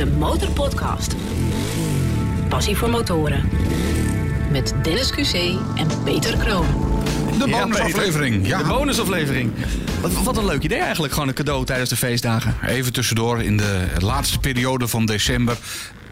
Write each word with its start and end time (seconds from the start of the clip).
De 0.00 0.06
Motorpodcast. 0.06 1.14
Passie 2.48 2.76
voor 2.76 2.90
motoren. 2.90 3.48
Met 4.50 4.74
Dennis 4.82 5.10
QC 5.12 5.34
en 5.76 5.88
Peter 6.04 6.36
Kroon. 6.36 6.66
De 7.38 7.48
bonusaflevering. 7.48 8.46
Ja, 8.46 8.58
De 8.58 8.64
bonusaflevering. 8.68 9.52
Wat, 10.00 10.12
wat 10.12 10.36
een 10.36 10.44
leuk 10.46 10.62
idee 10.62 10.78
eigenlijk, 10.78 11.12
gewoon 11.12 11.28
een 11.28 11.34
cadeau 11.34 11.64
tijdens 11.64 11.90
de 11.90 11.96
feestdagen. 11.96 12.54
even 12.66 12.92
tussendoor 12.92 13.42
in 13.42 13.56
de 13.56 13.84
laatste 13.98 14.38
periode 14.38 14.88
van 14.88 15.06
december. 15.06 15.56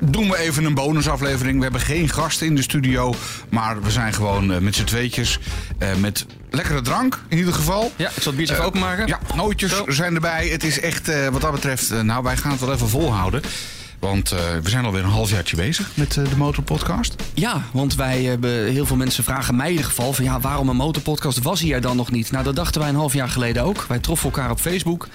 Doen 0.01 0.29
we 0.31 0.39
even 0.39 0.65
een 0.65 0.75
bonusaflevering. 0.75 1.57
We 1.57 1.63
hebben 1.63 1.81
geen 1.81 2.09
gasten 2.09 2.47
in 2.47 2.55
de 2.55 2.63
studio. 2.63 3.15
Maar 3.51 3.83
we 3.83 3.91
zijn 3.91 4.13
gewoon 4.13 4.53
eh, 4.53 4.59
met 4.59 4.75
z'n 4.75 4.85
tweetjes. 4.85 5.39
eh, 5.79 5.89
met 5.95 6.27
lekkere 6.51 6.81
drank 6.81 7.19
in 7.29 7.39
ieder 7.39 7.55
geval. 7.55 7.93
Ja, 7.97 8.07
ik 8.07 8.23
zal 8.23 8.33
het 8.33 8.37
biertje 8.37 8.55
Eh, 8.55 8.61
even 8.61 8.71
openmaken. 8.75 9.07
Ja, 9.07 9.19
nootjes 9.35 9.71
Zo. 9.77 9.85
zijn 9.87 10.15
erbij. 10.15 10.49
Het 10.49 10.65
is 10.65 10.81
echt, 10.81 11.09
eh, 11.09 11.29
wat 11.29 11.41
dat 11.41 11.53
betreft, 11.53 11.91
eh, 11.91 12.01
nou, 12.01 12.23
wij 12.23 12.37
gaan 12.37 12.51
het 12.51 12.61
wel 12.61 12.73
even 12.73 12.89
volhouden. 12.89 13.43
Want 13.99 14.33
eh, 14.33 14.39
we 14.63 14.71
zijn 14.71 14.85
alweer 14.85 15.05
een 15.05 15.11
halfjaartje 15.11 15.57
bezig 15.57 15.91
met 15.95 16.17
eh, 16.17 16.25
de 16.29 16.37
Motorpodcast. 16.37 17.15
Ja, 17.35 17.63
want 17.73 17.95
wij 17.95 18.23
hebben 18.23 18.65
heel 18.65 18.87
veel 18.87 18.97
mensen 18.97 19.25
vragen 19.25 19.57
mij 19.57 19.67
in 19.67 19.73
ieder 19.73 19.87
geval 19.87 20.13
van 20.13 20.25
ja, 20.25 20.41
waarom 20.41 20.69
een 20.69 20.77
motorpodcast 20.77 21.43
was 21.43 21.61
hij 21.61 21.73
er 21.73 21.81
dan 21.81 21.97
nog 21.97 22.11
niet? 22.11 22.31
Nou, 22.31 22.45
dat 22.45 22.57
dachten 22.57 22.81
wij 22.81 22.91
een 22.91 22.97
half 22.97 23.13
jaar 23.13 23.29
geleden 23.29 23.63
ook. 23.63 23.85
Wij 23.89 23.99
troffen 23.99 24.31
elkaar 24.31 24.51
op 24.51 24.61
Facebook. 24.61 25.09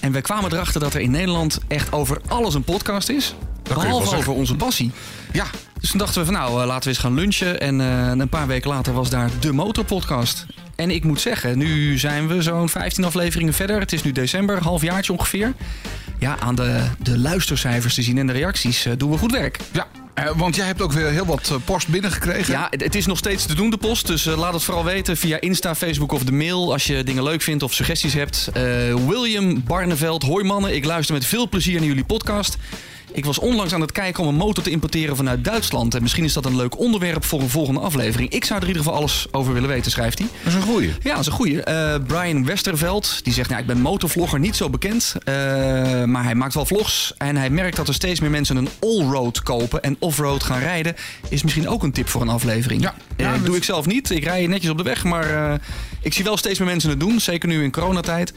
En 0.00 0.12
wij 0.12 0.20
kwamen 0.20 0.52
erachter 0.52 0.80
dat 0.80 0.94
er 0.94 1.00
in 1.00 1.10
Nederland 1.10 1.58
echt 1.68 1.92
over 1.92 2.20
alles 2.28 2.54
een 2.54 2.64
podcast 2.64 3.08
is. 3.08 3.34
Behalve 3.62 4.16
over 4.16 4.32
onze 4.32 4.56
passie. 4.56 4.90
Ja, 5.32 5.44
Dus 5.80 5.90
toen 5.90 5.98
dachten 5.98 6.18
we 6.20 6.24
van 6.24 6.34
nou, 6.34 6.60
eh, 6.60 6.66
laten 6.66 6.82
we 6.82 6.88
eens 6.88 6.98
gaan 6.98 7.14
lunchen. 7.14 7.60
En 7.60 7.78
een 8.20 8.28
paar 8.28 8.46
weken 8.46 8.70
later 8.70 8.92
was 8.92 9.10
daar 9.10 9.30
de 9.40 9.52
Motorpodcast. 9.52 10.46
En 10.76 10.90
ik 10.90 11.04
moet 11.04 11.20
zeggen, 11.20 11.58
nu 11.58 11.98
zijn 11.98 12.28
we 12.28 12.42
zo'n 12.42 12.68
15 12.68 13.04
afleveringen 13.04 13.54
verder. 13.54 13.80
Het 13.80 13.92
is 13.92 14.02
nu 14.02 14.12
december, 14.12 14.62
halfjaartje 14.62 15.12
ongeveer. 15.12 15.52
Ja, 16.18 16.36
aan 16.40 16.54
de, 16.54 16.80
de 16.98 17.18
luistercijfers 17.18 17.94
te 17.94 18.02
zien 18.02 18.18
en 18.18 18.26
de 18.26 18.32
reacties 18.32 18.84
eh, 18.86 18.92
doen 18.96 19.10
we 19.10 19.18
goed 19.18 19.32
werk. 19.32 19.58
ja. 19.72 19.86
Eh, 20.14 20.30
want 20.36 20.56
jij 20.56 20.66
hebt 20.66 20.82
ook 20.82 20.92
weer 20.92 21.10
heel 21.10 21.26
wat 21.26 21.50
eh, 21.50 21.56
post 21.64 21.88
binnengekregen. 21.88 22.52
Ja, 22.52 22.66
het 22.70 22.94
is 22.94 23.06
nog 23.06 23.18
steeds 23.18 23.46
te 23.46 23.54
doen, 23.54 23.70
de 23.70 23.76
post. 23.76 24.06
Dus 24.06 24.24
laat 24.24 24.52
het 24.52 24.62
vooral 24.62 24.84
weten 24.84 25.16
via 25.16 25.40
Insta, 25.40 25.74
Facebook 25.74 26.12
of 26.12 26.24
de 26.24 26.32
mail. 26.32 26.72
Als 26.72 26.86
je 26.86 27.04
dingen 27.04 27.22
leuk 27.22 27.42
vindt 27.42 27.62
of 27.62 27.74
suggesties 27.74 28.12
hebt. 28.12 28.50
William 29.06 29.62
Barneveld, 29.64 30.22
hoi 30.22 30.44
mannen. 30.44 30.74
Ik 30.74 30.84
luister 30.84 31.14
met 31.14 31.24
veel 31.26 31.48
plezier 31.48 31.78
naar 31.78 31.88
jullie 31.88 32.04
podcast. 32.04 32.56
Ik 33.16 33.24
was 33.24 33.38
onlangs 33.38 33.72
aan 33.74 33.80
het 33.80 33.92
kijken 33.92 34.22
om 34.22 34.28
een 34.28 34.34
motor 34.34 34.64
te 34.64 34.70
importeren 34.70 35.16
vanuit 35.16 35.44
Duitsland. 35.44 35.94
En 35.94 36.02
misschien 36.02 36.24
is 36.24 36.32
dat 36.32 36.44
een 36.44 36.56
leuk 36.56 36.78
onderwerp 36.78 37.24
voor 37.24 37.40
een 37.40 37.48
volgende 37.48 37.80
aflevering. 37.80 38.30
Ik 38.30 38.44
zou 38.44 38.56
er 38.60 38.62
in 38.62 38.68
ieder 38.68 38.82
geval 38.86 38.98
alles 38.98 39.26
over 39.30 39.52
willen 39.52 39.68
weten, 39.68 39.90
schrijft 39.90 40.18
hij. 40.18 40.28
Dat 40.42 40.52
is 40.52 40.54
een 40.58 40.62
goeie. 40.66 40.90
Ja, 41.02 41.10
dat 41.10 41.20
is 41.20 41.26
een 41.26 41.32
goeie. 41.32 41.62
Eh, 41.62 41.94
Brian 42.06 42.44
Westerveld, 42.44 43.20
die 43.24 43.32
zegt... 43.32 43.48
Nou, 43.48 43.60
ik 43.60 43.66
ben 43.66 43.80
motorvlogger, 43.80 44.38
niet 44.38 44.56
zo 44.56 44.70
bekend. 44.70 45.14
eh, 45.24 45.34
maar 46.04 46.24
hij 46.24 46.34
maakt 46.34 46.54
wel 46.54 46.66
vlogs. 46.66 47.12
En 47.18 47.36
hij 47.36 47.50
merkt 47.50 47.76
dat 47.76 47.88
er 47.88 47.94
steeds 47.94 48.20
meer 48.20 48.30
mensen 48.30 48.56
een 48.56 48.68
allroad 48.80 49.42
kopen... 49.42 49.82
en 49.82 49.96
offroad 49.98 50.42
gaan 50.42 50.58
rijden. 50.60 50.94
Is 51.28 51.42
misschien 51.42 51.68
ook 51.68 51.82
een 51.82 51.92
tip 51.92 52.08
voor 52.08 52.20
een 52.22 52.28
aflevering. 52.28 52.82
Ja. 52.82 52.94
Eh, 53.16 53.26
Ja, 53.26 53.32
dat- 53.32 53.44
doe 53.46 53.56
ik 53.56 53.64
zelf 53.64 53.86
niet. 53.86 54.10
Ik 54.10 54.24
rij 54.24 54.46
netjes 54.46 54.70
op 54.70 54.76
de 54.78 54.82
weg. 54.84 55.04
Maar 55.04 55.60
ik 56.00 56.14
zie 56.14 56.24
wel 56.24 56.36
steeds 56.36 56.58
meer 56.58 56.68
mensen 56.68 56.90
het 56.90 57.00
doen. 57.00 57.20
Zeker 57.20 57.48
nu 57.48 57.62
in 57.62 57.70
coronatijd. 57.72 58.32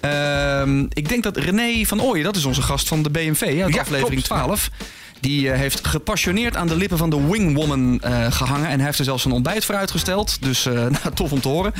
Ehm, 0.00 0.80
ik 0.88 1.08
denk 1.08 1.22
dat 1.22 1.36
René 1.36 1.84
van 1.84 2.02
Ooyen, 2.02 2.24
dat 2.24 2.36
is 2.36 2.44
onze 2.44 2.62
gast 2.62 2.88
van 2.88 3.02
de 3.02 3.10
BMW... 3.10 3.42
uit 3.62 3.74
Ja, 3.74 3.80
aflevering 3.80 4.08
klopt. 4.24 4.24
12... 4.24 4.70
Die 5.20 5.50
eh, 5.50 5.58
heeft 5.58 5.86
gepassioneerd 5.86 6.56
aan 6.56 6.66
de 6.66 6.76
lippen 6.76 6.98
van 6.98 7.10
de 7.10 7.26
Wingwoman 7.26 8.00
eh 8.00 8.26
gehangen. 8.32 8.68
En 8.68 8.76
hij 8.76 8.84
heeft 8.86 8.98
er 8.98 9.04
zelfs 9.04 9.24
een 9.24 9.32
ontbijt 9.32 9.64
voor 9.64 9.74
uitgesteld. 9.74 10.42
Dus 10.42 10.66
eh, 10.66 10.72
nou, 11.02 11.14
tof 11.14 11.32
om 11.32 11.40
te 11.40 11.48
horen. 11.48 11.72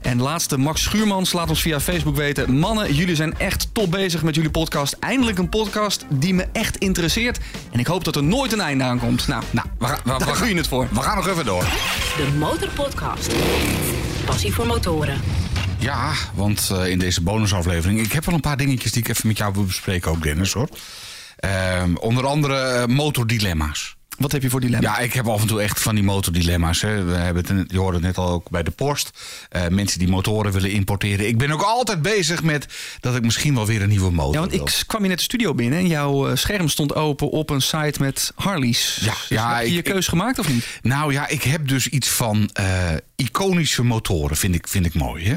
En 0.00 0.20
laatste, 0.20 0.56
Max 0.58 0.82
Schuurmans 0.82 1.32
laat 1.32 1.48
ons 1.48 1.60
via 1.62 1.80
Facebook 1.80 2.16
weten. 2.16 2.58
Mannen, 2.58 2.94
jullie 2.94 3.14
zijn 3.16 3.38
echt 3.38 3.68
top 3.72 3.90
bezig 3.90 4.22
met 4.22 4.34
jullie 4.34 4.50
podcast. 4.50 4.96
Eindelijk 5.00 5.38
een 5.38 5.48
podcast 5.48 6.04
die 6.08 6.34
me 6.34 6.46
echt 6.52 6.76
interesseert. 6.76 7.38
En 7.72 7.78
ik 7.78 7.86
hoop 7.86 8.04
dat 8.04 8.16
er 8.16 8.24
nooit 8.24 8.52
een 8.52 8.60
einde 8.60 8.84
aan 8.84 8.98
komt. 8.98 9.26
Nou, 9.28 9.42
Nou, 9.50 9.66
we, 9.78 9.86
gaan- 9.86 10.00
we, 10.04 10.12
we, 10.12 10.24
daar 10.24 10.48
je 10.48 10.54
het 10.56 10.68
voor. 10.68 10.88
we 10.92 11.00
gaan 11.02 11.16
nog 11.16 11.28
even 11.28 11.44
door. 11.44 11.62
De 12.16 12.28
Motorpodcast. 12.38 13.32
Passie 14.24 14.54
voor 14.54 14.66
motoren. 14.66 15.20
Ja, 15.84 16.12
want 16.34 16.70
eh, 16.72 16.86
in 16.90 16.98
deze 16.98 17.20
bonusaflevering... 17.20 18.00
Ik 18.00 18.12
heb 18.12 18.24
wel 18.24 18.34
een 18.34 18.40
paar 18.40 18.56
dingetjes 18.56 18.92
die 18.92 19.02
ik 19.02 19.08
even 19.08 19.26
met 19.28 19.38
jou 19.38 19.52
wil 19.52 19.64
bespreken 19.64 20.10
ook, 20.10 20.22
Dennis, 20.22 20.52
hoor. 20.52 20.68
Ehm, 21.36 21.94
onder 21.94 22.26
andere 22.26 22.56
eh, 22.56 22.86
motordilemma's. 22.86 23.96
Wat 24.18 24.32
heb 24.32 24.42
je 24.42 24.50
voor 24.50 24.60
dilemma? 24.60 24.88
Ja, 24.90 24.98
ik 24.98 25.12
heb 25.12 25.28
af 25.28 25.40
en 25.40 25.46
toe 25.46 25.62
echt 25.62 25.80
van 25.80 25.94
die 25.94 26.04
motordilemma's. 26.04 26.80
Hè. 26.80 27.02
We 27.04 27.14
hebben 27.14 27.56
het, 27.56 27.70
je 27.72 27.78
hoorde 27.78 27.96
het 27.96 28.06
net 28.06 28.18
al 28.18 28.28
ook 28.30 28.50
bij 28.50 28.62
de 28.62 28.70
post. 28.70 29.10
Eh, 29.48 29.68
mensen 29.68 29.98
die 29.98 30.08
motoren 30.08 30.52
willen 30.52 30.70
importeren. 30.70 31.26
Ik 31.26 31.38
ben 31.38 31.50
ook 31.50 31.62
altijd 31.62 32.02
bezig 32.02 32.42
met 32.42 32.66
dat 33.00 33.16
ik 33.16 33.22
misschien 33.22 33.54
wel 33.54 33.66
weer 33.66 33.82
een 33.82 33.88
nieuwe 33.88 34.10
motor 34.10 34.32
Ja, 34.34 34.38
want 34.40 34.50
wil. 34.52 34.66
ik 34.66 34.82
kwam 34.86 35.02
je 35.02 35.08
net 35.08 35.16
de 35.18 35.24
studio 35.24 35.54
binnen 35.54 35.78
en 35.78 35.86
jouw 35.86 36.36
scherm 36.36 36.68
stond 36.68 36.94
open 36.94 37.30
op 37.30 37.50
een 37.50 37.62
site 37.62 37.94
met 38.02 38.32
Harleys. 38.34 38.98
Ja, 39.00 39.10
Dus 39.12 39.28
ja, 39.28 39.56
heb 39.56 39.64
je 39.66 39.72
je 39.72 39.78
ik- 39.78 39.84
keus 39.84 40.06
gemaakt 40.08 40.38
of 40.38 40.48
niet? 40.48 40.66
Nou 40.82 41.12
ja, 41.12 41.28
ik 41.28 41.42
heb 41.42 41.68
dus 41.68 41.88
iets 41.88 42.08
van 42.08 42.50
iconische 43.16 43.82
motoren, 43.84 44.36
vind 44.36 44.54
ik, 44.54 44.68
vind 44.68 44.86
ik 44.86 44.94
mooi. 44.94 45.24
Hè? 45.28 45.34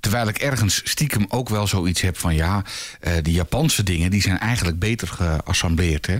Terwijl 0.00 0.28
ik 0.28 0.38
ergens 0.38 0.80
stiekem 0.84 1.24
ook 1.28 1.48
wel 1.48 1.66
zoiets 1.66 2.00
heb 2.00 2.18
van 2.18 2.34
ja, 2.34 2.62
eh, 3.00 3.12
die 3.22 3.34
Japanse 3.34 3.82
dingen 3.82 4.10
die 4.10 4.22
zijn 4.22 4.38
eigenlijk 4.38 4.78
beter 4.78 5.08
geassembleerd. 5.08 6.06
Hè? 6.06 6.18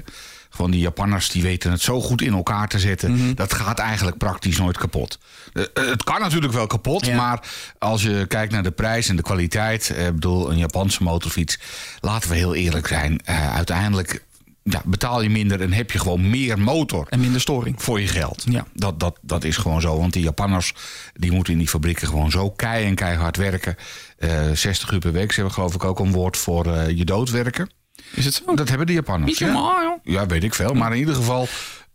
Gewoon 0.51 0.71
die 0.71 0.81
Japanners 0.81 1.29
die 1.29 1.43
weten 1.43 1.71
het 1.71 1.81
zo 1.81 2.01
goed 2.01 2.23
in 2.23 2.33
elkaar 2.33 2.69
te 2.69 2.79
zetten. 2.79 3.13
Mhm. 3.17 3.35
Dat 3.35 3.55
gaat 3.55 3.79
eigenlijk 3.79 4.17
praktisch 4.19 4.59
nooit 4.59 4.79
kapot. 4.79 5.19
Eh, 5.53 5.63
eh, 5.75 5.89
het 5.89 6.05
kan 6.05 6.21
natuurlijk 6.21 6.53
wel 6.53 6.67
kapot, 6.67 7.07
Ja. 7.07 7.17
maar 7.17 7.41
als 7.79 8.03
je 8.03 8.25
kijkt 8.29 8.53
naar 8.53 8.63
de 8.63 8.71
prijs 8.71 9.09
en 9.09 9.17
de 9.17 9.23
kwaliteit. 9.23 9.89
Ik 9.89 10.13
bedoel, 10.15 10.51
een 10.51 10.59
Japanse 10.59 11.03
motorfiets. 11.03 11.59
Laten 12.01 12.31
we 12.31 12.37
heel 12.37 12.55
eerlijk 12.55 12.87
zijn. 12.87 13.21
uiteindelijk 13.53 14.23
ja, 14.63 14.83
betaal 14.85 15.23
je 15.23 15.31
minder 15.31 15.61
en 15.61 15.73
heb 15.73 15.91
je 15.91 15.99
gewoon 15.99 16.31
meer 16.31 16.59
motor 16.59 17.07
En 17.09 17.21
minder 17.21 17.41
storing. 17.41 17.83
voor 17.83 18.01
je 18.01 18.07
geld. 18.09 18.45
Ja. 18.49 18.67
Dat, 18.73 19.01
dat, 19.01 19.19
dat 19.23 19.45
is 19.45 19.57
gewoon 19.57 19.81
zo. 19.81 19.99
Want 19.99 20.13
die 20.13 20.23
Japanners 20.23 20.75
die 21.15 21.33
moeten 21.33 21.53
in 21.53 21.59
die 21.59 21.69
fabrieken 21.69 22.09
gewoon 22.09 22.31
zo 22.31 22.51
kei 22.51 22.87
en 22.87 22.95
keihard 22.95 23.37
werken. 23.37 23.77
Eh 24.19 24.51
60 24.53 24.91
uur 24.91 24.99
per 24.99 25.13
week. 25.13 25.29
Ze 25.33 25.35
hebben 25.35 25.55
geloof 25.55 25.75
ik 25.75 25.85
ook 25.85 25.99
een 25.99 26.13
woord 26.13 26.37
voor 26.37 26.75
eh, 26.77 26.97
je 26.97 27.05
dood 27.05 27.31
werken. 27.31 27.71
Is 28.15 28.25
het 28.25 28.35
zo? 28.35 28.55
Dat 28.55 28.69
hebben 28.69 28.87
de 28.87 28.93
Japanners. 28.93 29.31
Niet 29.31 29.39
Ja. 29.39 29.47
normaal. 29.55 30.01
ja, 30.05 30.27
weet 30.27 30.45
ik 30.45 30.55
veel. 30.55 30.75
Maar 30.75 30.93
in 30.93 30.99
ieder 30.99 31.15
geval, 31.15 31.49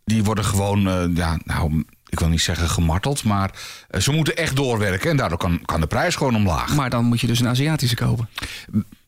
die 0.05 0.23
worden 0.23 0.45
gewoon, 0.45 0.87
eh, 0.87 1.03
ja, 1.15 1.37
nou, 1.43 1.83
ik 2.09 2.19
wil 2.19 2.27
niet 2.29 2.41
zeggen 2.41 2.69
gemarteld. 2.69 3.23
Maar 3.23 3.51
eh, 3.89 4.01
ze 4.01 4.11
moeten 4.11 4.35
echt 4.37 4.55
doorwerken. 4.55 5.09
En 5.09 5.17
daardoor 5.17 5.37
kan, 5.37 5.61
kan 5.65 5.79
de 5.81 5.87
prijs 5.87 6.15
gewoon 6.15 6.35
omlaag. 6.35 6.75
Maar 6.75 6.89
dan 6.89 7.05
moet 7.05 7.21
je 7.21 7.27
dus 7.27 7.39
een 7.39 7.47
Aziatische 7.47 7.95
kopen. 7.95 8.29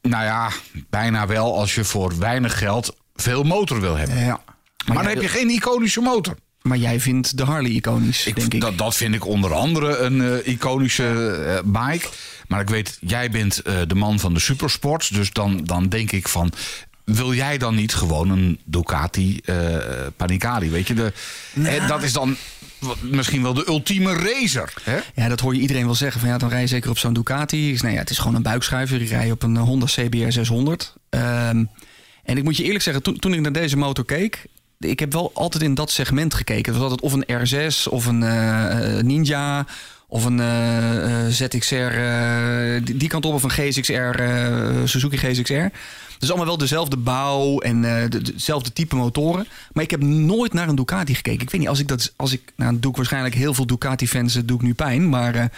Nou 0.01 0.23
ja, 0.23 0.49
bijna 0.89 1.27
wel 1.27 1.57
als 1.59 1.75
je 1.75 1.83
voor 1.83 2.17
weinig 2.19 2.57
geld 2.57 2.95
veel 3.21 3.43
motor 3.43 3.81
wil 3.81 3.95
hebben. 3.95 4.17
Ja. 4.17 4.41
Maar, 4.85 4.95
dan 4.95 5.07
heb 5.07 5.21
je 5.21 5.27
geen 5.27 5.49
iconische 5.49 6.01
motor. 6.01 6.35
Maar 6.61 6.77
jij 6.77 6.99
vindt 6.99 7.37
de 7.37 7.43
Harley 7.43 7.71
iconisch, 7.71 8.25
Ik, 8.25 8.35
denk 8.35 8.53
ik. 8.53 8.61
Dat, 8.61 8.77
dat 8.77 8.95
vind 8.95 9.15
ik 9.15 9.25
onder 9.25 9.53
andere 9.53 9.97
een 9.97 10.21
eh, 10.21 10.53
iconische 10.53 11.05
eh, 11.05 11.59
bike. 11.63 12.07
Maar 12.47 12.61
ik 12.61 12.69
weet, 12.69 12.97
jij 13.01 13.29
bent 13.29 13.61
eh, 13.61 13.75
de 13.87 13.95
man 13.95 14.19
van 14.19 14.33
de 14.33 14.39
supersports. 14.39 15.09
Dus 15.09 15.31
dan, 15.31 15.63
dan 15.63 15.89
denk 15.89 16.11
ik 16.11 16.27
van... 16.27 16.51
Wil 17.03 17.33
jij 17.33 17.57
dan 17.57 17.75
niet 17.75 17.93
gewoon 17.93 18.29
een 18.29 18.59
Ducati 18.65 19.41
Panicali? 20.15 20.69
Weet 20.69 20.87
je, 20.87 20.93
de, 20.93 21.13
eh, 21.63 21.87
dat 21.87 22.03
is 22.03 22.13
dan 22.13 22.37
misschien 23.01 23.41
wel 23.41 23.53
de 23.53 23.67
ultieme 23.67 24.13
racer. 24.13 24.73
Hè? 24.83 24.99
Ja, 25.15 25.27
dat 25.27 25.39
hoor 25.39 25.55
je 25.55 25.61
iedereen 25.61 25.85
wel 25.85 25.95
zeggen. 25.95 26.19
Van, 26.19 26.29
ja, 26.29 26.37
dan 26.37 26.49
rij 26.49 26.61
je 26.61 26.67
zeker 26.67 26.89
op 26.89 26.97
zo'n 26.97 27.13
Ducati. 27.13 27.71
Zeg, 27.71 27.81
nou 27.81 27.93
ja, 27.93 27.99
het 27.99 28.09
is 28.09 28.17
gewoon 28.17 28.35
een 28.35 28.41
buikschuiver. 28.41 29.01
Ik 29.01 29.09
rij 29.09 29.31
op 29.31 29.43
een 29.43 29.57
Honda 29.57 29.85
CBR 29.85 30.31
600. 30.31 30.93
Ehm, 31.09 31.63
en 32.27 32.37
ik 32.37 32.43
moet 32.43 32.57
je 32.57 32.63
eerlijk 32.63 32.83
zeggen, 32.83 33.03
toen, 33.03 33.19
toen 33.19 33.33
ik 33.33 33.39
naar 33.39 33.51
deze 33.51 33.77
motor 33.77 34.05
keek... 34.05 34.45
Ik 34.79 34.99
heb 34.99 35.13
wel 35.13 35.31
altijd 35.33 35.63
in 35.63 35.73
dat 35.73 35.91
segment 35.91 36.33
gekeken. 36.33 36.73
Het 36.73 36.81
was 36.81 36.91
altijd 36.91 37.01
of 37.01 37.13
een 37.13 37.47
R6 37.47 37.89
of 37.89 38.05
een 38.05 38.23
eh, 38.23 38.97
eh, 38.97 39.03
Ninja... 39.03 39.65
Of 40.09 40.25
een 40.25 40.39
eh, 40.39 41.27
ZXR, 41.27 41.93
die, 42.83 43.07
kant 43.07 43.25
op, 43.25 43.33
of 43.33 43.43
een 43.43 43.49
GSXR, 43.49 44.19
Suzuki 44.83 45.17
GSXR. 45.17 45.65
Dus 46.19 46.29
allemaal 46.29 46.45
wel 46.47 46.57
dezelfde 46.57 46.97
bouw 46.97 47.59
en 47.59 47.81
de- 47.81 48.21
dezelfde 48.21 48.73
type 48.73 48.95
motoren. 48.95 49.47
Maar 49.73 49.83
ik 49.83 49.91
heb 49.91 50.01
nooit 50.03 50.53
naar 50.53 50.67
een 50.67 50.75
Ducati 50.75 51.15
gekeken. 51.15 51.41
Ik 51.41 51.49
weet 51.49 51.59
niet, 51.59 51.69
als 51.69 51.79
ik 51.79 51.87
dat, 51.87 52.13
als 52.15 52.31
ik, 52.31 52.41
nou, 52.55 52.79
doe 52.79 52.91
ik 52.91 52.97
waarschijnlijk 52.97 53.35
heel 53.35 53.53
veel 53.53 53.65
Ducati-fans, 53.65 54.33
doe 54.33 54.57
ik 54.57 54.63
nu 54.63 54.73
pijn. 54.73 55.09
Maar 55.09 55.51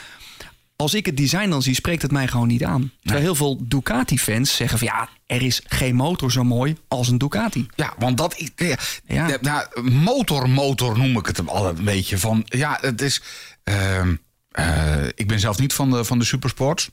als 0.81 0.93
ik 0.93 1.05
het 1.05 1.17
design 1.17 1.49
dan 1.49 1.61
zie, 1.61 1.73
spreekt 1.75 2.01
het 2.01 2.11
mij 2.11 2.27
gewoon 2.27 2.47
niet 2.47 2.63
aan. 2.63 2.91
Terwijl 3.01 3.23
heel 3.23 3.35
veel 3.35 3.57
Ducati-fans 3.67 4.55
zeggen 4.55 4.77
van 4.79 4.87
ja, 4.87 5.09
er 5.25 5.41
is 5.41 5.61
geen 5.67 5.95
motor 5.95 6.31
zo 6.31 6.43
mooi 6.43 6.75
als 6.87 7.07
een 7.07 7.17
Ducati. 7.17 7.67
Ja, 7.75 7.93
want 7.97 8.17
dat 8.17 8.37
is. 8.37 8.49
Ja, 8.55 8.77
Ja. 9.05 9.27
ja, 9.27 9.37
nou, 9.41 9.89
motor, 9.91 10.49
motor 10.49 10.97
noem 10.97 11.17
ik 11.17 11.25
het 11.25 11.37
hem 11.37 11.47
altijd 11.47 11.77
een 11.77 11.83
beetje. 11.83 12.17
Van, 12.17 12.43
ja, 12.45 12.77
het 12.81 13.01
is. 13.01 13.21
ehm, 13.63 14.15
eh, 14.51 15.05
ik 15.15 15.27
ben 15.27 15.39
zelf 15.39 15.59
niet 15.59 15.73
van 15.73 15.89
de, 15.89 16.03
van 16.03 16.19
de 16.19 16.25
supersports. 16.25 16.89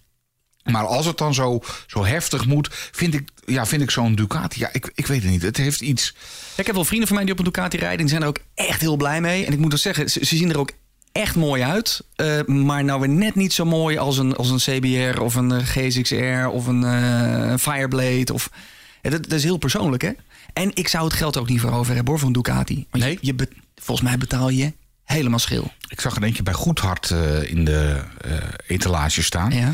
Maar 0.64 0.86
als 0.86 1.06
het 1.06 1.18
dan 1.18 1.34
zo, 1.34 1.60
zo 1.86 2.04
heftig 2.04 2.46
moet, 2.46 2.68
vind 2.92 3.14
ik, 3.14 3.28
ja, 3.44 3.66
vind 3.66 3.82
ik 3.82 3.90
zo'n 3.90 4.14
Ducati. 4.14 4.60
Ja, 4.60 4.68
ik, 4.72 4.90
ik 4.94 5.06
weet 5.06 5.22
het 5.22 5.30
niet. 5.30 5.42
Het 5.42 5.56
heeft 5.56 5.80
iets. 5.80 6.14
Ik 6.56 6.66
heb 6.66 6.74
wel 6.74 6.84
vrienden 6.84 7.06
van 7.08 7.16
mij 7.16 7.24
die 7.24 7.34
op 7.34 7.38
een 7.38 7.52
Ducati 7.52 7.76
rijden. 7.76 7.98
Die 7.98 8.08
zijn 8.08 8.22
er 8.22 8.28
ook 8.28 8.38
echt 8.54 8.80
heel 8.80 8.96
blij 8.96 9.20
mee. 9.20 9.46
En 9.46 9.52
ik 9.52 9.58
moet 9.58 9.72
ook 9.72 9.78
zeggen, 9.78 10.10
ze, 10.10 10.24
ze 10.24 10.36
zien 10.36 10.50
er 10.50 10.58
ook 10.58 10.70
echt 11.16 11.36
mooi 11.36 11.62
uit. 11.62 12.04
Eh, 12.16 12.44
maar 12.44 12.84
nou 12.84 13.00
weer 13.00 13.08
net 13.08 13.34
niet 13.34 13.52
zo 13.52 13.64
mooi 13.64 13.98
als 13.98 14.18
een, 14.18 14.36
als 14.36 14.50
een 14.50 14.80
CBR 14.80 15.20
of 15.20 15.34
een 15.34 15.52
eh, 15.52 15.66
GSX-R 15.66 16.48
of 16.48 16.66
een 16.66 16.84
eh, 16.84 17.54
Fireblade. 17.58 18.32
Of, 18.32 18.50
Ja, 19.02 19.10
dat, 19.10 19.22
dat 19.22 19.32
is 19.32 19.42
heel 19.42 19.56
persoonlijk, 19.56 20.02
hè? 20.02 20.10
En 20.52 20.70
ik 20.74 20.88
zou 20.88 21.04
het 21.04 21.12
geld 21.12 21.36
ook 21.36 21.48
niet 21.48 21.60
voor 21.60 21.72
over 21.72 21.94
hebben, 21.94 22.12
hoor, 22.12 22.22
van 22.22 22.32
Ducati. 22.32 22.86
Want 22.90 23.04
Nee? 23.04 23.18
Je, 23.20 23.34
volgens 23.74 24.08
mij 24.08 24.18
betaal 24.18 24.48
je 24.48 24.72
helemaal 25.04 25.38
schil. 25.38 25.72
Ik 25.88 26.00
zag 26.00 26.16
er 26.16 26.22
eentje 26.22 26.42
bij 26.42 26.52
Goedhart 26.52 27.10
eh, 27.10 27.50
in 27.50 27.64
de 27.64 28.00
etalage 28.66 29.22
staan. 29.22 29.50
Ja, 29.50 29.72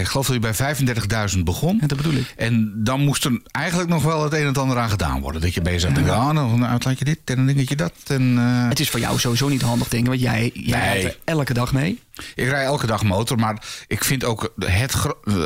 Ik 0.00 0.06
geloof 0.06 0.26
dat 0.26 0.42
hij 0.56 0.74
bij 0.74 1.28
35.000 1.34 1.38
begon. 1.44 1.78
Ja, 1.80 1.86
dat 1.86 1.96
bedoel 1.96 2.12
ik. 2.14 2.34
En 2.36 2.72
dan 2.76 3.00
moest 3.00 3.24
er 3.24 3.40
eigenlijk 3.50 3.88
nog 3.90 4.02
wel 4.02 4.22
het 4.22 4.32
een 4.32 4.40
en 4.40 4.46
het 4.46 4.58
ander 4.58 4.78
aan 4.78 4.90
gedaan 4.90 5.20
worden. 5.20 5.40
Dat 5.40 5.54
je 5.54 5.62
bezig 5.62 5.92
bent, 5.92 6.08
ah, 6.10 6.30
nog 6.30 6.52
een 6.52 6.66
uitlaatje 6.66 7.04
dit 7.04 7.18
en 7.24 7.38
een 7.38 7.46
dingetje 7.46 7.76
dat. 7.76 7.92
En, 8.06 8.38
eh, 8.38 8.68
Het 8.68 8.80
is 8.80 8.90
voor 8.90 9.00
jou 9.00 9.18
sowieso 9.18 9.48
niet 9.48 9.62
handig, 9.62 9.88
denk 9.88 10.02
ik. 10.02 10.08
Want 10.08 10.20
jij, 10.20 10.50
jij 10.54 10.78
Nee. 10.78 10.88
rijdt 10.88 11.04
er 11.04 11.16
elke 11.24 11.54
dag 11.54 11.72
mee. 11.72 12.00
Ik 12.34 12.48
rij 12.48 12.64
elke 12.64 12.86
dag 12.86 13.02
motor, 13.02 13.38
maar 13.38 13.62
ik 13.86 14.04
vind 14.04 14.24
ook 14.24 14.52
het, 14.58 14.94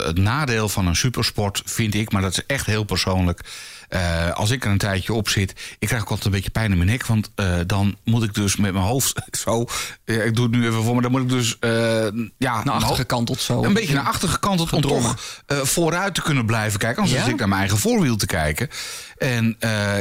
het 0.04 0.18
nadeel 0.18 0.68
van 0.68 0.86
een 0.86 0.96
supersport, 0.96 1.62
vind 1.64 1.94
ik, 1.94 2.12
maar 2.12 2.22
dat 2.22 2.32
is 2.32 2.46
echt 2.46 2.66
heel 2.66 2.84
persoonlijk. 2.84 3.40
Eh, 3.88 4.30
als 4.30 4.50
ik 4.50 4.64
er 4.64 4.70
een 4.70 4.78
tijdje 4.78 5.12
op 5.12 5.28
zit, 5.28 5.50
ik 5.78 5.86
krijg 5.88 6.02
ook 6.02 6.08
altijd 6.08 6.26
een 6.26 6.32
beetje 6.32 6.50
pijn 6.50 6.70
in 6.70 6.76
mijn 6.76 6.90
nek. 6.90 7.06
Want 7.06 7.30
eh, 7.34 7.54
dan 7.66 7.96
moet 8.04 8.22
ik 8.22 8.34
dus 8.34 8.56
met 8.56 8.72
mijn 8.72 8.84
hoofd 8.84 9.20
zo. 9.44 9.66
ik 10.04 10.34
doe 10.36 10.44
het 10.46 10.54
nu 10.54 10.66
even 10.66 10.82
voor, 10.82 10.92
maar 10.92 11.02
dan 11.02 11.10
moet 11.10 11.22
ik 11.22 11.28
dus. 11.28 11.58
eh, 11.58 11.70
ja, 12.38 12.64
Naar 12.64 12.74
achter 12.74 12.96
gekanteld 12.96 13.40
zo. 13.40 13.64
Een 13.64 13.72
beetje 13.74 13.94
naar 13.94 14.04
achter 14.06 14.28
gekanteld 14.28 14.72
om 14.72 14.80
toch 14.80 15.16
vooruit 15.46 16.14
te 16.14 16.22
kunnen 16.22 16.46
blijven 16.46 16.78
kijken. 16.78 16.98
Anders 17.02 17.18
Ja? 17.18 17.24
zit 17.24 17.32
ik 17.32 17.38
naar 17.38 17.48
mijn 17.48 17.60
eigen 17.60 17.78
voorwiel 17.78 18.16
te 18.16 18.26
kijken. 18.26 18.68
En 19.18 19.48
ik 19.50 19.56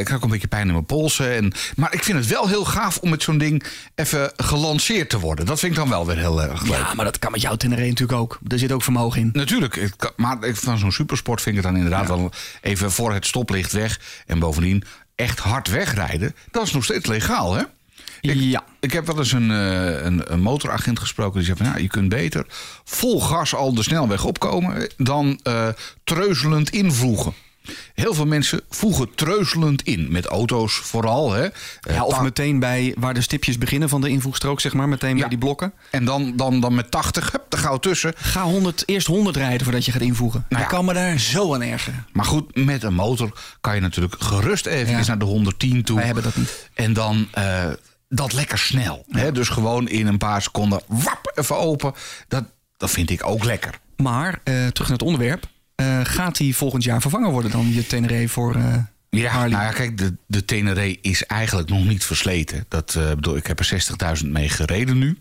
krijg 0.05 0.13
ook 0.13 0.23
een 0.23 0.29
beetje 0.29 0.47
pijn 0.47 0.67
in 0.67 0.73
mijn 0.73 0.85
polsen. 0.85 1.35
En, 1.35 1.51
maar 1.75 1.93
ik 1.93 2.03
vind 2.03 2.17
het 2.17 2.27
wel 2.27 2.47
heel 2.47 2.65
gaaf 2.65 2.97
om 2.97 3.09
met 3.09 3.23
zo'n 3.23 3.37
ding 3.37 3.63
even 3.95 4.31
gelanceerd 4.35 5.09
te 5.09 5.19
worden. 5.19 5.45
Dat 5.45 5.59
vind 5.59 5.71
ik 5.71 5.77
dan 5.77 5.89
wel 5.89 6.05
weer 6.05 6.17
heel 6.17 6.41
erg 6.41 6.61
leuk. 6.61 6.71
Ja, 6.71 6.93
maar 6.93 7.05
dat 7.05 7.19
kan 7.19 7.31
met 7.31 7.41
jouw 7.41 7.55
Tenere 7.55 7.87
natuurlijk 7.87 8.19
ook. 8.19 8.39
Er 8.47 8.59
zit 8.59 8.71
ook 8.71 8.83
vermogen 8.83 9.21
in. 9.21 9.29
Natuurlijk, 9.33 9.91
kan- 9.97 10.11
maar 10.15 10.43
ik- 10.43 10.55
van 10.55 10.77
zo'n 10.77 10.91
supersport 10.91 11.41
vind 11.41 11.57
ik 11.57 11.63
het 11.63 11.71
dan 11.73 11.81
inderdaad 11.83 12.07
wel 12.07 12.31
even 12.61 12.91
voor 12.91 13.13
het 13.13 13.25
stoplicht 13.25 13.72
weg. 13.73 14.23
En 14.25 14.39
bovendien 14.39 14.83
echt 15.15 15.39
hard 15.39 15.67
wegrijden. 15.69 16.35
Dat 16.51 16.65
is 16.65 16.73
nog 16.73 16.83
steeds 16.83 17.05
legaal, 17.07 17.53
hè? 17.53 17.63
Ik, 18.21 18.35
Ja. 18.35 18.63
ik 18.79 18.93
heb 18.93 19.05
wel 19.05 19.17
eens 19.17 19.31
een, 19.31 19.51
eh, 19.51 20.03
een, 20.03 20.33
een 20.33 20.41
motoragent 20.41 20.99
gesproken 20.99 21.37
die 21.37 21.45
zei 21.45 21.57
van... 21.57 21.65
Ja, 21.65 21.77
je 21.77 21.87
kunt 21.87 22.09
beter 22.09 22.45
vol 22.83 23.21
gas 23.21 23.55
al 23.55 23.73
de 23.73 23.83
snelweg 23.83 24.25
opkomen... 24.25 24.89
dan 24.97 25.39
eh, 25.43 25.67
treuzelend 26.03 26.69
invloegen. 26.69 27.33
Heel 27.93 28.13
veel 28.13 28.25
mensen 28.25 28.61
voegen 28.69 29.15
treuzelend 29.15 29.81
in. 29.81 30.11
Met 30.11 30.25
auto's 30.25 30.73
vooral, 30.73 31.31
hè? 31.31 31.43
Eh, 31.43 31.51
Ja, 31.95 32.03
of 32.03 32.13
ta- 32.15 32.21
meteen 32.21 32.59
bij 32.59 32.93
waar 32.97 33.13
de 33.13 33.21
stipjes 33.21 33.57
beginnen 33.57 33.89
van 33.89 34.01
de 34.01 34.09
invoegstrook, 34.09 34.61
zeg 34.61 34.73
maar. 34.73 34.89
Meteen 34.89 35.13
Ja. 35.15 35.19
bij 35.19 35.29
die 35.29 35.37
blokken. 35.37 35.73
En 35.91 36.05
dan, 36.05 36.33
dan, 36.35 36.59
dan 36.59 36.75
met 36.75 36.91
80, 36.91 37.31
hup, 37.31 37.45
daar 37.49 37.59
gauw 37.61 37.77
tussen. 37.77 38.13
Ga 38.15 38.43
100, 38.43 38.83
eerst 38.85 39.07
100 39.07 39.35
rijden 39.35 39.63
voordat 39.63 39.85
je 39.85 39.91
gaat 39.91 40.01
invoegen. 40.01 40.45
Nou 40.49 40.63
ik 40.63 40.69
ja. 40.69 40.75
kan 40.77 40.85
me 40.85 40.93
daar 40.93 41.19
zo 41.19 41.53
aan 41.53 41.61
ergeren. 41.61 42.05
Maar 42.11 42.25
goed, 42.25 42.55
met 42.65 42.83
een 42.83 42.93
motor 42.93 43.39
kan 43.61 43.75
je 43.75 43.81
natuurlijk 43.81 44.15
gerust 44.19 44.65
even 44.65 45.05
naar 45.07 45.17
de 45.19 45.25
110 45.25 45.83
toe. 45.83 45.95
Wij 45.95 46.05
hebben 46.05 46.23
dat 46.23 46.35
niet. 46.35 46.69
En 46.73 46.93
dan 46.93 47.27
eh, 47.31 47.65
dat 48.09 48.33
lekker 48.33 48.57
snel. 48.57 49.05
Hè? 49.09 49.31
Dus 49.31 49.49
gewoon 49.49 49.87
in 49.89 50.07
een 50.07 50.17
paar 50.17 50.41
seconden, 50.41 50.81
wap, 50.87 51.31
even 51.35 51.57
open. 51.57 51.93
Dat, 52.27 52.43
dat 52.77 52.89
vind 52.91 53.09
ik 53.09 53.25
ook 53.25 53.43
lekker. 53.43 53.79
Maar, 53.97 54.39
eh, 54.43 54.53
terug 54.67 54.89
naar 54.89 54.97
het 54.97 55.01
onderwerp. 55.07 55.45
Eh, 55.75 55.99
gaat 56.03 56.37
die 56.37 56.55
volgend 56.55 56.83
jaar 56.83 57.01
vervangen 57.01 57.31
worden 57.31 57.51
dan, 57.51 57.73
je 57.73 57.87
Tenere 57.87 58.27
voor 58.29 58.55
eh 58.55 58.75
Ja, 59.09 59.33
nou 59.37 59.49
ja, 59.63 59.71
kijk, 59.71 59.97
de, 59.97 60.15
de 60.27 60.45
Tenere 60.45 60.97
is 61.01 61.25
eigenlijk 61.25 61.69
nog 61.69 61.85
niet 61.85 62.05
versleten. 62.05 62.65
Dat, 62.67 62.95
eh, 62.95 63.09
bedoel, 63.09 63.35
ik 63.35 63.47
heb 63.47 63.59
er 63.59 63.65
60.000 63.65 64.31
mee 64.31 64.49
gereden 64.49 64.97
nu. 64.97 65.17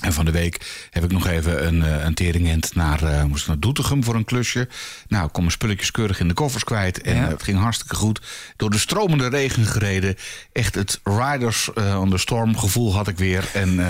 En 0.00 0.12
van 0.12 0.24
de 0.24 0.30
week 0.30 0.86
heb 0.90 1.04
ik 1.04 1.10
nog 1.12 1.26
even 1.26 1.66
een, 1.66 2.06
een 2.06 2.14
teringend 2.14 2.74
naar, 2.74 3.02
eh, 3.02 3.24
moest 3.24 3.46
naar 3.46 3.58
Doetinchem 3.58 4.04
voor 4.04 4.14
een 4.14 4.24
klusje. 4.24 4.68
Nou, 5.08 5.26
ik 5.26 5.32
kon 5.32 5.42
mijn 5.42 5.54
spulletjes 5.54 5.90
keurig 5.90 6.20
in 6.20 6.28
de 6.28 6.34
koffers 6.34 6.64
kwijt. 6.64 7.00
En 7.00 7.14
Ja. 7.16 7.28
het 7.28 7.42
ging 7.42 7.58
hartstikke 7.58 7.94
goed. 7.94 8.20
Door 8.56 8.70
de 8.70 8.78
stromende 8.78 9.28
regen 9.28 9.66
gereden. 9.66 10.16
Echt 10.52 10.74
het 10.74 11.00
Riders 11.04 11.72
eh, 11.74 12.00
on 12.00 12.10
the 12.10 12.18
Storm 12.18 12.56
gevoel 12.58 12.94
had 12.94 13.08
ik 13.08 13.16
weer. 13.18 13.48
En 13.54 13.80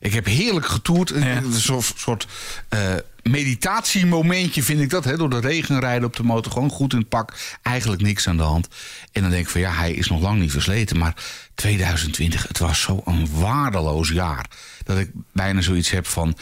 ik 0.00 0.12
heb 0.12 0.24
heerlijk 0.26 0.66
getoerd. 0.66 1.10
Een 1.10 1.52
soort, 1.52 1.92
soort 1.96 2.26
meditatiemomentje 3.22 4.62
vind 4.62 4.80
ik 4.80 4.90
dat. 4.90 5.04
Hè? 5.04 5.16
Door 5.16 5.30
de 5.30 5.40
regen 5.40 5.80
rijden 5.80 6.04
op 6.04 6.16
de 6.16 6.22
motor. 6.22 6.52
Gewoon 6.52 6.70
goed 6.70 6.92
in 6.92 6.98
het 6.98 7.08
pak. 7.08 7.34
Eigenlijk 7.62 8.02
niks 8.02 8.28
aan 8.28 8.36
de 8.36 8.42
hand. 8.42 8.68
En 9.12 9.22
dan 9.22 9.30
denk 9.30 9.44
ik 9.44 9.50
van 9.50 9.60
ja, 9.60 9.72
hij 9.72 9.92
is 9.92 10.08
nog 10.08 10.20
lang 10.20 10.40
niet 10.40 10.50
versleten. 10.50 10.98
Maar 10.98 11.14
2020, 11.54 12.48
het 12.48 12.58
was 12.58 12.80
zo'n 12.80 13.28
waardeloos 13.32 14.08
jaar. 14.08 14.46
Dat 14.84 14.98
ik 14.98 15.10
bijna 15.32 15.60
zoiets 15.60 15.90
heb 15.90 16.06
van... 16.06 16.36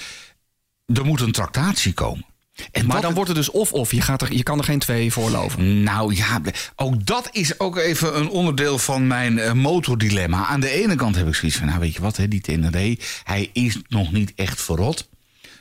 Er 0.95 1.05
moet 1.05 1.21
een 1.21 1.33
tractatie 1.33 1.93
komen. 1.93 2.25
En 2.73 2.87
maar 2.87 3.01
dan 3.01 3.15
wordt 3.15 3.29
het 3.29 3.37
dus 3.39 3.51
of-of. 3.51 3.93
Je, 3.93 4.01
gaat 4.01 4.23
er- 4.23 4.33
je 4.35 4.43
kan 4.43 4.59
er 4.59 4.65
geen 4.65 4.79
twee 4.79 5.13
voorloven. 5.13 5.83
nou 5.83 6.15
ja, 6.15 6.41
ook 6.77 7.07
dat 7.07 7.29
is 7.33 7.61
ook 7.61 7.77
even 7.77 8.17
een 8.19 8.29
onderdeel 8.29 8.79
van 8.79 9.07
mijn 9.07 9.39
eh, 9.39 9.53
motordilemma. 9.53 10.47
Aan 10.47 10.61
de 10.61 10.71
ene 10.71 10.95
kant 10.95 11.15
heb 11.17 11.27
ik 11.29 11.35
zoiets 11.35 11.59
van, 11.59 11.67
nou 11.67 11.81
weet 11.81 11.95
je 11.95 12.01
wat, 12.01 12.17
hè, 12.17 12.29
die 12.29 12.41
Tenere, 12.41 12.99
hij 13.25 13.51
is 13.53 13.77
nog 13.89 14.13
niet 14.13 14.33
echt 14.37 14.63
verrot. 14.63 15.09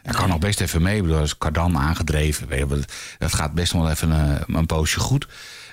Hij 0.07 0.15
kan 0.19 0.29
nog 0.29 0.39
best 0.39 0.61
even 0.61 0.81
mee, 0.81 0.95
ik 0.95 1.01
bedoel, 1.01 1.15
hij 1.17 1.25
is 1.25 1.37
kardan 1.37 1.77
aangedreven. 1.77 2.47
Weet 2.47 2.59
je, 2.59 2.67
wel, 2.67 2.79
dat 3.17 3.33
gaat 3.33 3.53
best 3.53 3.71
wel 3.73 3.89
even 3.89 4.09
een, 4.11 4.55
een 4.55 4.65
poosje 4.65 4.99
goed. 4.99 5.27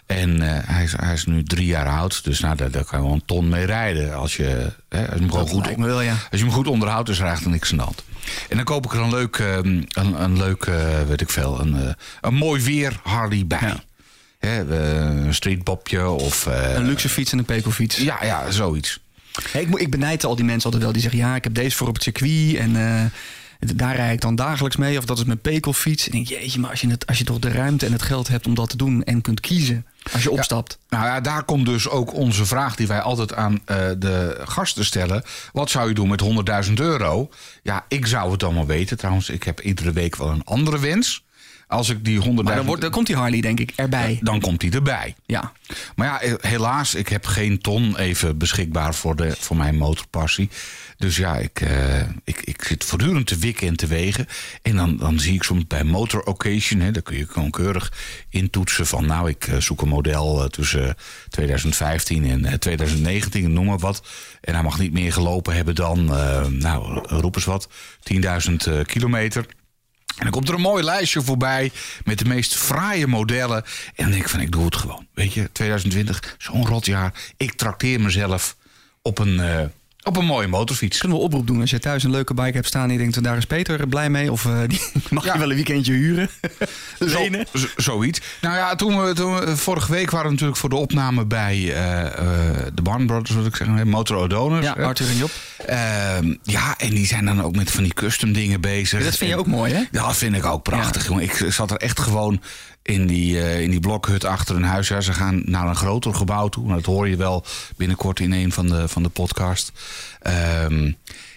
En 0.07 0.43
eh, 0.43 0.69
hij, 0.69 0.85
is, 0.85 0.93
hij 0.97 1.13
is 1.13 1.27
nu 1.27 1.43
drie 1.43 1.67
jaar 1.67 1.89
oud, 1.89 2.25
dus 2.25 2.41
nou, 2.41 2.57
daar, 2.57 2.71
daar 2.71 2.85
kan 2.85 2.99
je 2.99 3.05
wel 3.05 3.15
een 3.15 3.25
ton 3.25 3.49
mee 3.49 3.65
rijden. 3.65 4.15
Als 4.17 4.37
je, 4.37 4.71
hè, 4.89 5.01
als 5.07 5.15
je 5.15 5.21
hem 5.21 5.31
gewoon 5.31 5.49
goed, 5.49 5.65
lijkt 5.65 5.81
me 5.81 5.87
wel, 5.87 6.01
ja. 6.01 6.11
als 6.31 6.41
je 6.41 6.47
hem 6.47 6.55
goed 6.55 6.67
onderhoudt, 6.67 7.09
is 7.09 7.19
er 7.19 7.27
eigenlijk 7.27 7.55
niks 7.55 7.71
aan 7.71 7.77
de 7.79 7.83
hand. 7.85 8.05
En 8.49 8.57
dan 8.57 8.65
koop 8.65 8.85
ik 8.85 8.93
er 8.93 9.01
een 9.01 9.11
leuk, 9.11 9.37
eh, 9.37 9.57
een, 9.57 9.89
een 10.23 10.37
leuk 10.39 10.65
eh, 10.65 11.03
weet 11.09 11.21
ik 11.21 11.31
veel, 11.31 11.61
een, 11.61 11.75
eh, 11.87 11.93
een 12.21 12.35
mooi 12.35 12.63
weer 12.63 13.01
Harley 13.03 13.47
bij. 13.47 13.59
Ja. 13.61 13.83
Hè, 14.39 14.79
eh, 14.79 15.25
een 15.25 15.35
streetbopje 15.35 16.09
of... 16.09 16.47
eh, 16.47 16.75
Een 16.75 16.87
luxe 16.87 17.09
fiets 17.09 17.33
en 17.33 17.39
een 17.39 17.45
pekelfiets. 17.45 17.97
ja, 17.97 18.25
ja, 18.25 18.51
zoiets. 18.51 19.01
Hey, 19.51 19.63
ik, 19.63 19.79
ik 19.79 19.91
benijd 19.91 20.25
al 20.25 20.37
die 20.37 20.45
mensen 20.45 20.65
altijd 20.65 20.83
wel. 20.83 20.93
Die 20.93 21.03
zeggen, 21.03 21.21
ja, 21.21 21.35
ik 21.35 21.45
heb 21.45 21.55
deze 21.55 21.77
voor 21.77 21.89
op 21.89 21.95
het 21.95 22.03
circuit. 22.03 22.57
En 22.57 22.77
eh, 22.77 23.05
daar 23.75 23.96
rijd 23.96 24.12
ik 24.12 24.20
dan 24.20 24.34
dagelijks 24.34 24.76
mee. 24.76 24.99
Of 24.99 25.05
dat 25.05 25.19
is 25.19 25.25
mijn 25.25 25.40
pekelfiets. 25.40 26.06
En 26.06 26.12
denk, 26.12 26.28
jeetje, 26.28 26.61
maar 26.61 26.70
als 26.70 26.81
je, 26.81 26.88
het, 26.88 27.06
als 27.06 27.19
je 27.19 27.25
toch 27.25 27.38
de 27.38 27.50
ruimte 27.50 27.87
en 27.87 27.93
het 27.93 28.02
geld 28.02 28.28
hebt 28.28 28.46
om 28.46 28.55
dat 28.55 28.70
te 28.70 28.76
doen... 28.76 29.05
en 29.05 29.20
kunt 29.20 29.40
kiezen 29.40 29.87
als 30.12 30.22
je 30.22 30.31
opstapt. 30.31 30.78
Nou 30.88 31.05
ja, 31.05 31.20
daar 31.20 31.44
komt 31.44 31.66
dus 31.66 31.88
ook 31.88 32.14
onze 32.14 32.46
vraag 32.46 32.76
die 32.76 32.87
wij 32.87 33.00
altijd 33.00 33.34
aan 33.34 33.61
eh, 33.64 33.76
de 33.99 34.40
gasten 34.44 34.84
stellen. 34.84 35.22
Wat 35.52 35.70
zou 35.70 35.88
je 35.88 35.94
doen 35.94 36.08
met 36.08 36.22
100.000 36.66 36.72
euro? 36.75 37.31
Ja, 37.62 37.84
ik 37.88 38.06
zou 38.06 38.32
het 38.32 38.43
allemaal 38.43 38.66
weten. 38.66 38.96
Trouwens, 38.96 39.28
ik 39.28 39.43
heb 39.43 39.61
iedere 39.61 39.93
week 39.93 40.16
wel 40.16 40.31
een 40.31 40.44
andere 40.44 40.78
wens. 40.78 41.25
Als 41.66 41.88
ik 41.88 42.05
die 42.05 42.20
100.000... 42.20 42.25
Maar 42.26 42.55
dan, 42.56 42.66
wordt, 42.66 42.82
dan 42.82 42.90
komt 42.90 43.06
die 43.06 43.16
Harley, 43.16 43.40
denk 43.40 43.61
ik, 43.61 43.72
erbij. 43.76 44.19
dan 44.22 44.40
komt 44.40 44.61
die 44.61 44.72
erbij. 44.72 45.14
Ja. 45.26 45.52
Maar 45.96 46.06
ja, 46.06 46.20
eh, 46.20 46.32
helaas, 46.40 46.94
ik 46.94 47.08
heb 47.08 47.26
geen 47.26 47.58
ton 47.58 47.96
even 47.96 48.38
beschikbaar 48.38 48.94
voor, 48.94 49.16
de, 49.16 49.35
voor 49.38 49.56
mijn 49.56 49.76
motorpassie. 49.76 50.49
Dus 50.97 51.16
ja, 51.16 51.37
ik, 51.37 51.61
eh, 51.61 52.00
ik, 52.25 52.40
ik 52.40 52.64
zit 52.64 52.85
voortdurend 52.85 53.26
te 53.26 53.37
wikken 53.37 53.68
en 53.68 53.76
te 53.76 53.87
wegen. 53.87 54.26
En 54.62 54.76
dan, 54.76 54.97
dan 54.97 55.21
zie 55.21 55.35
ik 55.35 55.42
soms 55.42 55.66
bij 55.66 55.85
Motor 55.85 56.23
Occasion, 56.23 56.80
hè, 56.80 56.90
daar 56.90 57.02
kun 57.02 57.16
je 57.16 57.26
gewoon 57.26 57.50
keurig 57.50 57.92
intoetsen 58.28 58.87
van... 58.87 59.06
nou, 59.06 59.28
ik 59.28 59.47
eh, 59.47 59.61
zoek 59.61 59.83
een 59.83 59.88
model 59.88 60.49
tussen 60.49 60.97
2015 61.28 62.25
en 62.25 62.44
eh, 62.44 62.52
2019, 62.52 63.52
noem 63.52 63.66
maar 63.66 63.78
wat. 63.78 64.02
En 64.40 64.54
hij 64.54 64.62
mag 64.62 64.78
niet 64.78 64.92
meer 64.92 65.12
gelopen 65.12 65.54
hebben 65.54 65.75
dan, 65.75 66.04
nou, 66.59 66.99
roep 67.09 67.35
eens 67.35 67.44
wat, 67.44 67.68
10.000 68.12 68.21
eh, 68.21 68.85
kilometer... 68.85 69.47
En 70.16 70.23
dan 70.23 70.30
komt 70.30 70.49
er 70.49 70.54
een 70.54 70.61
mooi 70.61 70.85
lijstje 70.85 71.23
voorbij 71.23 71.73
met 72.04 72.18
de 72.18 72.25
meest 72.25 72.54
fraaie 72.54 73.06
modellen. 73.06 73.64
En 73.94 74.04
dan 74.04 74.11
denk 74.11 74.23
ik 74.23 74.28
van, 74.28 74.40
ik 74.40 74.52
doe 74.52 74.64
het 74.64 74.76
gewoon. 74.76 75.06
Weet 75.14 75.33
je, 75.33 75.52
2020, 75.52 76.37
zo'n 76.38 76.66
rot 76.66 76.87
jaar. 76.87 77.12
Ik 77.37 77.52
trakteer 77.52 78.00
mezelf 78.00 78.56
op 79.02 79.18
een, 79.18 79.40
eh, 79.40 79.64
op 80.04 80.16
een 80.16 80.25
mooie 80.25 80.46
motorfiets. 80.49 80.99
Kunnen 80.99 81.18
we 81.18 81.25
oproep 81.25 81.46
doen 81.46 81.61
als 81.61 81.70
je 81.70 81.78
thuis 81.78 82.02
een 82.04 82.11
leuke 82.11 82.34
bike 82.34 82.52
hebt 82.52 82.66
staan... 82.66 82.84
en 82.87 82.92
je 82.92 82.99
denkt, 82.99 83.23
daar 83.23 83.37
is 83.37 83.44
Peter 83.44 83.88
blij 83.88 84.11
mee. 84.11 84.32
Of 84.32 84.44
eh, 84.46 84.58
die 84.66 84.80
mag 85.11 85.25
Ja. 85.25 85.32
je 85.32 85.38
wel 85.38 85.49
een 85.50 85.54
weekendje 85.54 85.92
huren. 85.92 86.28
Lenen. 86.99 87.46
Zo, 87.54 87.66
zoiets. 87.76 88.20
Nou 88.40 88.56
ja, 88.56 88.75
toen 88.75 89.02
we, 89.04 89.12
toen 89.14 89.34
we- 89.40 89.56
vorige 89.56 89.92
week 89.92 90.11
waren 90.11 90.26
we 90.26 90.32
natuurlijk 90.32 90.58
voor 90.58 90.68
de 90.68 90.76
opname 90.76 91.25
bij 91.26 91.52
eh, 91.75 92.06
eh, 92.06 92.12
de 92.75 92.82
Barn 92.82 93.06
Brothers, 93.06 93.30
wil 93.37 93.46
ik 93.46 93.56
zeggen, 93.56 93.88
Motor 93.88 94.16
O'Donners. 94.16 94.66
Ja. 94.66 94.73
Arthur 94.73 95.08
en 95.08 95.16
Job. 95.16 95.30
Ehm, 95.66 96.34
ja, 96.42 96.75
en 96.78 96.90
die 96.90 97.06
zijn 97.06 97.25
dan 97.25 97.42
ook 97.42 97.56
met 97.56 97.70
van 97.70 97.82
die 97.82 97.94
custom 97.94 98.32
dingen 98.32 98.61
bezig. 98.61 99.04
Dat 99.04 99.16
vind 99.16 99.30
je 99.30 99.37
ook 99.38 99.46
mooi, 99.46 99.73
hè? 99.73 99.78
Ja, 99.90 100.06
dat 100.06 100.16
vind 100.16 100.34
ik 100.37 100.44
ook 100.44 100.62
prachtig, 100.62 101.06
jongen. 101.08 101.23
Ik 101.23 101.44
zat 101.49 101.70
er 101.70 101.76
echt 101.76 102.00
gewoon 102.00 102.40
in 102.85 103.07
die, 103.07 103.41
eh, 103.41 103.61
in 103.61 103.71
die 103.71 103.81
blokhut 103.81 104.25
achter 104.25 104.57
een 104.57 104.62
huis. 104.64 104.88
Ja, 104.88 105.00
ze 105.00 105.12
gaan 105.12 105.43
naar 105.45 105.67
een 105.69 105.76
groter 105.76 106.14
gebouw 106.14 106.49
toe. 106.49 106.62
Nou, 106.64 106.75
dat 106.76 106.85
hoor 106.87 107.09
je 107.09 107.17
wel 107.17 107.45
binnenkort 107.76 108.21
in 108.21 108.33
een 108.33 108.53
van 108.53 108.67
de, 108.67 108.88
van 108.88 109.03
de 109.03 109.09
podcast. 109.09 109.73
Ehm, 110.23 110.93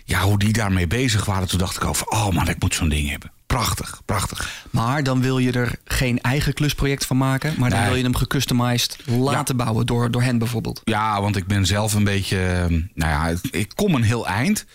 ja, 0.06 0.22
hoe 0.22 0.39
die 0.39 0.54
daarmee 0.54 0.88
bezig 0.88 1.25
waren. 1.25 1.48
Toen 1.48 1.60
dacht 1.60 1.75
ik 1.75 1.86
over, 1.86 2.08
oh 2.08 2.30
man, 2.30 2.50
ik 2.50 2.62
moet 2.62 2.74
zo'n 2.75 2.89
ding 2.89 3.10
hebben. 3.10 3.32
Prachtig, 3.48 4.01
prachtig. 4.06 4.63
Maar 4.70 5.04
dan 5.04 5.22
wil 5.22 5.38
je 5.38 5.51
er 5.51 5.75
geen 5.86 6.22
eigen 6.22 6.54
klusproject 6.54 7.06
van 7.06 7.18
maken. 7.18 7.54
Maar 7.58 7.70
dan 7.70 7.80
Nee. 7.80 7.88
wil 7.88 7.98
je 7.98 8.04
hem 8.04 8.16
gecustomized 8.16 8.98
laten 9.06 9.58
bouwen 9.58 9.86
door, 9.86 10.12
door 10.12 10.22
hen 10.24 10.38
bijvoorbeeld. 10.38 10.82
Ja, 10.84 11.22
want 11.22 11.36
ik 11.36 11.48
ben 11.48 11.66
zelf 11.66 11.94
een 11.94 12.04
beetje. 12.04 12.38
eh, 12.39 12.66
Nou 12.94 13.12
ja, 13.34 13.34
ik 13.51 13.72
kom 13.75 13.96
een 13.96 14.04
heel 14.04 14.27
eind. 14.27 14.66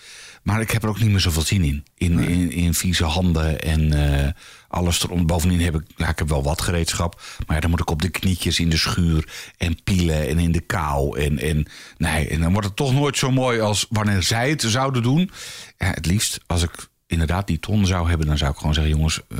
Maar 0.43 0.61
ik 0.61 0.71
heb 0.71 0.83
er 0.83 0.89
ook 0.89 0.99
niet 0.99 1.09
meer 1.09 1.19
zoveel 1.19 1.41
zin 1.41 1.63
in. 1.63 1.85
In, 1.97 2.19
in, 2.19 2.51
in 2.51 2.73
vieze 2.73 3.03
handen 3.03 3.61
en 3.61 3.93
eh, 4.23 4.31
alles 4.67 5.03
erom. 5.03 5.25
Bovendien 5.25 5.61
heb 5.61 5.75
ik, 5.75 5.81
ja, 5.95 6.09
ik 6.09 6.19
heb 6.19 6.29
wel 6.29 6.43
wat 6.43 6.61
gereedschap. 6.61 7.21
Maar 7.47 7.55
ja, 7.55 7.61
dan 7.61 7.69
moet 7.69 7.79
ik 7.79 7.89
op 7.89 8.01
de 8.01 8.09
knietjes 8.09 8.59
in 8.59 8.69
de 8.69 8.77
schuur 8.77 9.27
en 9.57 9.83
pielen 9.83 10.27
en 10.27 10.39
in 10.39 10.51
de 10.51 10.59
kou. 10.59 11.19
En, 11.19 11.39
en, 11.39 11.65
nee, 11.97 12.27
en 12.27 12.41
dan 12.41 12.51
wordt 12.51 12.67
het 12.67 12.75
toch 12.75 12.93
nooit 12.93 13.17
zo 13.17 13.31
mooi 13.31 13.59
als 13.59 13.85
wanneer 13.89 14.23
zij 14.23 14.49
het 14.49 14.61
zouden 14.61 15.03
doen. 15.03 15.31
Ja, 15.77 15.87
het 15.87 16.05
liefst, 16.05 16.39
als 16.47 16.63
ik 16.63 16.71
inderdaad 17.07 17.47
die 17.47 17.59
ton 17.59 17.85
zou 17.85 18.09
hebben, 18.09 18.27
dan 18.27 18.37
zou 18.37 18.51
ik 18.51 18.57
gewoon 18.57 18.73
zeggen: 18.73 18.93
jongens. 18.93 19.19
eh, 19.27 19.37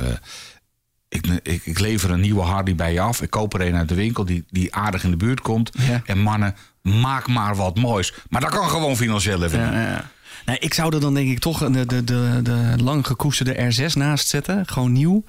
ik, 1.08 1.26
ik, 1.42 1.66
ik 1.66 1.78
lever 1.78 2.10
een 2.10 2.20
nieuwe 2.20 2.42
Harley 2.42 2.74
bij 2.74 2.92
je 2.92 3.00
af. 3.00 3.22
Ik 3.22 3.30
koop 3.30 3.54
er 3.54 3.60
een 3.60 3.76
uit 3.76 3.88
de 3.88 3.94
winkel 3.94 4.24
die, 4.24 4.44
die 4.50 4.74
aardig 4.74 5.04
in 5.04 5.10
de 5.10 5.16
buurt 5.16 5.40
komt. 5.40 5.70
Ja. 5.78 6.02
En 6.04 6.18
mannen, 6.18 6.54
maak 6.82 7.28
maar 7.28 7.56
wat 7.56 7.76
moois. 7.78 8.14
Maar 8.28 8.40
dat 8.40 8.50
kan 8.50 8.68
gewoon 8.68 8.96
financieel 8.96 9.42
even. 9.44 9.60
Ja, 9.60 9.72
ja. 9.90 10.10
Nee, 10.46 10.58
ik 10.58 10.74
zou 10.74 10.94
er 10.94 11.00
dan 11.00 11.14
denk 11.14 11.30
ik 11.30 11.38
toch 11.38 11.58
de, 11.70 11.86
de, 11.86 12.04
de, 12.04 12.40
de 12.42 12.74
lang 12.82 13.06
gekoesterde 13.06 13.72
R6 13.72 13.92
naast 13.94 14.28
zetten. 14.28 14.66
Gewoon 14.66 14.92
nieuw. 14.92 15.24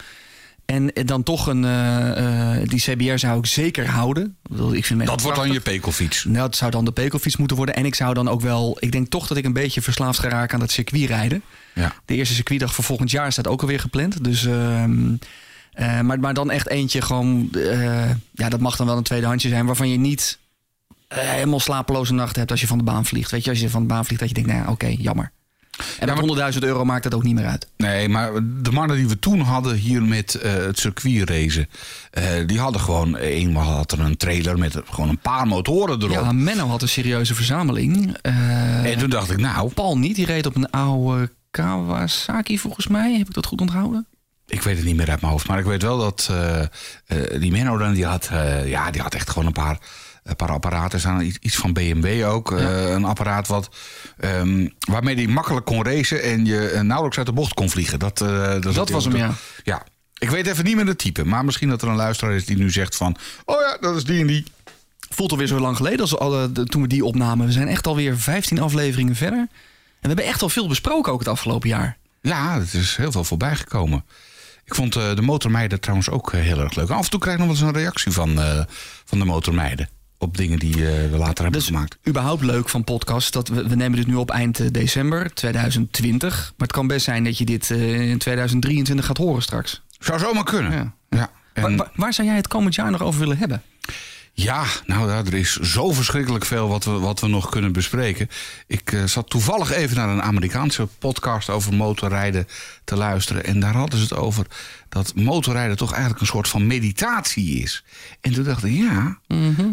En 0.66 0.92
dan 1.06 1.24
toch 1.24 1.48
een. 1.48 1.66
eh, 1.66 2.62
eh, 2.62 2.70
die 2.70 2.80
CBR 2.80 3.18
zou 3.18 3.38
ik 3.40 3.46
zeker 3.46 3.90
houden. 3.90 4.36
Ik 4.72 4.86
vind 4.86 5.06
Dat 5.06 5.22
wordt 5.22 5.38
dan 5.38 5.52
je 5.52 5.60
pekelfiets. 5.60 6.24
Nou, 6.24 6.38
dat 6.38 6.56
zou 6.56 6.72
dan 6.72 6.86
de 6.86 6.92
pekelfiets 6.92 7.38
moeten 7.38 7.58
worden. 7.58 7.76
En 7.76 7.86
ik 7.86 7.96
zou 7.96 8.14
dan 8.14 8.28
ook 8.30 8.42
wel. 8.42 8.78
Ik 8.80 8.92
denk 8.92 9.10
toch 9.10 9.28
dat 9.28 9.38
ik 9.38 9.46
een 9.46 9.54
beetje 9.54 9.82
verslaafd 9.82 10.20
ga 10.20 10.28
raken 10.30 10.54
aan 10.54 10.60
dat 10.60 10.72
circuitrijden. 10.72 11.42
Ja. 11.74 11.94
De 12.06 12.16
eerste 12.16 12.34
circuitdag 12.36 12.74
voor 12.76 12.84
volgend 12.84 13.12
jaar 13.12 13.32
staat 13.32 13.48
ook 13.48 13.62
alweer 13.62 13.80
gepland. 13.80 14.24
Dus. 14.24 14.46
ehm, 14.46 15.16
eh, 15.74 16.02
maar, 16.02 16.20
maar 16.20 16.34
dan 16.34 16.52
echt 16.52 16.68
eentje 16.70 17.02
gewoon. 17.02 17.50
ja, 18.32 18.50
dat 18.50 18.60
mag 18.60 18.76
dan 18.76 18.88
wel 18.88 18.98
een 18.98 19.04
tweedehandsje 19.04 19.50
zijn. 19.50 19.66
Waarvan 19.66 19.90
je 19.90 19.98
niet 19.98 20.38
helemaal 21.08 21.60
slapeloze 21.60 22.14
nachten 22.14 22.40
hebt 22.40 22.52
als 22.52 22.62
je 22.62 22.68
van 22.68 22.78
de 22.78 22.84
baan 22.84 23.06
vliegt. 23.06 23.32
Weet 23.32 23.44
je, 23.44 23.50
als 23.50 23.60
je 23.60 23.70
van 23.70 23.82
de 23.82 23.88
baan 23.88 24.06
vliegt, 24.06 24.20
dat 24.20 24.30
je 24.30 24.36
denkt, 24.36 24.50
nou 24.50 24.64
ja, 24.64 24.72
oké, 24.72 24.96
jammer. 24.98 25.32
En 26.00 26.08
maar- 26.08 26.16
met 26.16 26.26
100.000 26.26 26.64
euro 26.64 26.86
maakt 26.86 27.04
dat 27.04 27.14
ook 27.14 27.24
niet 27.24 27.36
meer 27.36 27.46
uit. 27.46 27.68
Nee, 27.78 28.10
maar 28.10 28.32
de 28.62 28.72
mannen 28.72 28.98
die 28.98 29.08
we 29.08 29.20
toen 29.20 29.40
hadden 29.40 29.76
hier 29.76 30.04
met 30.04 30.36
eh, 30.36 30.54
het 30.54 30.80
circuitracen... 30.80 31.70
eh 32.12 32.24
die 32.46 32.60
hadden 32.60 32.82
gewoon... 32.82 33.16
Eenmaal 33.16 33.72
had 33.72 33.92
er 33.92 34.00
een 34.00 34.18
trailer 34.18 34.58
met 34.60 34.82
gewoon 34.90 35.10
een 35.10 35.20
paar 35.20 35.48
motoren 35.48 35.98
erop. 36.02 36.12
Ja, 36.12 36.32
Menno 36.32 36.68
had 36.68 36.82
een 36.82 36.88
serieuze 36.90 37.36
verzameling. 37.36 38.18
Eh, 38.22 38.92
en 38.92 38.98
toen 38.98 39.10
dacht 39.10 39.32
ik, 39.32 39.38
nou, 39.38 39.74
Paul 39.74 39.98
niet, 39.98 40.16
die 40.16 40.26
reed 40.26 40.46
op 40.46 40.56
een 40.56 40.70
oude 40.70 41.32
Kawasaki 41.52 42.60
volgens 42.60 42.88
mij. 42.88 43.18
Heb 43.18 43.28
ik 43.28 43.34
dat 43.34 43.46
goed 43.46 43.62
onthouden? 43.62 44.08
ik 44.48 44.62
weet 44.62 44.76
het 44.76 44.86
niet 44.86 44.96
meer 44.96 45.10
uit 45.10 45.22
mijn 45.22 45.32
hoofd. 45.32 45.48
Maar 45.48 45.60
ik 45.60 45.66
weet 45.66 45.82
wel 45.82 45.98
dat 45.98 46.28
eh, 46.32 46.62
eh, 46.62 46.68
die 47.42 47.52
Menno 47.52 47.78
dan, 47.78 47.94
die 47.94 48.06
had, 48.06 48.30
eh, 48.32 48.70
ja, 48.70 48.92
die 48.92 49.02
had 49.02 49.14
echt 49.14 49.30
gewoon 49.30 49.46
een 49.46 49.52
paar, 49.54 49.78
een 50.26 50.36
paar 50.36 50.50
apparaten 50.50 51.00
staan. 51.00 51.22
Iets, 51.40 51.56
van 51.56 51.74
BMW 51.74 52.26
ook. 52.28 52.52
eh, 52.52 52.90
een 52.92 53.06
apparaat 53.06 53.48
wat, 53.48 53.70
ehm, 54.18 54.68
waarmee 54.80 55.16
hij 55.16 55.28
makkelijk 55.28 55.66
kon 55.66 55.84
racen 55.84 56.24
en 56.24 56.46
je 56.46 56.68
eh, 56.70 56.82
nauwelijks 56.82 57.18
uit 57.18 57.26
de 57.28 57.34
bocht 57.34 57.54
kon 57.54 57.70
vliegen. 57.70 58.00
Dat, 58.00 58.22
eh, 58.22 58.62
dat, 58.62 58.90
was 58.90 59.04
hem, 59.06 59.16
ja. 59.16 59.34
Ja. 59.64 59.84
Ik 60.18 60.30
weet 60.30 60.48
even 60.48 60.64
niet 60.64 60.76
meer 60.76 60.86
het 60.88 60.98
type. 60.98 61.26
Maar 61.26 61.46
misschien 61.46 61.70
dat 61.70 61.82
er 61.82 61.88
een 61.88 61.96
luisteraar 61.96 62.34
is 62.36 62.46
die 62.46 62.58
nu 62.58 62.72
zegt 62.72 62.96
van... 62.96 63.16
Oh 63.46 63.56
ja, 63.62 63.78
dat 63.82 63.96
is 63.96 64.04
die 64.04 64.20
en 64.22 64.28
die. 64.28 64.44
Voelt 65.10 65.32
alweer 65.32 65.48
zo 65.48 65.60
lang 65.60 65.76
geleden 65.78 66.00
als 66.00 66.18
alle, 66.18 66.52
de- 66.52 66.64
toen 66.64 66.82
we 66.82 66.88
die 66.88 67.06
opnamen. 67.06 67.46
We 67.46 67.52
zijn 67.52 67.68
echt 67.68 67.88
alweer 67.88 68.18
15 68.18 68.60
afleveringen 68.60 69.16
verder. 69.16 69.40
En 69.40 69.48
we 70.02 70.08
hebben 70.08 70.26
echt 70.26 70.42
al 70.42 70.50
veel 70.50 70.68
besproken 70.68 71.12
ook 71.14 71.20
het 71.20 71.28
afgelopen 71.28 71.70
jaar. 71.70 71.98
Ja, 72.22 72.60
het 72.60 72.74
is 72.74 72.96
heel 72.96 73.12
veel 73.12 73.24
voorbij 73.24 73.56
gekomen. 73.56 74.06
Ik 74.66 74.76
vond 74.76 74.96
eh, 74.96 75.16
de 75.16 75.22
motormeiden 75.22 75.80
trouwens 75.80 76.10
ook 76.10 76.34
eh, 76.34 76.42
heel 76.42 76.60
erg 76.60 76.76
leuk. 76.76 76.90
Af 76.90 77.04
en 77.04 77.10
toe 77.10 77.20
krijg 77.20 77.38
ik 77.40 77.46
nog 77.46 77.58
wel 77.60 77.68
eens 77.68 77.76
een 77.76 77.82
reactie 77.82 78.12
van, 78.12 78.40
eh, 78.42 78.64
van 79.06 79.20
de 79.20 79.26
motormeiden. 79.26 79.90
Op 80.18 80.38
dingen 80.38 80.60
die 80.60 80.74
eh, 80.74 81.10
we 81.12 81.18
later 81.18 81.44
hebben 81.44 81.62
is 81.62 81.68
gemaakt. 81.68 81.98
überhaupt 82.08 82.44
leuk 82.44 82.70
van 82.70 82.84
podcast. 82.84 83.34
Dat 83.34 83.48
we, 83.48 83.68
we 83.68 83.76
nemen 83.76 83.98
dit 83.98 84.08
nu 84.08 84.16
op 84.16 84.30
eind 84.32 84.60
eh, 84.60 84.68
december 84.72 85.34
2020. 85.34 86.36
Maar 86.58 86.68
het 86.68 86.72
kan 86.72 86.88
best 86.88 87.06
zijn 87.06 87.24
dat 87.24 87.38
je 87.38 87.46
dit 87.46 87.72
eh, 87.72 88.10
in 88.10 88.18
2023 88.18 89.06
gaat 89.06 89.18
horen 89.18 89.42
straks. 89.42 89.82
Zou 90.00 90.20
zomaar 90.20 90.44
kunnen. 90.44 90.72
Ja. 90.72 90.94
Ja. 91.10 91.30
En- 91.54 91.62
Waar, 91.62 91.76
waar- 91.76 91.92
waar 91.96 92.14
zou 92.14 92.28
jij 92.28 92.36
het 92.38 92.48
komend 92.48 92.76
jaar 92.76 92.92
nog 92.92 93.02
over 93.02 93.20
willen 93.20 93.38
hebben? 93.38 93.62
Ja, 94.38 94.66
nou 94.86 95.10
ja, 95.10 95.18
er 95.18 95.34
is 95.34 95.54
zo 95.54 95.92
verschrikkelijk 95.92 96.46
veel 96.46 96.68
wat 96.68 96.84
we, 96.84 96.92
wat 96.92 97.20
we 97.20 97.28
nog 97.28 97.50
kunnen 97.50 97.72
bespreken. 97.72 98.30
Ik 98.68 98.92
eh, 98.92 99.04
zat 99.04 99.30
toevallig 99.30 99.72
even 99.72 99.98
naar 99.98 100.10
een 100.10 100.22
Amerikaanse 100.22 100.88
podcast 101.00 101.50
over 101.50 101.74
motorrijden 101.74 102.48
te 102.84 102.96
luisteren. 102.96 103.46
En 103.46 103.60
daar 103.60 103.76
hadden 103.76 104.00
ze 104.00 104.04
het 104.04 104.16
over 104.16 104.46
dat 104.90 105.16
motorrijden 105.16 105.78
toch 105.78 105.92
eigenlijk 105.92 106.22
een 106.22 106.28
soort 106.28 106.48
van 106.48 106.68
meditatie 106.68 107.62
is. 107.62 107.84
En 108.22 108.34
toen 108.34 108.44
dacht 108.44 108.64
ik, 108.64 108.74
ja, 108.74 109.20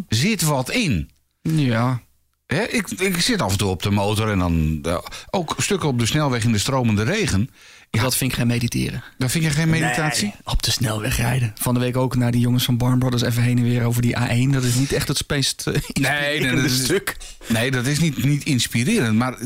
zit 0.09 0.43
wat 0.43 0.71
in. 0.71 1.11
Ja. 1.43 2.03
Hè, 2.47 2.63
ik, 2.63 2.91
ik 2.91 3.21
zit 3.21 3.43
af 3.43 3.53
en 3.53 3.59
toe 3.59 3.69
op 3.69 3.83
de 3.83 3.91
motor 3.91 4.31
en 4.31 4.39
dan 4.39 4.79
eh, 4.83 4.99
ook 5.31 5.55
stukken 5.59 5.89
op 5.89 5.99
de 5.99 6.07
snelweg 6.07 6.45
in 6.45 6.53
de 6.53 6.59
stromende 6.59 7.03
regen. 7.03 7.51
Ja, 7.95 8.03
Dat 8.03 8.17
vind 8.17 8.31
ik 8.33 8.37
geen 8.39 8.47
mediteren. 8.47 9.03
dan 9.19 9.31
vind 9.31 9.45
je 9.45 9.51
geen 9.51 9.69
meditatie? 9.71 10.25
Nee, 10.25 10.35
op 10.45 10.63
de 10.63 10.71
snelweg 10.71 11.17
rijden. 11.17 11.53
Van 11.55 11.75
de 11.75 11.81
week 11.81 11.97
ook 11.97 12.17
naar 12.17 12.31
die 12.31 12.41
jongens 12.41 12.65
van 12.65 12.77
Barn 12.77 12.99
Brothers 12.99 13.23
even 13.23 13.43
heen 13.43 13.57
en 13.59 13.65
weer 13.65 13.85
over 13.85 14.03
die 14.03 14.17
A1. 14.17 14.51
Dat 14.53 14.65
is 14.65 14.75
niet 14.75 14.93
echt 14.93 15.09
het 15.09 15.25
meest 15.29 15.65
uh, 15.69 15.75
nee, 15.93 16.41
dat 16.55 16.65
is- 16.65 16.85
stuk. 16.85 17.17
Nee, 17.49 17.71
dat 17.71 17.87
is 17.87 17.99
niet, 17.99 18.25
niet 18.25 18.45
inspirerend. 18.45 19.17
Maar 19.19 19.39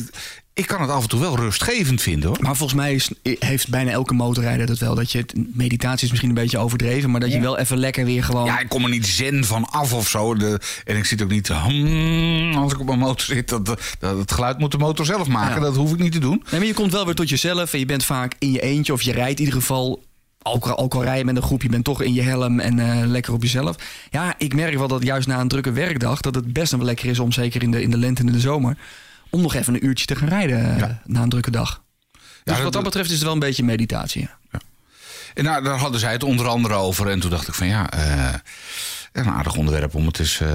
ik 0.57 0.67
kan 0.67 0.81
het 0.81 0.91
af 0.91 1.03
en 1.03 1.09
toe 1.09 1.21
wel 1.21 1.37
rustgevend 1.37 2.03
vinden 2.03 2.29
hoor. 2.29 2.39
Maar 2.41 2.57
volgens 2.57 2.79
mij 2.81 2.95
is, 2.95 3.11
heeft 3.23 3.69
bijna 3.69 3.91
elke 3.91 4.15
motorrijder 4.15 4.67
dat 4.67 4.79
wel. 4.79 4.95
Dat 4.95 5.13
je, 5.13 5.19
het- 5.19 5.35
meditatie 5.57 6.05
is 6.05 6.09
misschien 6.11 6.29
een 6.29 6.35
beetje 6.43 6.59
overdreven. 6.59 7.11
Maar 7.11 7.21
dat 7.21 7.33
je 7.33 7.41
wel 7.41 7.59
even 7.59 7.79
lekker 7.79 8.05
weer 8.05 8.25
gewoon... 8.25 8.45
Ja, 8.45 8.59
ik 8.61 8.69
kom 8.69 8.83
er 8.83 8.91
niet 8.91 9.07
zen 9.07 9.45
van 9.45 9.65
af 9.65 9.93
of 9.93 10.09
zo. 10.09 10.35
De, 10.35 10.61
en 10.85 10.97
ik 10.97 11.05
zit 11.05 11.23
ook 11.23 11.31
niet 11.31 11.45
te 11.45 11.55
hmm, 11.55 12.55
als 12.55 12.73
ik 12.73 12.81
op 12.81 12.87
mijn 12.87 12.99
motor 12.99 13.27
zit. 13.27 13.49
Dat, 13.49 13.67
dat, 13.67 14.19
het 14.19 14.33
geluid 14.33 14.59
moet 14.59 14.71
de 14.73 14.79
motor 14.79 15.07
zelf 15.07 15.29
maken. 15.29 15.55
Ja. 15.55 15.61
Dat 15.61 15.77
hoef 15.77 15.93
ik 15.93 15.99
niet 15.99 16.13
te 16.13 16.19
doen. 16.19 16.43
Nee, 16.51 16.61
maar 16.61 16.69
je 16.69 16.75
komt 16.75 16.93
wel 16.93 17.05
weer 17.05 17.15
tot 17.15 17.29
jezelf. 17.29 17.73
En 17.73 17.79
je 17.79 17.87
bent 17.87 18.05
vaak 18.05 18.35
in 18.39 18.53
je 18.53 18.61
eentje. 18.61 18.93
Of 18.93 19.03
je 19.03 19.13
rijdt 19.13 19.39
in 19.39 19.45
ieder 19.45 19.61
geval... 19.61 20.05
Ook 20.43 20.67
al, 20.67 20.79
ook 20.79 20.95
al 20.95 21.03
rij 21.03 21.19
je 21.19 21.25
met 21.25 21.37
een 21.37 21.43
groep, 21.43 21.63
je 21.63 21.69
bent 21.69 21.85
toch 21.85 22.03
in 22.03 22.15
je 22.15 22.23
helm 22.23 22.61
en 22.61 22.79
eh, 22.79 23.07
lekker 23.07 23.33
op 23.33 23.43
jezelf. 23.43 23.77
Ja, 24.11 24.35
ik 24.39 24.55
merk 24.55 24.79
wel 24.79 24.89
dat 24.89 25.03
juist 25.03 25.27
na 25.27 25.41
een 25.41 25.49
drukke 25.49 25.73
werkdag... 25.73 26.21
dat 26.21 26.35
het 26.35 26.53
best 26.53 26.71
nog 26.71 26.81
wel 26.81 26.89
lekker 26.89 27.09
is 27.09 27.19
om, 27.19 27.33
zeker 27.33 27.63
in 27.63 27.71
de, 27.71 27.83
in 27.83 27.91
de 27.91 27.97
lente 27.99 28.21
en 28.21 28.27
in 28.27 28.33
de 28.33 28.41
zomer... 28.41 28.77
om 29.31 29.41
nog 29.41 29.55
even 29.55 29.75
een 29.75 29.87
uurtje 29.87 30.07
te 30.07 30.17
gaan 30.17 30.29
rijden 30.29 30.73
eh, 30.73 30.79
Ja. 30.79 31.01
na 31.05 31.23
een 31.23 31.29
drukke 31.29 31.51
dag. 31.51 31.83
Dus 32.13 32.55
dat- 32.55 32.63
wat 32.63 32.73
dat 32.73 32.83
betreft 32.83 33.07
is 33.09 33.15
het 33.15 33.25
wel 33.25 33.33
een 33.33 33.39
beetje 33.39 33.65
meditatie. 33.65 34.23
ja. 34.23 34.59
En 35.35 35.45
nou, 35.45 35.63
daar 35.65 35.79
hadden 35.79 36.01
zij 36.01 36.13
het 36.13 36.23
onder 36.23 36.47
andere 36.49 36.75
over. 36.75 37.09
En 37.09 37.21
toen 37.21 37.31
dacht 37.31 37.49
ik 37.49 37.55
van 37.55 37.67
ja, 37.67 37.91
eh, 37.91 38.35
een 39.13 39.29
aardig 39.29 39.57
onderwerp 39.57 39.95
om 39.95 40.07
het 40.07 40.19
eens, 40.19 40.41
eh, 40.41 40.49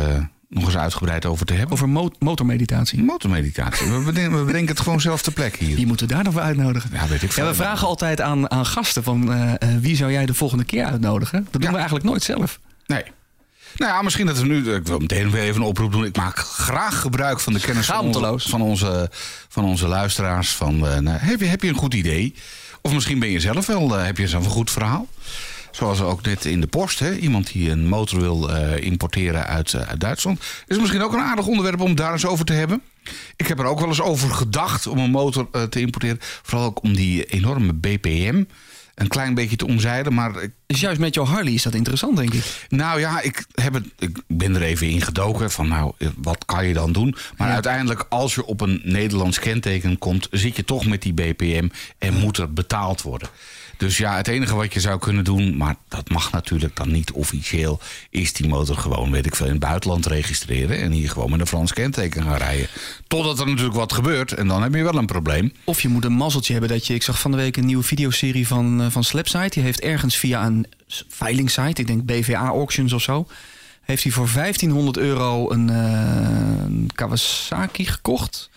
nog 0.50 0.66
eens 0.66 0.78
uitgebreid 0.78 1.26
over 1.26 1.46
te 1.46 1.54
hebben. 1.54 1.72
Over 1.74 1.90
mo- 1.90 2.12
motormeditatie. 2.20 3.04
Motormeditatie. 3.04 3.88
We 3.92 4.00
bedenken, 4.04 4.40
we 4.40 4.46
bedenken 4.46 4.70
het 4.76 4.80
gewoon 4.84 5.02
zelf 5.02 5.22
ter 5.22 5.32
plekke 5.34 5.64
hier. 5.64 5.76
Wie 5.76 5.88
moeten 5.88 6.08
we 6.08 6.14
daar 6.14 6.24
dan 6.24 6.34
voor 6.34 6.42
uitnodigen? 6.42 6.90
Ja, 6.94 7.08
weet 7.08 7.22
ik 7.24 7.32
veel. 7.32 7.44
Ja, 7.44 7.50
we 7.50 7.56
vragen 7.56 7.88
altijd 7.88 8.22
aan, 8.22 8.52
aan 8.52 8.66
gasten 8.66 9.04
van 9.04 9.34
wie 9.82 9.96
zou 9.96 10.12
jij 10.12 10.26
de 10.26 10.34
volgende 10.34 10.64
keer 10.64 10.86
uitnodigen? 10.86 11.44
Dat 11.44 11.52
doen 11.54 11.62
Ja. 11.62 11.70
we 11.72 11.76
eigenlijk 11.76 12.06
nooit 12.06 12.24
zelf. 12.24 12.60
Nee. 12.86 13.04
Nou 13.76 13.92
ja, 13.92 14.02
misschien 14.02 14.26
dat 14.26 14.38
we 14.40 14.46
nu. 14.46 14.74
Ik 14.74 14.88
wil 14.88 15.00
meteen 15.00 15.32
weer 15.32 15.42
even 15.42 15.62
een 15.62 15.68
oproep 15.68 15.92
doen. 15.92 16.06
Ik 16.06 16.16
maak 16.18 16.38
graag 16.40 17.00
gebruik 17.02 17.40
van 17.40 17.54
de 17.54 17.60
kennis 17.60 17.86
van 17.86 18.06
onze, 18.06 18.50
van 18.50 18.62
onze, 18.62 19.10
van 19.50 19.64
onze 19.64 19.88
luisteraars. 19.88 20.50
Van, 20.52 20.88
eh, 20.88 20.98
nou, 20.98 21.18
heb, 21.20 21.40
je, 21.40 21.46
heb 21.46 21.62
je 21.62 21.70
een 21.70 21.76
goed 21.76 21.94
idee? 21.94 22.34
Of 22.82 22.94
misschien 22.94 23.20
ben 23.20 23.30
je 23.30 23.40
zelf 23.40 23.66
wel. 23.66 23.98
eh, 23.98 24.06
heb 24.06 24.18
je 24.18 24.28
zelf 24.28 24.46
een 24.46 24.52
goed 24.52 24.72
verhaal? 24.72 25.08
Zoals 25.72 26.02
ook 26.02 26.22
net 26.22 26.46
in 26.46 26.62
de 26.62 26.68
post. 26.68 27.00
Hè? 27.00 27.16
Iemand 27.16 27.52
die 27.52 27.70
een 27.70 27.88
motor 27.88 28.20
wil 28.20 28.50
eh, 28.50 28.84
importeren 28.84 29.46
uit, 29.48 29.74
eh, 29.74 29.82
uit 29.82 30.00
Duitsland. 30.00 30.44
Is 30.68 30.80
misschien 30.80 31.02
ook 31.02 31.14
een 31.14 31.20
aardig 31.20 31.46
onderwerp 31.48 31.80
om 31.82 31.96
daar 31.96 32.12
eens 32.12 32.26
over 32.26 32.46
te 32.46 32.54
hebben. 32.54 32.82
Ik 33.36 33.48
heb 33.48 33.60
er 33.60 33.66
ook 33.66 33.80
wel 33.80 33.88
eens 33.88 34.02
over 34.02 34.32
gedacht 34.32 34.88
om 34.88 34.98
een 34.98 35.12
motor 35.12 35.48
eh, 35.52 35.64
te 35.64 35.80
importeren. 35.80 36.18
Vooral 36.22 36.68
ook 36.68 36.84
om 36.84 36.96
die 36.96 37.26
enorme 37.26 37.74
BPM 37.74 38.44
een 38.96 39.08
klein 39.08 39.34
beetje 39.34 39.56
te 39.56 39.68
omzeilen. 39.68 40.14
Maar 40.14 40.42
ik 40.42 40.52
Dus 40.66 40.80
juist 40.80 41.00
met 41.00 41.14
jouw 41.14 41.26
Harley 41.26 41.54
is 41.54 41.64
dat 41.64 41.74
interessant, 41.74 42.18
denk 42.18 42.34
ik. 42.34 42.66
nou 42.70 43.00
ja, 43.00 43.22
ik, 43.22 43.46
heb 43.52 43.74
het, 43.74 43.86
ik 44.00 44.18
ben 44.28 44.56
er 44.56 44.62
even 44.62 44.88
in 44.90 45.02
gedoken 45.02 45.52
van 45.52 45.68
nou, 45.68 45.94
wat 46.16 46.46
kan 46.46 46.68
je 46.68 46.74
dan 46.74 46.92
doen? 46.92 47.16
Maar 47.38 47.48
Ja. 47.48 47.54
uiteindelijk, 47.54 48.06
als 48.10 48.36
je 48.36 48.46
op 48.46 48.62
een 48.62 48.82
Nederlands 48.84 49.40
kenteken 49.40 49.98
komt, 49.98 50.28
zit 50.32 50.56
je 50.56 50.64
toch 50.66 50.86
met 50.86 51.02
die 51.02 51.14
BPM 51.14 51.68
en 51.98 52.14
moet 52.20 52.38
er 52.38 52.54
betaald 52.54 53.02
worden. 53.02 53.30
Dus 53.82 53.98
ja, 53.98 54.16
het 54.16 54.28
enige 54.28 54.56
wat 54.56 54.74
je 54.74 54.80
zou 54.80 55.00
kunnen 55.00 55.24
doen, 55.24 55.58
maar 55.58 55.76
dat 55.88 56.10
mag 56.10 56.32
natuurlijk 56.32 56.76
dan 56.76 56.92
niet 56.92 57.12
officieel, 57.12 57.80
is 58.10 58.34
die 58.34 58.48
motor 58.48 58.78
gewoon, 58.78 59.12
weet 59.12 59.26
ik 59.26 59.36
veel, 59.36 59.46
in 59.46 59.52
het 59.52 59.62
buitenland 59.62 60.06
registreren 60.06 60.78
en 60.78 60.92
hier 60.92 61.10
gewoon 61.10 61.30
met 61.30 61.40
een 61.40 61.48
Frans 61.48 61.74
kenteken 61.74 62.24
gaan 62.24 62.38
rijden. 62.38 62.68
Totdat 63.08 63.40
er 63.40 63.46
natuurlijk 63.46 63.76
wat 63.76 63.94
gebeurt 63.94 64.34
en 64.34 64.48
dan 64.48 64.62
heb 64.62 64.74
je 64.74 64.84
wel 64.84 64.96
een 64.96 65.06
probleem. 65.06 65.54
Of 65.64 65.82
je 65.82 65.88
moet 65.88 66.06
een 66.06 66.14
mazzeltje 66.14 66.52
hebben 66.52 66.70
dat 66.72 66.88
je... 66.88 66.94
Ik 66.94 67.04
zag 67.04 67.20
van 67.20 67.32
de 67.32 67.38
week 67.38 67.58
een 67.58 67.66
nieuwe 67.66 67.84
videoserie 67.84 68.48
van, 68.48 68.82
eh, 68.82 68.88
van 68.90 69.04
Slapsite. 69.04 69.50
Die 69.50 69.64
heeft 69.64 69.82
ergens 69.82 70.18
via 70.18 70.46
een 70.46 70.66
veilingsite, 71.08 71.82
ik 71.82 71.88
denk 71.88 72.06
BVA 72.06 72.48
Auctions 72.48 72.94
of 72.94 73.02
zo... 73.02 73.28
heeft 73.82 74.04
hij 74.04 74.12
voor 74.12 74.30
1500 74.34 74.98
euro 74.98 75.52
een, 75.52 75.70
eh, 75.70 76.64
een 76.66 76.90
Kawasaki 76.96 77.86
gekocht. 77.86 78.50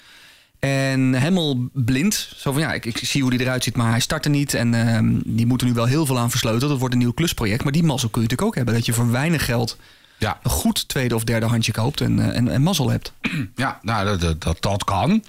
En 0.69 1.15
helemaal 1.15 1.69
blind. 1.73 2.29
Zo 2.37 2.53
van 2.53 2.61
ja, 2.61 2.73
ik, 2.73 2.85
ik 2.85 2.99
zie 2.99 3.23
hoe 3.23 3.31
die 3.31 3.41
eruit 3.41 3.65
ziet, 3.65 3.77
maar 3.77 3.91
hij 3.91 4.01
startte 4.01 4.29
niet. 4.29 4.55
En 4.55 4.75
ehm, 4.75 5.13
die 5.25 5.47
moeten 5.47 5.67
nu 5.67 5.73
wel 5.73 5.85
heel 5.85 6.07
veel 6.07 6.19
aan 6.19 6.31
versleutelen. 6.31 6.69
Dat 6.69 6.79
wordt 6.79 6.95
een 6.95 7.01
nieuw 7.01 7.13
klusproject. 7.13 7.63
Maar 7.63 7.73
die 7.73 7.83
mazzel 7.83 8.09
kun 8.09 8.23
je 8.23 8.29
natuurlijk 8.29 8.49
ook 8.49 8.57
hebben. 8.57 8.75
Dat 8.75 8.87
je 8.87 8.93
voor 8.93 9.11
weinig 9.11 9.45
geld 9.45 9.77
Ja, 10.19 10.39
een 10.43 10.51
goed 10.51 10.89
tweede 10.89 11.15
of 11.15 11.25
derde 11.25 11.47
handje 11.47 11.73
koopt 11.73 12.01
en, 12.01 12.19
eh, 12.31 12.37
en, 12.37 12.49
en 12.49 12.63
mazzel 12.63 12.91
hebt. 12.91 13.13
Ja, 13.57 13.79
nou, 13.83 14.19
dat, 14.19 14.41
dat, 14.43 14.63
dat, 14.63 14.85
kan. 14.85 15.25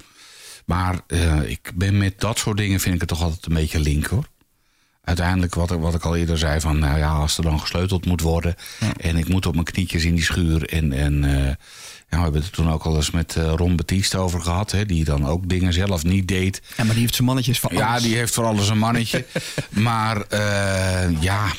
Maar 0.65 0.99
eh, 1.07 1.49
ik 1.49 1.71
ben 1.75 1.97
met 1.97 2.19
dat 2.19 2.37
soort 2.37 2.57
dingen 2.57 2.79
vind 2.79 2.93
ik 2.95 2.99
het 2.99 3.09
toch 3.09 3.21
altijd 3.21 3.45
een 3.45 3.53
beetje 3.53 3.79
link 3.79 4.05
hoor. 4.05 4.27
Uiteindelijk, 5.03 5.55
wat, 5.55 5.71
ik- 5.71 5.79
wat 5.79 5.95
ik 5.95 6.03
al 6.03 6.15
eerder 6.15 6.37
zei, 6.37 6.59
van 6.59 6.79
nou 6.79 6.97
ja, 6.97 7.09
als 7.11 7.37
er 7.37 7.43
dan 7.43 7.59
gesleuteld 7.59 8.05
moet 8.05 8.21
worden. 8.21 8.55
En 8.97 9.17
ik 9.17 9.27
moet 9.29 9.45
op 9.45 9.53
mijn 9.53 9.65
knietjes 9.65 10.03
in 10.05 10.15
die 10.15 10.23
schuur. 10.23 10.69
En, 10.69 10.91
en 10.93 11.45
eh, 11.47 11.53
we 12.17 12.23
hebben 12.23 12.41
het 12.41 12.53
toen 12.53 12.71
ook 12.71 12.83
al 12.83 12.95
eens 12.95 13.11
met 13.11 13.35
eh, 13.35 13.53
Ron 13.55 13.75
Baptiste 13.75 14.17
over 14.17 14.41
gehad. 14.41 14.71
Hè, 14.71 14.85
die 14.85 15.03
dan 15.03 15.27
ook 15.27 15.49
dingen 15.49 15.73
zelf 15.73 16.03
niet 16.03 16.27
deed. 16.27 16.61
Ja, 16.77 16.83
maar 16.83 16.93
die 16.93 17.01
heeft 17.01 17.15
zijn 17.15 17.27
mannetjes 17.27 17.59
van 17.59 17.71
Ja, 17.73 17.99
die 17.99 18.15
heeft 18.15 18.33
voor 18.33 18.45
alles 18.45 18.69
een 18.69 18.77
mannetje. 18.77 19.25
maar 19.69 20.21
eh, 20.21 21.21
ja, 21.21 21.51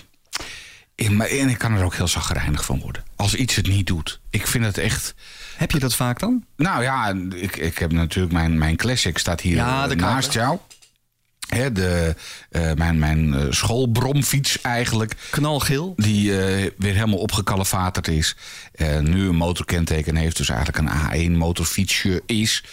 en 0.96 1.48
ik 1.48 1.58
kan 1.58 1.72
er 1.72 1.84
ook 1.84 1.94
heel 1.94 2.08
zagrijnig 2.08 2.64
van 2.64 2.80
worden. 2.80 3.04
Als 3.16 3.34
iets 3.34 3.54
het 3.54 3.68
niet 3.68 3.86
doet. 3.86 4.20
Ik 4.30 4.46
vind 4.46 4.64
het 4.64 4.78
echt... 4.78 5.14
Heb 5.56 5.70
je 5.70 5.78
dat 5.78 5.94
vaak 5.94 6.18
dan? 6.18 6.44
Nou 6.56 6.82
ja, 6.82 7.14
ik, 7.34 7.56
ik 7.56 7.78
heb 7.78 7.92
natuurlijk 7.92 8.34
mijn, 8.34 8.58
mijn 8.58 8.76
classic 8.76 9.18
staat 9.18 9.40
hier 9.40 9.56
Ja, 9.56 9.82
eh, 9.82 9.88
de 9.88 9.94
naast 9.94 10.32
jou. 10.32 10.58
De, 11.46 12.14
eh, 12.50 12.72
mijn 12.72 12.98
mijn 12.98 13.34
eh, 13.34 13.46
schoolbromfiets 13.50 14.60
eigenlijk. 14.60 15.14
Knalgeel. 15.30 15.92
Die 15.96 16.38
eh, 16.38 16.70
weer 16.78 16.94
helemaal 16.94 17.18
opgekalefaterd 17.18 18.08
is. 18.08 18.36
Nu 19.00 19.28
een 19.28 19.36
motorkenteken 19.36 20.16
heeft, 20.16 20.36
dus 20.36 20.48
eigenlijk 20.48 20.78
een 20.78 21.30
A1 21.30 21.36
motorfietsje 21.36 22.22
is. 22.26 22.64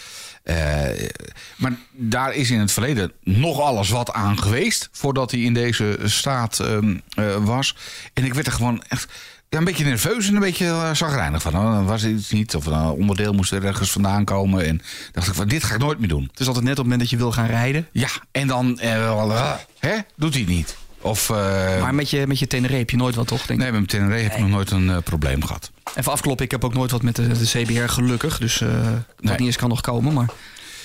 Maar 1.56 1.72
daar 1.92 2.34
is 2.34 2.50
in 2.50 2.60
het 2.60 2.72
verleden 2.72 3.12
nog 3.22 3.60
alles 3.60 3.88
wat 3.88 4.12
aan 4.12 4.38
geweest. 4.38 4.88
Voordat 4.92 5.30
hij 5.30 5.40
in 5.40 5.54
deze 5.54 5.98
staat 6.04 6.60
ehm, 6.60 6.96
eh, 7.14 7.44
was. 7.44 7.76
En 8.12 8.24
ik 8.24 8.34
werd 8.34 8.46
er 8.46 8.52
gewoon 8.52 8.82
echt 8.88 9.12
ja, 9.54 9.60
een 9.60 9.64
beetje 9.64 9.84
nerveus 9.84 10.28
en 10.28 10.34
een 10.34 10.40
beetje 10.40 10.64
uh, 10.66 10.94
zagrijnig 10.94 11.42
van. 11.42 11.56
Oh, 11.56 11.72
dan 11.72 11.84
was 11.86 12.04
iets 12.04 12.30
niet. 12.30 12.54
Of 12.54 12.66
een 12.66 12.88
onderdeel 12.88 13.32
moest 13.32 13.52
er 13.52 13.64
ergens 13.64 13.90
vandaan 13.90 14.24
komen. 14.24 14.66
En 14.66 14.80
dacht 15.12 15.28
ik 15.28 15.34
van 15.34 15.48
dit 15.48 15.64
ga 15.64 15.74
ik 15.74 15.80
nooit 15.80 15.98
meer 15.98 16.08
doen. 16.08 16.28
Het 16.30 16.40
is 16.40 16.46
altijd 16.46 16.64
net 16.64 16.72
op 16.78 16.78
het 16.78 16.84
moment 16.92 17.00
dat 17.00 17.10
je 17.10 17.16
wil 17.16 17.32
gaan 17.32 17.46
rijden. 17.46 17.86
Ja, 17.92 18.08
en 18.32 18.46
dan 18.46 18.78
eh, 18.78 19.52
hè, 19.78 19.96
doet 20.16 20.32
hij 20.32 20.42
het 20.42 20.50
niet. 20.50 20.76
Of, 21.00 21.30
eh, 21.30 21.36
Maar 21.80 21.94
met 21.94 22.10
je, 22.10 22.26
met 22.26 22.38
je 22.38 22.46
Tenere 22.46 22.76
heb 22.76 22.90
je 22.90 22.96
nooit 22.96 23.14
wat, 23.14 23.26
toch? 23.26 23.46
Denk 23.46 23.50
ik. 23.50 23.56
nee, 23.56 23.80
met 23.80 23.90
mijn 23.90 24.04
Tenere 24.06 24.22
heb 24.22 24.32
ik 24.32 24.38
nog 24.38 24.48
nooit 24.48 24.70
een 24.70 24.90
eh, 24.90 24.96
probleem 25.04 25.44
gehad. 25.44 25.70
Even 25.94 26.12
afkloppen, 26.12 26.44
ik 26.44 26.50
heb 26.50 26.64
ook 26.64 26.74
nooit 26.74 26.90
wat 26.90 27.02
met 27.02 27.16
de, 27.16 27.26
de 27.28 27.44
CBR, 27.44 27.92
gelukkig. 27.92 28.38
Dus 28.38 28.60
eh 28.60 28.68
wat 28.68 29.04
Nee. 29.18 29.36
niet 29.36 29.46
eens 29.46 29.56
kan 29.56 29.68
nog 29.68 29.80
komen. 29.80 30.12
Maar 30.14 30.28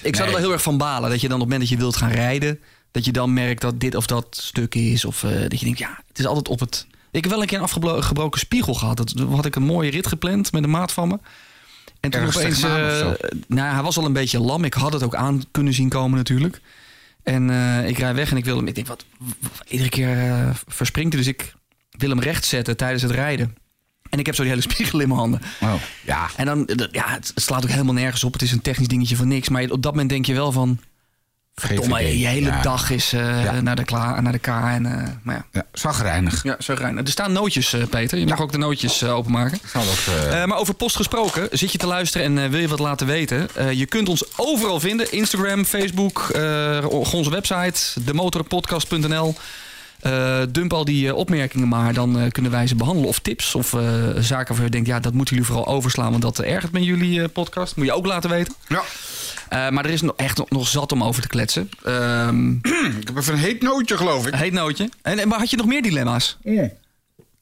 ik 0.02 0.16
zou 0.16 0.28
er 0.28 0.34
wel 0.34 0.44
heel 0.44 0.52
erg 0.54 0.62
van 0.62 0.78
balen. 0.78 1.10
Dat 1.10 1.22
je 1.22 1.28
dan 1.28 1.42
op 1.42 1.50
het 1.50 1.50
moment 1.50 1.70
dat 1.70 1.70
je 1.70 1.84
wilt 1.84 1.96
gaan 1.96 2.12
rijden... 2.12 2.60
dat 2.92 3.06
je 3.06 3.12
dan 3.12 3.34
merkt 3.34 3.62
dat 3.62 3.80
dit 3.80 3.96
of 3.96 4.06
dat 4.06 4.26
stuk 4.42 4.76
is. 4.76 5.06
Of 5.06 5.24
eh, 5.24 5.30
dat 5.48 5.60
je 5.60 5.66
denkt, 5.66 5.80
ja, 5.80 6.00
het 6.08 6.20
is 6.20 6.26
altijd 6.26 6.48
op 6.48 6.60
het... 6.60 6.88
Ik 7.12 7.24
heb 7.24 7.32
wel 7.32 7.42
een 7.42 7.48
keer 7.48 7.58
een 7.58 7.64
afgebroken 7.64 8.40
spiegel 8.40 8.74
gehad. 8.74 8.98
Dat 8.98 9.14
had 9.30 9.46
ik 9.46 9.56
een 9.56 9.64
mooie 9.64 9.92
rit 9.92 10.08
gepland 10.08 10.52
met 10.52 10.64
een 10.64 10.70
maat 10.70 10.92
van 10.92 11.08
me. 11.08 11.20
En 12.00 12.10
toen 12.10 12.22
Ergens 12.22 12.38
opeens... 12.38 12.60
zo? 12.60 13.16
nou, 13.48 13.74
hij 13.74 13.84
was 13.84 13.98
al 13.98 14.06
een 14.06 14.14
beetje 14.14 14.40
lam. 14.40 14.64
Ik 14.64 14.74
had 14.74 14.94
het 14.94 15.04
ook 15.04 15.16
aan 15.16 15.44
kunnen 15.52 15.74
zien 15.74 15.90
komen 15.90 16.18
natuurlijk. 16.18 16.62
En 17.24 17.50
eh, 17.50 17.88
ik 17.88 17.98
rijd 17.98 18.16
weg 18.16 18.32
en 18.32 18.38
ik 18.38 18.46
wil 18.46 18.56
hem... 18.56 18.68
Ik 18.68 18.76
denk, 18.76 18.88
wat, 18.88 19.06
iedere 19.68 19.90
keer 19.90 20.18
eh, 20.18 20.50
verspringt 20.68 21.14
hij. 21.14 21.24
Dus 21.24 21.32
ik 21.34 21.54
wil 21.92 22.10
hem 22.10 22.20
recht 22.20 22.46
zetten 22.46 22.78
tijdens 22.78 23.02
het 23.02 23.12
rijden. 23.12 23.56
En 24.10 24.20
ik 24.20 24.26
heb 24.26 24.36
zo 24.36 24.42
die 24.42 24.52
hele 24.52 24.64
spiegel 24.72 25.00
in 25.00 25.08
mijn 25.08 25.20
handen. 25.20 25.42
Oh, 25.62 25.74
ja. 26.06 26.30
En 26.36 26.46
dan, 26.46 26.70
ja, 26.92 27.10
het 27.10 27.32
slaat 27.36 27.64
ook 27.64 27.70
helemaal 27.70 27.94
nergens 27.94 28.24
op. 28.24 28.34
Het 28.34 28.42
is 28.42 28.52
een 28.52 28.62
technisch 28.62 28.88
dingetje 28.88 29.16
van 29.16 29.28
niks. 29.28 29.50
Maar 29.50 29.70
op 29.70 29.84
dat 29.84 29.92
moment 29.92 30.10
denk 30.10 30.26
je 30.26 30.34
wel 30.34 30.52
van... 30.52 30.80
Verdomme, 31.60 32.20
je 32.20 32.28
hele 32.28 32.50
ja. 32.50 32.62
dag 32.62 32.90
is 32.90 33.14
eh, 33.14 33.44
Ja. 33.44 33.62
naar, 33.62 33.76
de 33.76 33.84
kla 33.84 34.22
naar 34.22 34.32
de 34.32 34.40
K. 34.40 34.48
En, 34.48 34.86
eh, 34.86 35.08
maar 35.24 35.36
ja. 35.36 35.46
Ja, 35.52 35.66
zagrijnig. 35.74 36.44
ja. 36.44 36.58
Er 36.78 37.02
staan 37.04 37.32
nootjes, 37.32 37.74
eh, 37.74 37.84
Peter. 37.90 38.18
Je 38.18 38.26
mag 38.26 38.42
ook 38.42 38.52
de 38.52 38.58
nootjes 38.58 39.04
openmaken. 39.04 39.60
Zal 39.66 39.84
dat, 39.86 40.46
maar 40.48 40.58
over 40.58 40.74
post 40.74 40.96
gesproken, 40.96 41.48
zit 41.52 41.72
je 41.72 41.78
te 41.78 41.88
luisteren 41.88 42.38
en 42.38 42.50
wil 42.52 42.60
je 42.60 42.68
wat 42.68 42.80
laten 42.80 43.08
weten? 43.08 43.48
Je 43.78 43.86
kunt 43.86 44.10
ons 44.10 44.24
overal 44.36 44.80
vinden. 44.80 45.12
Instagram, 45.12 45.66
Facebook, 45.66 46.32
onze 47.12 47.30
website, 47.30 47.80
demotorpodcast.nl. 48.02 49.36
Eh, 50.02 50.42
dump 50.50 50.74
al 50.74 50.86
die 50.86 51.08
eh, 51.08 51.16
opmerkingen 51.16 51.68
maar, 51.68 51.94
dan 51.94 52.20
eh, 52.20 52.30
kunnen 52.32 52.52
wij 52.52 52.68
ze 52.68 52.76
behandelen. 52.76 53.10
Of 53.10 53.20
tips 53.20 53.56
of 53.56 53.74
eh, 53.74 53.82
zaken 54.20 54.48
waarvan 54.48 54.66
je 54.66 54.70
denkt, 54.72 54.88
ja, 54.88 55.00
dat 55.00 55.14
moeten 55.14 55.36
jullie 55.36 55.52
vooral 55.52 55.68
overslaan... 55.74 56.10
want 56.12 56.22
dat 56.22 56.40
ergert 56.40 56.72
met 56.72 56.84
jullie 56.86 57.28
podcast. 57.28 57.76
Moet 57.76 57.86
je 57.86 57.94
ook 57.94 58.06
laten 58.06 58.30
weten. 58.30 58.54
ja. 58.68 58.82
Eh, 59.50 59.70
maar 59.70 59.86
er 59.86 59.92
is 59.92 60.02
nog, 60.02 60.14
echt 60.16 60.38
nog, 60.38 60.50
nog 60.50 60.68
zat 60.68 60.92
om 60.92 61.04
over 61.04 61.22
te 61.22 61.28
kletsen. 61.28 61.70
Ehm 61.84 62.52
Ik 63.00 63.08
heb 63.08 63.18
even 63.18 63.34
een 63.34 63.40
heet 63.40 63.62
nootje, 63.62 63.98
geloof 63.98 64.28
ik. 64.28 64.34
heet 64.34 64.54
nootje. 64.54 64.90
En, 65.02 65.20
en 65.20 65.28
maar 65.28 65.40
had 65.40 65.50
je 65.50 65.58
nog 65.58 65.66
meer 65.66 65.82
dilemma's? 65.82 66.38
Want 66.44 66.72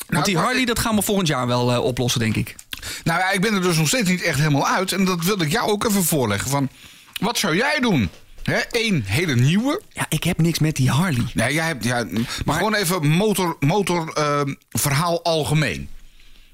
Nou, 0.07 0.23
die 0.23 0.35
maar- 0.35 0.43
Harley, 0.43 0.65
dat 0.65 0.79
gaan 0.79 0.95
we 0.95 1.01
volgend 1.01 1.27
jaar 1.27 1.47
wel 1.47 1.71
eh, 1.73 1.83
oplossen, 1.83 2.19
denk 2.19 2.35
ik. 2.35 2.55
Nou 3.03 3.19
ja, 3.19 3.31
ik 3.31 3.41
ben 3.41 3.53
er 3.53 3.61
dus 3.61 3.77
nog 3.77 3.87
steeds 3.87 4.09
niet 4.09 4.21
echt 4.21 4.37
helemaal 4.37 4.67
uit. 4.67 4.91
En 4.91 5.05
dat 5.05 5.23
wilde 5.23 5.45
ik 5.45 5.51
jou 5.51 5.69
ook 5.69 5.85
even 5.85 6.03
voorleggen. 6.03 6.49
Van, 6.49 6.69
wat 7.19 7.37
zou 7.37 7.55
jij 7.55 7.79
doen? 7.81 8.09
Eén 8.71 9.03
hele 9.05 9.35
nieuwe. 9.35 9.81
Ja, 9.93 10.05
ik 10.09 10.23
heb 10.23 10.41
niks 10.41 10.59
met 10.59 10.75
die 10.75 10.89
Harley. 10.89 11.25
Nee, 11.33 11.53
jij 11.53 11.65
hebt, 11.65 11.83
ja, 11.83 12.07
maar, 12.45 12.57
gewoon 12.57 12.75
even 12.75 13.07
motor, 13.07 13.57
motor 13.59 14.13
ehm, 14.13 14.53
verhaal 14.69 15.23
algemeen. 15.23 15.89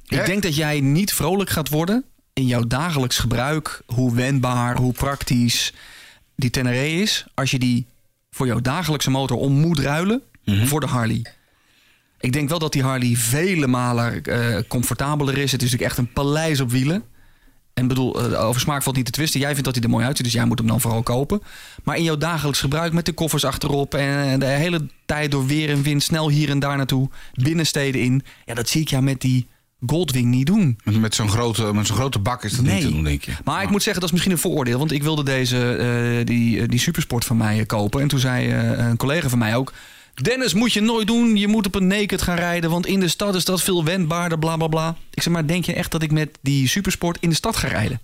Ik 0.08 0.26
denk 0.26 0.44
dat 0.44 0.56
jij 0.56 0.80
niet 0.80 1.14
vrolijk 1.14 1.50
gaat 1.50 1.70
worden 1.70 2.04
in 2.34 2.46
jouw 2.46 2.68
dagelijks 2.68 3.18
gebruik. 3.18 3.82
Hoe 3.86 4.16
wendbaar, 4.16 4.78
hoe 4.78 4.94
praktisch 4.94 5.74
die 6.36 6.50
Tenere 6.50 6.92
is. 6.92 7.26
Als 7.34 7.52
je 7.52 7.60
die 7.60 7.86
voor 8.32 8.48
jouw 8.48 8.62
dagelijkse 8.62 9.10
motor 9.10 9.38
om 9.38 9.54
moet 9.54 9.80
ruilen 9.80 10.22
voor 10.46 10.80
de 10.80 10.88
Harley. 10.88 11.26
Ik 12.20 12.34
denk 12.34 12.50
wel 12.50 12.60
dat 12.60 12.74
die 12.74 12.84
Harley 12.84 13.16
vele 13.16 13.68
malen 13.68 14.24
eh, 14.24 14.58
comfortabeler 14.68 15.38
is. 15.38 15.52
Het 15.52 15.62
is 15.62 15.72
natuurlijk 15.72 15.90
echt 15.90 15.98
een 15.98 16.14
paleis 16.14 16.60
op 16.60 16.72
wielen. 16.72 17.04
En 17.74 17.88
bedoel, 17.88 18.32
eh, 18.32 18.46
over 18.46 18.62
smaak 18.62 18.84
valt 18.84 18.96
niet 18.96 19.06
te 19.06 19.12
twisten. 19.12 19.40
Jij 19.40 19.50
vindt 19.50 19.64
dat 19.64 19.76
hij 19.76 19.84
er 19.84 19.90
mooi 19.90 20.06
uitziet, 20.06 20.26
dus 20.26 20.34
jij 20.34 20.46
moet 20.46 20.58
hem 20.58 20.68
dan 20.68 20.82
vooral 20.82 21.04
kopen. 21.04 21.42
Maar 21.84 21.98
in 21.98 22.04
jouw 22.04 22.18
dagelijks 22.18 22.60
gebruik 22.60 22.94
met 22.94 23.06
de 23.06 23.14
koffers 23.14 23.46
achterop... 23.46 23.94
en 23.94 24.40
de 24.40 24.46
hele 24.46 24.88
tijd 25.06 25.32
door 25.32 25.46
weer 25.46 25.70
en 25.70 25.82
wind 25.82 26.04
snel 26.04 26.30
hier 26.30 26.50
en 26.50 26.60
daar 26.60 26.78
naartoe... 26.78 27.10
binnensteden 27.34 28.02
in. 28.02 28.24
Ja, 28.46 28.54
dat 28.54 28.70
zie 28.70 28.82
ik 28.82 28.88
jou 28.88 29.04
met 29.04 29.22
die 29.22 29.48
Goldwing 29.86 30.26
niet 30.26 30.46
doen. 30.46 30.80
Met, 30.84 31.16
zo'n 31.16 31.30
grote, 31.30 31.74
met 31.74 31.88
zo'n 31.88 31.96
grote 31.96 32.20
bak 32.20 32.44
is 32.44 32.52
dat 32.56 32.66
niet 32.66 32.82
te 32.82 32.92
doen, 32.92 33.04
denk 33.04 33.24
je. 33.24 33.32
Maar 33.44 33.64
ik 33.64 33.70
moet 33.70 33.84
zeggen, 33.84 34.02
dat 34.02 34.04
is 34.04 34.12
misschien 34.12 34.32
een 34.32 34.42
vooroordeel. 34.42 34.78
Want 34.78 34.92
ik 34.92 35.04
wilde 35.04 35.24
deze, 35.24 35.76
eh, 35.76 36.26
die, 36.26 36.62
eh, 36.62 36.68
die 36.68 36.80
supersport 36.80 37.26
van 37.26 37.38
mij 37.38 37.60
eh, 37.60 37.66
kopen. 37.66 38.02
En 38.02 38.08
toen 38.08 38.20
zei 38.20 38.52
eh, 38.52 38.88
een 38.88 38.98
collega 38.98 39.30
van 39.30 39.40
mij 39.40 39.56
ook... 39.56 39.74
Dennis, 40.22 40.54
moet 40.54 40.74
je 40.74 40.82
nooit 40.82 41.08
doen. 41.08 41.36
Je 41.36 41.48
moet 41.48 41.66
op 41.66 41.76
een 41.76 41.88
naked 41.88 42.22
gaan 42.22 42.36
rijden. 42.36 42.70
Want 42.70 42.86
in 42.86 43.00
de 43.00 43.08
stad 43.08 43.36
is 43.36 43.46
dat 43.46 43.62
veel 43.62 43.84
wendbaarder, 43.84 44.40
bla 44.40 44.58
bla 44.58 44.68
bla. 44.68 44.98
Ik 45.14 45.22
zeg, 45.24 45.34
maar 45.34 45.48
denk 45.48 45.66
je 45.66 45.74
echt 45.74 45.92
dat 45.92 46.04
ik 46.04 46.12
met 46.12 46.38
die 46.42 46.68
supersport 46.68 47.18
in 47.20 47.30
de 47.30 47.36
stad 47.36 47.56
ga 47.56 47.68
rijden? 47.68 48.02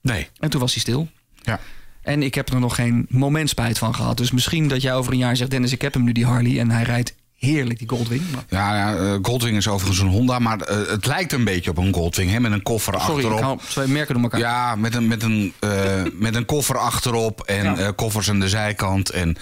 Nee. 0.00 0.28
En 0.38 0.50
toen 0.50 0.60
was 0.60 0.72
hij 0.72 0.80
stil. 0.80 1.08
Ja. 1.42 1.60
En 2.02 2.22
ik 2.22 2.34
heb 2.34 2.48
er 2.48 2.60
nog 2.60 2.74
geen 2.74 3.06
moment 3.08 3.48
spijt 3.48 3.78
van 3.78 3.94
gehad. 3.94 4.16
Dus 4.16 4.30
misschien 4.30 4.68
dat 4.68 4.82
jij 4.82 4.94
over 4.94 5.12
een 5.12 5.18
jaar 5.18 5.36
zegt... 5.36 5.50
Dennis, 5.50 5.72
ik 5.72 5.82
heb 5.82 5.94
hem 5.94 6.04
nu, 6.04 6.12
die 6.12 6.26
Harley. 6.26 6.58
En 6.58 6.70
hij 6.70 6.82
rijdt 6.82 7.14
heerlijk, 7.46 7.78
die 7.78 7.88
Goldwing. 7.88 8.22
Maar- 8.32 8.44
Ja, 8.48 8.76
ja 8.76 8.96
eh, 8.96 9.18
Goldwing 9.22 9.56
is 9.56 9.68
overigens 9.68 10.00
een 10.00 10.08
Honda, 10.08 10.38
maar 10.38 10.60
eh, 10.60 10.76
het 10.88 11.06
lijkt 11.06 11.32
een 11.32 11.44
beetje 11.44 11.70
op 11.70 11.76
een 11.78 11.94
Goldwing, 11.94 12.30
hè, 12.30 12.40
met 12.40 12.52
een 12.52 12.62
koffer 12.62 12.92
Sorry, 13.00 13.08
achterop. 13.14 13.38
ik 13.38 13.44
haal 13.44 13.56
twee 13.56 13.86
merken 13.86 14.14
door 14.14 14.22
elkaar. 14.22 14.40
Ja, 14.40 14.74
met 14.76 14.94
een, 14.94 15.06
met 15.08 15.22
een, 15.22 15.52
eh, 15.58 16.02
met 16.26 16.34
een 16.34 16.44
koffer 16.44 16.78
achterop 16.78 17.40
en 17.40 17.76
Ja. 17.76 17.90
koffers 17.90 18.30
aan 18.30 18.40
de 18.40 18.48
zijkant. 18.48 19.10
En 19.10 19.36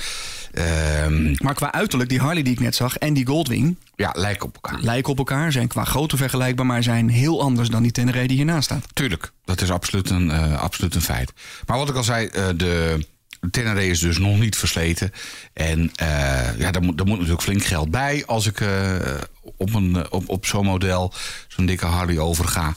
ehm, 0.53 1.35
Maar 1.43 1.55
qua 1.55 1.73
uiterlijk, 1.73 2.11
die 2.11 2.21
Harley 2.21 2.43
die 2.43 2.53
ik 2.53 2.61
net 2.61 2.75
zag... 2.75 2.97
en 2.97 3.15
die 3.15 3.27
Goldwing 3.27 3.77
ja, 3.97 4.11
lijken 4.17 4.47
op 4.47 4.55
elkaar. 4.63 4.81
lijken 4.81 5.13
op 5.13 5.19
elkaar. 5.19 5.53
Zijn 5.53 5.69
qua 5.69 5.85
grootte 5.85 6.17
vergelijkbaar... 6.17 6.67
maar 6.67 6.83
zijn 6.83 7.09
heel 7.09 7.43
anders 7.43 7.69
dan 7.69 7.83
die 7.83 7.93
Tenere 7.93 8.27
die 8.27 8.37
hiernaast 8.37 8.65
staat. 8.65 8.87
Tuurlijk, 8.93 9.33
dat 9.45 9.61
is 9.61 9.71
absoluut 9.71 10.11
een, 10.11 10.31
absoluut 10.57 10.95
een 10.95 11.01
feit. 11.03 11.33
Maar 11.67 11.79
wat 11.79 11.89
ik 11.89 11.95
al 11.97 12.05
zei, 12.05 12.29
de 12.57 13.07
Tenere 13.51 13.87
is 13.87 14.01
dus 14.01 14.19
nog 14.19 14.39
niet 14.39 14.57
versleten. 14.57 15.13
En 15.53 15.91
eh, 15.95 16.59
ja, 16.59 16.71
daar 16.71 16.83
moet, 16.83 16.97
daar 16.97 17.07
moet 17.07 17.17
natuurlijk 17.17 17.43
flink 17.43 17.65
geld 17.65 17.91
bij 17.91 18.23
als 18.27 18.47
ik 18.47 18.61
eh, 18.61 18.95
op, 19.57 19.75
een, 19.75 19.97
eh, 19.97 20.05
op, 20.11 20.29
op 20.29 20.47
zo'n 20.47 20.65
model, 20.65 21.13
zo'n 21.49 21.67
dikke 21.67 21.87
Harley 21.87 22.19
overga. 22.19 22.75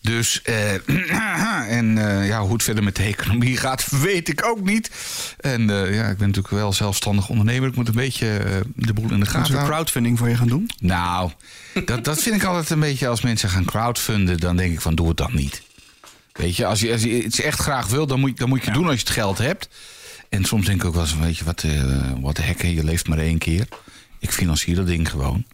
Dus, 0.00 0.42
en 1.68 1.96
ja, 2.26 2.40
hoe 2.40 2.52
het 2.52 2.62
verder 2.62 2.84
met 2.84 2.96
de 2.96 3.02
economie 3.02 3.56
gaat, 3.56 3.90
weet 4.02 4.28
ik 4.28 4.44
ook 4.46 4.60
niet. 4.60 4.90
En 5.40 5.68
ja, 5.68 6.08
ik 6.08 6.16
ben 6.16 6.26
natuurlijk 6.26 6.54
wel 6.54 6.72
zelfstandig 6.72 7.28
ondernemer. 7.28 7.68
Ik 7.68 7.76
moet 7.76 7.88
een 7.88 7.94
beetje 7.94 8.40
de 8.74 8.92
boel 8.92 9.10
in 9.10 9.20
de 9.20 9.26
gaten 9.26 9.52
houden. 9.52 9.74
crowdfunding 9.74 10.18
voor 10.18 10.28
je 10.28 10.36
gaan 10.36 10.48
doen? 10.48 10.70
Nou, 10.78 11.30
dat, 11.84 12.04
dat 12.04 12.22
vind 12.22 12.36
ik 12.36 12.44
altijd 12.44 12.70
een 12.70 12.80
beetje 12.80 13.08
als 13.08 13.20
mensen 13.20 13.48
gaan 13.48 13.64
crowdfunden, 13.64 14.38
dan 14.38 14.56
denk 14.56 14.72
ik 14.72 14.80
van 14.80 14.94
doe 14.94 15.08
het 15.08 15.16
dan 15.16 15.34
niet. 15.34 15.62
Weet 16.32 16.56
je, 16.56 16.66
als 16.66 16.80
je, 16.80 16.92
als 16.92 17.02
je 17.02 17.24
iets 17.24 17.40
echt 17.40 17.60
graag 17.60 17.86
wil, 17.86 18.06
dan 18.06 18.20
moet, 18.20 18.30
je- 18.30 18.36
dan 18.36 18.48
moet 18.48 18.58
je 18.60 18.64
het 18.64 18.74
doen 18.74 18.84
als 18.86 18.94
je 18.94 19.00
het 19.00 19.10
geld 19.10 19.38
hebt. 19.38 19.68
En 20.28 20.44
soms 20.44 20.66
denk 20.66 20.80
ik 20.80 20.86
ook 20.88 20.94
wel 20.94 21.02
eens, 21.02 21.16
weet 21.16 21.38
je, 21.38 21.44
wat, 21.44 21.62
eh, 21.62 22.12
wat 22.20 22.36
de 22.36 22.42
hekken, 22.42 22.74
je 22.74 22.84
leeft 22.84 23.08
maar 23.08 23.18
één 23.18 23.38
keer. 23.38 23.68
Ik 24.18 24.30
financier 24.32 24.74
dat 24.76 24.86
ding 24.86 25.10
gewoon. 25.10 25.44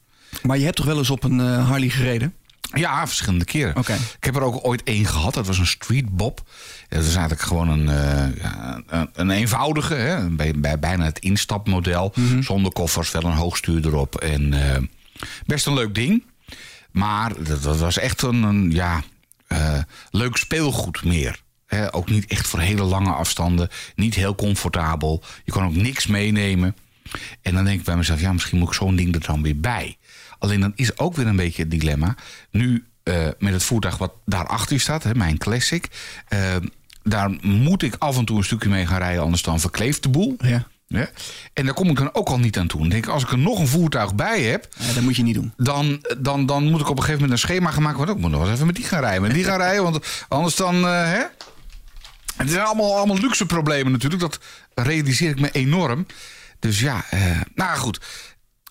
Maar 0.43 0.59
je 0.59 0.65
hebt 0.65 0.77
toch 0.77 0.87
wel 0.87 0.99
eens 0.99 1.11
op 1.11 1.25
een 1.25 1.41
eh, 1.41 1.69
Harley 1.69 1.89
gereden? 1.89 2.35
Ja, 2.75 3.07
verschillende 3.07 3.45
keren. 3.45 3.77
Oké. 3.77 3.93
Ik 3.93 4.25
heb 4.25 4.37
er 4.37 4.43
ook 4.43 4.67
ooit 4.67 4.83
één 4.83 5.07
gehad. 5.07 5.35
Dat 5.35 5.47
was 5.47 5.59
een 5.59 5.67
Street 5.67 6.17
Bob. 6.17 6.43
Ja, 6.89 6.97
dat 6.97 7.05
is 7.07 7.11
eigenlijk 7.15 7.41
gewoon 7.43 7.69
een, 7.69 7.89
eh, 7.89 8.37
ja, 8.43 8.83
een, 8.87 9.09
een 9.13 9.31
eenvoudige. 9.31 9.95
Hè, 9.95 10.29
bij, 10.31 10.53
bij 10.57 10.79
bijna 10.79 11.05
het 11.05 11.19
instapmodel. 11.19 12.13
Zonder 12.41 12.73
koffers, 12.73 13.11
wel 13.11 13.25
een 13.25 13.33
hoogstuur 13.33 13.87
erop. 13.87 14.15
En 14.21 14.55
best 15.47 15.67
een 15.67 15.75
leuk 15.75 15.95
ding. 15.95 16.23
Maar 16.91 17.33
dat, 17.45 17.63
dat 17.63 17.79
was 17.79 17.99
echt 17.99 18.23
een, 18.23 18.43
een 18.43 18.71
ja, 18.71 19.03
eh, 19.47 19.79
leuk 20.11 20.37
speelgoed 20.37 21.05
meer. 21.05 21.45
Ook 21.91 22.11
niet 22.11 22.27
echt 22.27 22.47
voor 22.47 22.61
hele 22.61 22.83
lange 22.83 23.13
afstanden. 23.13 23.69
Niet 23.95 24.15
heel 24.15 24.35
comfortabel. 24.35 25.23
Je 25.45 25.53
kan 25.53 25.65
ook 25.65 25.75
niks 25.75 26.07
meenemen. 26.07 26.77
En 27.43 27.55
dan 27.55 27.65
denk 27.65 27.79
ik 27.79 27.85
bij 27.85 27.97
mezelf, 27.97 28.21
ja, 28.21 28.33
misschien 28.33 28.59
moet 28.59 28.69
ik 28.69 28.75
zo'n 28.75 28.97
ding 28.97 29.15
er 29.15 29.21
dan 29.21 29.43
weer 29.43 29.61
bij. 29.61 29.97
Alleen 30.39 30.61
dan 30.61 30.73
is 30.75 30.99
ook 30.99 31.17
weer 31.17 31.27
een 31.27 31.37
beetje 31.37 31.63
het 31.63 31.71
dilemma. 31.71 32.17
Nu 32.51 32.85
eh, 33.03 33.29
met 33.39 33.53
het 33.53 33.63
voertuig 33.63 33.99
wat 33.99 34.13
daarachter 34.25 34.81
staat, 34.81 35.15
mijn 35.15 35.39
Classic. 35.39 35.89
eh, 36.29 36.57
daar 37.03 37.31
moet 37.41 37.83
ik 37.83 37.95
af 37.99 38.19
en 38.19 38.25
toe 38.25 38.37
een 38.37 38.45
stukje 38.45 38.69
mee 38.69 38.87
gaan 38.87 38.99
rijden, 38.99 39.23
anders 39.23 39.43
dan 39.43 39.61
verkleeft 39.61 40.03
de 40.03 40.09
boel. 40.09 40.35
Ja. 40.39 40.67
Ja? 40.87 41.09
En 41.53 41.65
daar 41.65 41.75
kom 41.75 41.89
ik 41.91 41.97
dan 41.97 42.15
ook 42.15 42.29
al 42.29 42.39
niet 42.39 42.59
aan 42.59 42.67
toe. 42.67 42.81
Dan 42.81 42.89
denk 42.89 43.05
ik, 43.07 43.11
als 43.13 43.23
ik 43.23 43.31
er 43.31 43.39
nog 43.39 43.59
een 43.59 43.67
voertuig 43.67 44.15
bij 44.15 44.43
heb, 44.43 44.69
Ja, 44.79 44.93
dat 44.93 45.03
moet 45.03 45.17
je 45.17 45.23
niet 45.23 45.35
doen. 45.35 45.53
dan, 45.57 46.05
dan, 46.19 46.47
dan 46.47 46.65
moet 46.71 46.81
ik 46.81 46.89
op 46.89 46.97
een 46.97 47.03
gegeven 47.03 47.21
moment 47.23 47.33
een 47.43 47.49
schema 47.49 47.71
gaan 47.71 47.83
maken. 47.83 47.99
Want 47.99 48.11
ik 48.11 48.17
moet 48.19 48.31
nog 48.31 48.41
eens 48.43 48.51
even 48.51 48.67
met 48.67 48.77
die 48.77 48.85
gaan 48.85 49.01
rijden. 49.01 49.23
Met 49.23 49.35
die 49.35 49.45
gaan 49.45 49.59
rijden, 49.59 49.83
want 49.83 50.07
anders 50.29 50.55
dan. 50.57 50.75
eh, 50.75 50.91
hè? 51.11 51.23
Het 52.37 52.51
zijn 52.51 52.65
allemaal, 52.65 52.97
allemaal 52.97 53.19
luxe 53.19 53.47
problemen 53.47 53.93
natuurlijk. 53.93 54.21
Dat 54.23 54.39
realiseer 54.75 55.31
ik 55.31 55.41
me 55.41 55.51
enorm. 55.51 56.07
Dus 56.59 56.81
ja, 56.81 57.05
eh, 57.11 57.41
nou 57.55 57.77
goed. 57.79 58.01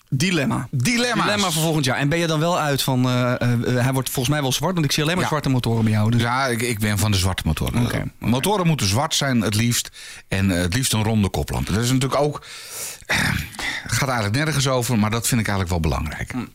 Dilemma. 0.09 0.67
Dilemma's. 0.71 1.23
Dilemma 1.25 1.49
voor 1.51 1.61
volgend 1.63 1.85
jaar. 1.85 1.97
En 1.97 2.09
ben 2.09 2.19
je 2.19 2.27
dan 2.27 2.39
wel 2.39 2.59
uit 2.59 2.81
van... 2.81 3.05
eh, 3.05 3.33
eh, 3.33 3.83
hij 3.83 3.93
wordt 3.93 4.09
volgens 4.09 4.33
mij 4.33 4.41
wel 4.43 4.51
zwart, 4.51 4.73
want 4.73 4.85
ik 4.85 4.91
zie 4.91 5.03
alleen 5.03 5.15
maar 5.15 5.23
Ja. 5.23 5.29
zwarte 5.29 5.49
motoren 5.49 5.83
bij 5.83 5.93
jou. 5.93 6.11
Dus. 6.11 6.21
Ja, 6.21 6.45
ik, 6.47 6.61
ik 6.61 6.79
ben 6.79 6.97
van 6.97 7.11
de 7.11 7.17
zwarte 7.17 7.43
motoren. 7.45 7.83
Oké. 7.85 8.03
Motoren 8.19 8.67
moeten 8.67 8.87
zwart 8.87 9.15
zijn, 9.15 9.41
het 9.41 9.55
liefst. 9.55 9.91
En 10.27 10.51
eh, 10.51 10.61
het 10.61 10.73
liefst 10.73 10.93
een 10.93 11.03
ronde 11.03 11.29
koplamp. 11.29 11.67
Dat 11.67 11.83
is 11.83 11.91
natuurlijk 11.91 12.21
ook. 12.21 12.45
eh, 13.05 13.17
gaat 13.85 14.09
eigenlijk 14.09 14.37
nergens 14.37 14.67
over, 14.67 14.99
maar 14.99 15.11
dat 15.11 15.27
vind 15.27 15.41
ik 15.41 15.47
eigenlijk 15.47 15.81
wel 15.81 15.91
belangrijk. 15.91 16.31
Hm. 16.31 16.45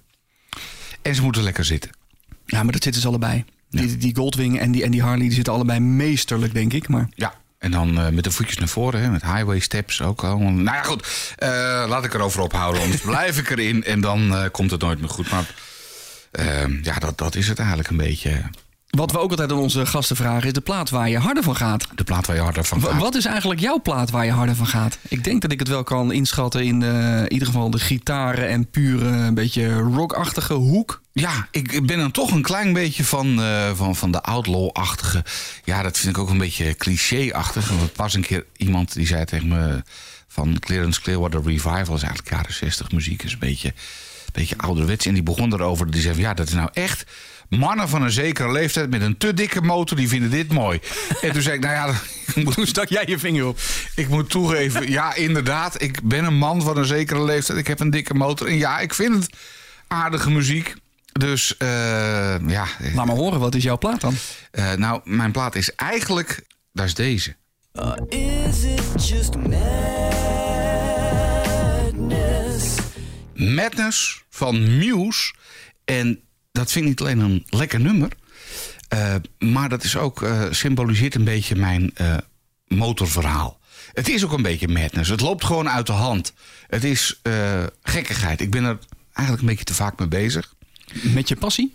En 1.02 1.14
ze 1.14 1.22
moeten 1.22 1.42
lekker 1.42 1.64
zitten. 1.64 1.90
Ja, 2.46 2.62
maar 2.62 2.72
dat 2.72 2.82
zitten 2.82 3.02
ze 3.02 3.08
allebei. 3.08 3.44
Die, 3.70 3.96
die 3.96 4.16
Goldwing 4.16 4.58
en 4.60 4.72
die, 4.72 4.84
en 4.84 4.90
die 4.90 5.02
Harley 5.02 5.20
die 5.26 5.32
zitten 5.32 5.52
allebei 5.52 5.80
meesterlijk, 5.80 6.54
denk 6.54 6.72
ik. 6.72 6.88
Maar 6.88 7.08
Ja. 7.14 7.34
En 7.60 7.70
dan 7.70 8.00
eh, 8.00 8.08
met 8.08 8.24
de 8.24 8.30
voetjes 8.30 8.58
naar 8.58 8.68
voren, 8.68 9.00
hè, 9.00 9.10
met 9.10 9.22
highway 9.22 9.58
steps 9.58 10.02
ook 10.02 10.24
al. 10.24 10.38
Nou 10.38 10.76
ja, 10.76 10.82
goed. 10.82 11.34
Eh, 11.36 11.84
laat 11.88 12.04
ik 12.04 12.14
erover 12.14 12.40
ophouden, 12.40 12.82
anders 12.82 13.02
blijf 13.12 13.38
ik 13.38 13.50
erin 13.50 13.84
en 13.84 14.00
dan 14.00 14.34
eh, 14.34 14.44
komt 14.50 14.70
het 14.70 14.80
nooit 14.80 15.00
meer 15.00 15.08
goed. 15.08 15.30
Maar 15.30 15.54
ja, 16.82 16.94
dat, 16.94 17.18
dat 17.18 17.34
is 17.34 17.48
het 17.48 17.58
eigenlijk 17.58 17.88
een 17.88 17.96
beetje. 17.96 18.42
Wat 18.90 19.12
we 19.12 19.18
ook 19.18 19.30
altijd 19.30 19.52
aan 19.52 19.58
onze 19.58 19.86
gasten 19.86 20.16
vragen... 20.16 20.46
is 20.46 20.52
de 20.52 20.60
plaat 20.60 20.90
waar 20.90 21.08
je 21.08 21.18
harder 21.18 21.42
van 21.42 21.56
gaat. 21.56 21.86
De 21.94 22.04
plaat 22.04 22.26
waar 22.26 22.36
je 22.36 22.42
harder 22.42 22.64
van 22.64 22.82
gaat. 22.82 22.98
Wat 22.98 23.14
is 23.14 23.24
eigenlijk 23.24 23.60
jouw 23.60 23.80
plaat 23.80 24.10
waar 24.10 24.24
je 24.24 24.30
harder 24.30 24.54
van 24.54 24.66
gaat? 24.66 24.98
Ik 25.08 25.24
denk 25.24 25.42
dat 25.42 25.52
ik 25.52 25.58
het 25.58 25.68
wel 25.68 25.82
kan 25.82 26.12
inschatten 26.12 26.64
in, 26.64 26.82
eh, 26.82 27.18
in 27.18 27.32
ieder 27.32 27.46
geval 27.46 27.70
de 27.70 27.78
gitaren 27.78 28.48
en 28.48 28.70
pure, 28.70 29.06
een 29.06 29.34
beetje 29.34 29.72
rockachtige 29.72 30.54
hoek. 30.54 31.00
Ja, 31.12 31.48
ik 31.50 31.86
ben 31.86 31.98
dan 31.98 32.10
toch 32.10 32.30
een 32.30 32.42
klein 32.42 32.72
beetje 32.72 33.04
van, 33.04 33.42
eh, 33.42 33.70
van, 33.74 33.96
van 33.96 34.10
de 34.10 34.22
outlaw-achtige. 34.22 35.24
Ja, 35.64 35.82
dat 35.82 35.98
vind 35.98 36.16
ik 36.16 36.22
ook 36.22 36.30
een 36.30 36.38
beetje 36.38 36.74
cliché-achtig. 36.74 37.70
Er 37.70 37.88
pas 37.88 38.14
een 38.14 38.22
keer 38.22 38.46
iemand 38.56 38.94
die 38.94 39.06
zei 39.06 39.24
tegen 39.24 39.48
me... 39.48 39.82
van 40.28 40.58
Clearance 40.58 41.00
Clearwater 41.00 41.42
Revival 41.42 41.94
is 41.94 42.02
eigenlijk 42.02 42.30
jaren 42.30 42.54
60 42.54 42.92
muziek. 42.92 43.22
is 43.22 43.32
een 43.32 43.38
beetje, 43.38 43.68
een 43.68 44.32
beetje 44.32 44.58
ouderwets. 44.58 45.06
En 45.06 45.14
die 45.14 45.22
begon 45.22 45.52
erover. 45.52 45.90
Die 45.90 46.00
zei 46.00 46.14
van, 46.14 46.22
ja, 46.22 46.34
dat 46.34 46.48
is 46.48 46.54
nou 46.54 46.68
echt... 46.72 47.04
Mannen 47.50 47.88
van 47.88 48.02
een 48.02 48.10
zekere 48.10 48.52
leeftijd 48.52 48.90
met 48.90 49.02
een 49.02 49.16
te 49.16 49.34
dikke 49.34 49.60
motor, 49.60 49.96
die 49.96 50.08
vinden 50.08 50.30
dit 50.30 50.52
mooi. 50.52 50.80
En 51.20 51.32
toen 51.32 51.42
zei 51.42 51.54
ik, 51.56 51.60
nou 51.62 51.74
ja, 51.74 52.00
moet, 52.44 52.54
Toen 52.54 52.66
stak 52.66 52.88
jij 52.88 53.04
je 53.06 53.18
vinger 53.18 53.46
op. 53.46 53.58
ik 53.94 54.08
moet 54.08 54.30
toegeven, 54.30 54.90
ja, 54.90 55.14
inderdaad. 55.14 55.82
Ik 55.82 56.02
ben 56.02 56.24
een 56.24 56.34
man 56.38 56.62
van 56.62 56.76
een 56.76 56.84
zekere 56.84 57.24
leeftijd. 57.24 57.58
Ik 57.58 57.66
heb 57.66 57.80
een 57.80 57.90
dikke 57.90 58.14
motor. 58.14 58.46
En 58.48 58.56
ja, 58.56 58.78
ik 58.78 58.94
vind 58.94 59.14
het 59.14 59.36
aardige 59.86 60.30
muziek. 60.30 60.74
Dus 61.12 61.56
eh, 61.56 61.68
ja, 62.46 62.66
Laat 62.94 63.06
maar 63.06 63.16
horen, 63.16 63.40
wat 63.40 63.54
is 63.54 63.62
jouw 63.62 63.78
plaat 63.78 64.00
dan? 64.00 64.14
eh, 64.50 64.72
nou, 64.72 65.00
mijn 65.04 65.32
plaat 65.32 65.54
is 65.54 65.74
eigenlijk, 65.74 66.42
dat 66.72 66.86
is 66.86 66.94
deze. 66.94 67.36
Is 68.08 68.62
it 68.64 69.08
just 69.08 69.36
madness? 71.90 72.74
Madness 73.34 74.24
van 74.30 74.78
Muse. 74.78 75.34
En 75.84 76.20
dat 76.52 76.72
vind 76.72 76.84
ik 76.84 76.90
niet 76.90 77.00
alleen 77.00 77.18
een 77.18 77.46
lekker 77.48 77.80
nummer. 77.80 78.12
eh, 78.88 79.14
maar 79.38 79.68
dat 79.68 79.84
is 79.84 79.96
ook, 79.96 80.22
eh, 80.22 80.42
symboliseert 80.50 81.14
een 81.14 81.24
beetje 81.24 81.56
mijn 81.56 81.90
eh, 81.94 82.16
motorverhaal. 82.66 83.58
Het 83.92 84.08
is 84.08 84.24
ook 84.24 84.32
een 84.32 84.42
beetje 84.42 84.68
madness. 84.68 85.10
Het 85.10 85.20
loopt 85.20 85.44
gewoon 85.44 85.68
uit 85.68 85.86
de 85.86 85.92
hand. 85.92 86.32
Het 86.66 86.84
is 86.84 87.20
gekkigheid. 87.82 88.40
Ik 88.40 88.50
ben 88.50 88.64
er 88.64 88.78
eigenlijk 89.12 89.40
een 89.40 89.46
beetje 89.48 89.64
te 89.64 89.74
vaak 89.74 89.98
mee 89.98 90.08
bezig. 90.08 90.54
Met 91.02 91.28
je 91.28 91.36
passie? 91.36 91.72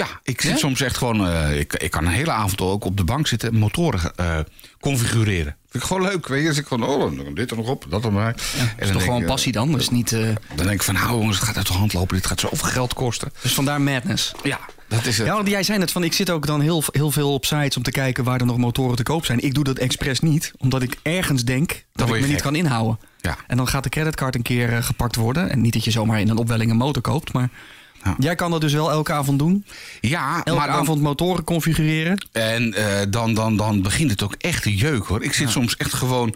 Ja, 0.00 0.06
ik 0.22 0.40
zit 0.40 0.50
Ja? 0.50 0.56
soms 0.56 0.80
echt 0.80 0.96
gewoon. 0.96 1.26
eh, 1.26 1.58
ik, 1.58 1.72
ik 1.72 1.90
kan 1.90 2.06
een 2.06 2.12
hele 2.12 2.30
avond 2.30 2.60
ook 2.60 2.84
op 2.84 2.96
de 2.96 3.04
bank 3.04 3.26
zitten 3.26 3.48
en 3.52 3.58
motoren 3.58 4.16
eh, 4.16 4.38
configureren. 4.80 5.56
Vind 5.68 5.82
ik 5.82 5.88
gewoon 5.90 6.02
leuk. 6.02 6.28
Weet 6.28 6.42
je, 6.42 6.48
dus 6.48 6.58
ik 6.58 6.66
van, 6.66 6.82
oh, 6.84 7.34
dit 7.34 7.50
er 7.50 7.56
nog 7.56 7.68
op, 7.68 7.86
dat 7.88 8.04
er 8.04 8.12
maar. 8.12 8.36
Ja, 8.56 8.60
en 8.76 8.86
is 8.86 8.90
toch 8.92 9.02
gewoon 9.02 9.20
ik, 9.20 9.26
passie 9.26 9.52
dan? 9.52 9.78
Is 9.78 9.90
niet, 9.90 10.12
eh, 10.12 10.20
Dan 10.54 10.66
denk 10.66 10.70
ik 10.70 10.82
van, 10.82 10.94
nou 10.94 11.10
jongens, 11.18 11.36
het 11.36 11.46
gaat 11.46 11.56
uit 11.56 11.66
de 11.66 11.72
hand 11.72 11.92
lopen. 11.92 12.16
Dit 12.16 12.26
gaat 12.26 12.40
zoveel 12.40 12.68
geld 12.68 12.94
kosten. 12.94 13.32
dus 13.42 13.54
vandaar 13.54 13.80
madness. 13.80 14.32
Ja, 14.42 14.60
dat 14.88 15.06
is 15.06 15.18
het. 15.18 15.26
Ja, 15.26 15.34
want 15.34 15.48
jij 15.48 15.62
zei 15.62 15.78
net 15.78 15.90
van, 15.92 16.04
ik 16.04 16.12
zit 16.12 16.30
ook 16.30 16.46
dan 16.46 16.60
heel, 16.60 16.82
heel 16.92 17.10
veel 17.10 17.32
op 17.32 17.44
sites 17.44 17.76
om 17.76 17.82
te 17.82 17.90
kijken 17.90 18.24
waar 18.24 18.40
er 18.40 18.46
nog 18.46 18.56
motoren 18.58 18.96
te 18.96 19.02
koop 19.02 19.24
zijn. 19.24 19.40
Ik 19.40 19.54
doe 19.54 19.64
dat 19.64 19.78
expres 19.78 20.20
niet, 20.20 20.52
omdat 20.58 20.82
ik 20.82 20.96
ergens 21.02 21.44
denk 21.44 21.84
dat 21.92 22.08
ik 22.14 22.20
me 22.20 22.26
niet 22.26 22.42
kan 22.42 22.54
inhouden. 22.54 22.98
Ja. 23.20 23.36
En 23.46 23.56
dan 23.56 23.68
gaat 23.68 23.82
de 23.82 23.88
creditcard 23.88 24.34
een 24.34 24.42
keer 24.42 24.82
gepakt 24.82 25.16
worden. 25.16 25.50
En 25.50 25.60
niet 25.60 25.72
dat 25.72 25.84
je 25.84 25.90
zomaar 25.90 26.20
in 26.20 26.28
een 26.28 26.36
opwelling 26.38 26.70
een 26.70 26.76
motor 26.76 27.02
koopt, 27.02 27.32
maar 27.32 27.48
Ja. 28.04 28.14
jij 28.18 28.34
kan 28.34 28.50
dat 28.50 28.60
dus 28.60 28.72
wel 28.72 28.90
elke 28.90 29.12
avond 29.12 29.38
doen. 29.38 29.64
Ja, 30.00 30.36
Elke 30.44 30.58
maar 30.58 30.68
dan, 30.68 30.76
avond 30.76 31.00
motoren 31.00 31.44
configureren. 31.44 32.26
En 32.32 32.74
eh, 32.74 33.06
dan, 33.08 33.34
dan, 33.34 33.56
dan 33.56 33.82
begint 33.82 34.10
het 34.10 34.22
ook 34.22 34.34
echt 34.38 34.62
te 34.62 34.74
jeuk 34.76 35.04
hoor. 35.04 35.22
Ik 35.22 35.32
zit 35.32 35.50
soms 35.50 35.76
echt 35.76 35.92
gewoon 35.94 36.34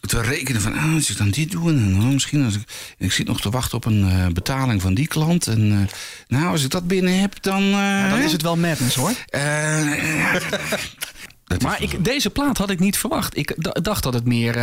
te 0.00 0.20
rekenen 0.20 0.60
van, 0.60 0.74
ah, 0.74 0.94
als 0.94 1.10
ik 1.10 1.16
dan 1.16 1.30
dit 1.30 1.50
doe... 1.50 1.70
en 1.70 1.92
dan 2.00 2.12
misschien 2.12 2.44
als 2.44 2.54
ik, 2.54 2.62
ik 2.98 3.12
zit 3.12 3.26
nog 3.26 3.40
te 3.40 3.50
wachten 3.50 3.76
op 3.76 3.84
een 3.84 4.10
eh, 4.10 4.26
betaling 4.26 4.82
van 4.82 4.94
die 4.94 5.06
klant... 5.06 5.46
en 5.46 5.72
eh, 5.72 5.94
nou, 6.38 6.50
als 6.50 6.64
ik 6.64 6.70
dat 6.70 6.86
binnen 6.86 7.20
heb, 7.20 7.42
dan... 7.42 7.62
Ja, 7.62 8.08
dan 8.08 8.18
is 8.18 8.32
het 8.32 8.42
wel 8.42 8.56
madness 8.56 8.94
hoor. 8.94 9.12
Maar 11.62 11.82
ik, 11.82 12.04
deze 12.04 12.30
plaat 12.30 12.58
had 12.58 12.70
ik 12.70 12.78
niet 12.78 12.98
verwacht. 12.98 13.36
Ik 13.36 13.54
dacht 13.84 14.02
dat 14.02 14.14
het 14.14 14.24
meer 14.24 14.54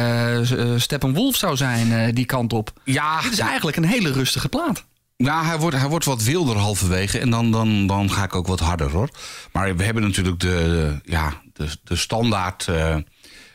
Steppenwolf 0.78 1.36
zou 1.36 1.58
zijn, 1.58 2.14
die 2.16 2.26
kant 2.26 2.54
op. 2.54 2.74
Ja, 2.84 3.20
Het 3.22 3.32
is 3.32 3.40
eigenlijk 3.40 3.78
een 3.78 3.86
hele 3.86 4.12
rustige 4.12 4.50
plaat. 4.50 4.84
Nou, 5.22 5.46
hij 5.46 5.58
wordt, 5.58 5.78
hij 5.78 5.88
wordt 5.88 6.06
wat 6.06 6.24
wilder 6.24 6.58
halverwege. 6.58 7.20
En 7.20 7.30
dan, 7.30 7.52
dan, 7.52 7.88
dan 7.88 8.12
ga 8.12 8.24
ik 8.24 8.36
ook 8.36 8.48
wat 8.48 8.60
harder 8.60 8.92
hoor. 8.92 9.10
Maar 9.52 9.76
we 9.76 9.84
hebben 9.84 10.04
natuurlijk 10.04 10.40
de, 10.40 10.48
de- 10.48 11.12
ja, 11.12 11.34
de, 11.54 11.68
de 11.84 11.96
standaard. 11.96 12.68
eh, 12.68 12.96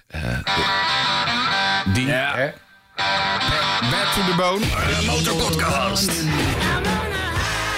de- 0.07 0.41
die. 1.95 2.07
Hè? 2.09 2.51
Back 3.91 4.07
to 4.15 4.21
the 4.31 4.35
bone. 4.37 4.65
Motorpodcast. 5.07 6.11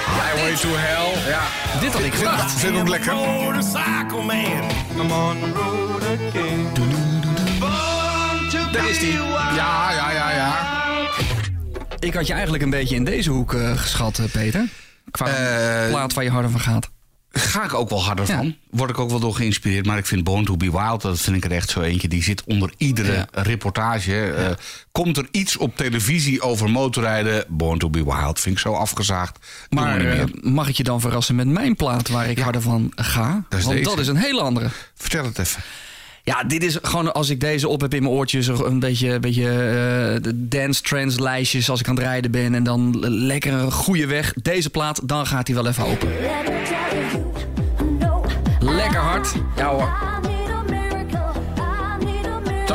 Highway 0.07 0.55
to 0.55 0.69
hell. 0.73 1.29
Ja. 1.31 1.41
Dit 1.81 1.93
had 1.93 2.03
ik 2.03 2.15
gedacht. 2.15 2.53
Vind 2.53 2.75
ik 2.75 2.81
ook 2.81 2.89
lekker. 2.89 3.15
Motorcycle 3.15 4.23
man, 4.23 4.71
I'm 4.97 5.11
on 5.13 5.39
the 5.41 5.53
road 5.55 6.03
again. 6.03 6.67
Daar 8.73 8.89
is 8.89 8.99
die. 8.99 9.13
Ja, 9.55 9.91
ja, 9.93 10.11
ja, 10.11 10.31
ja. 10.31 10.78
Ik 12.01 12.15
had 12.15 12.27
je 12.27 12.33
eigenlijk 12.33 12.63
een 12.63 12.71
beetje 12.71 12.95
in 12.95 13.05
deze 13.05 13.31
hoek 13.31 13.55
eh, 13.55 13.77
geschat, 13.79 14.19
eh, 14.19 14.25
Peter. 14.33 14.69
Qua 15.11 15.27
Eh, 15.27 15.89
plaat 15.91 16.15
waar 16.15 16.25
je 16.25 16.31
harder 16.31 16.51
van 16.51 16.61
gaat. 16.61 16.91
Ga 17.31 17.65
ik 17.65 17.75
ook 17.75 17.89
wel 17.89 18.03
harder 18.05 18.27
Ja. 18.29 18.37
van. 18.37 18.57
Word 18.71 18.91
ik 18.91 18.99
ook 18.99 19.11
wel 19.11 19.21
door 19.21 19.35
geïnspireerd. 19.35 19.87
Maar 19.87 19.99
ik 19.99 20.07
vind 20.07 20.25
Born 20.25 20.45
to 20.45 20.57
be 20.57 20.71
Wild, 20.71 21.03
dat 21.03 21.21
vind 21.21 21.37
ik 21.37 21.45
er 21.45 21.51
echt 21.53 21.71
zo 21.71 21.81
eentje. 21.81 22.09
Die 22.09 22.23
zit 22.23 22.45
onder 22.45 22.73
iedere 22.77 23.13
Ja. 23.13 23.27
reportage. 23.33 24.57
Komt 24.93 25.17
er 25.17 25.29
iets 25.31 25.57
op 25.57 25.77
televisie 25.77 26.41
over 26.43 26.71
motorrijden? 26.71 27.45
Born 27.49 27.79
to 27.79 27.91
be 27.91 28.05
Wild. 28.05 28.41
Vind 28.41 28.55
ik 28.55 28.61
zo 28.61 28.73
afgezaagd. 28.73 29.39
Maar 29.71 30.25
mag 30.41 30.69
ik 30.69 30.77
je 30.77 30.83
dan 30.85 31.01
verrassen 31.01 31.35
met 31.35 31.47
mijn 31.47 31.77
plaat 31.77 32.09
waar 32.09 32.31
ik 32.31 32.39
harder 32.39 32.63
van 32.63 32.93
ga? 32.95 33.45
Dat 33.49 33.63
Want 33.63 33.77
deze. 33.77 33.89
dat 33.91 33.99
is 33.99 34.07
een 34.09 34.17
hele 34.17 34.41
andere. 34.41 34.69
Vertel 34.95 35.25
het 35.25 35.39
even. 35.39 35.63
Ja, 36.29 36.45
dit 36.45 36.63
is 36.63 36.79
gewoon 36.83 37.13
als 37.13 37.31
ik 37.31 37.41
deze 37.41 37.69
op 37.69 37.81
heb 37.81 37.95
in 37.95 38.03
mijn 38.03 38.15
oortjes, 38.15 38.47
een 38.47 38.79
beetje, 38.79 39.13
een 39.13 39.21
beetje 39.21 39.49
eh, 39.49 40.23
de 40.23 40.49
dance 40.49 40.83
trends 40.83 41.19
lijstjes 41.19 41.71
als 41.71 41.81
ik 41.81 41.89
aan 41.89 41.95
het 41.95 42.05
rijden 42.05 42.31
ben 42.31 42.55
en 42.55 42.63
dan 42.63 42.99
lekker 43.09 43.53
een 43.53 43.73
goede 43.73 44.07
weg. 44.07 44.33
Deze 44.43 44.71
plaat, 44.71 45.09
dan 45.09 45.27
gaat 45.27 45.47
hij 45.47 45.57
wel 45.57 45.67
even 45.67 45.85
open. 45.85 46.09
Lekker 48.61 49.01
hard. 49.01 49.35
Ja 49.57 49.69
hoor. 49.69 50.28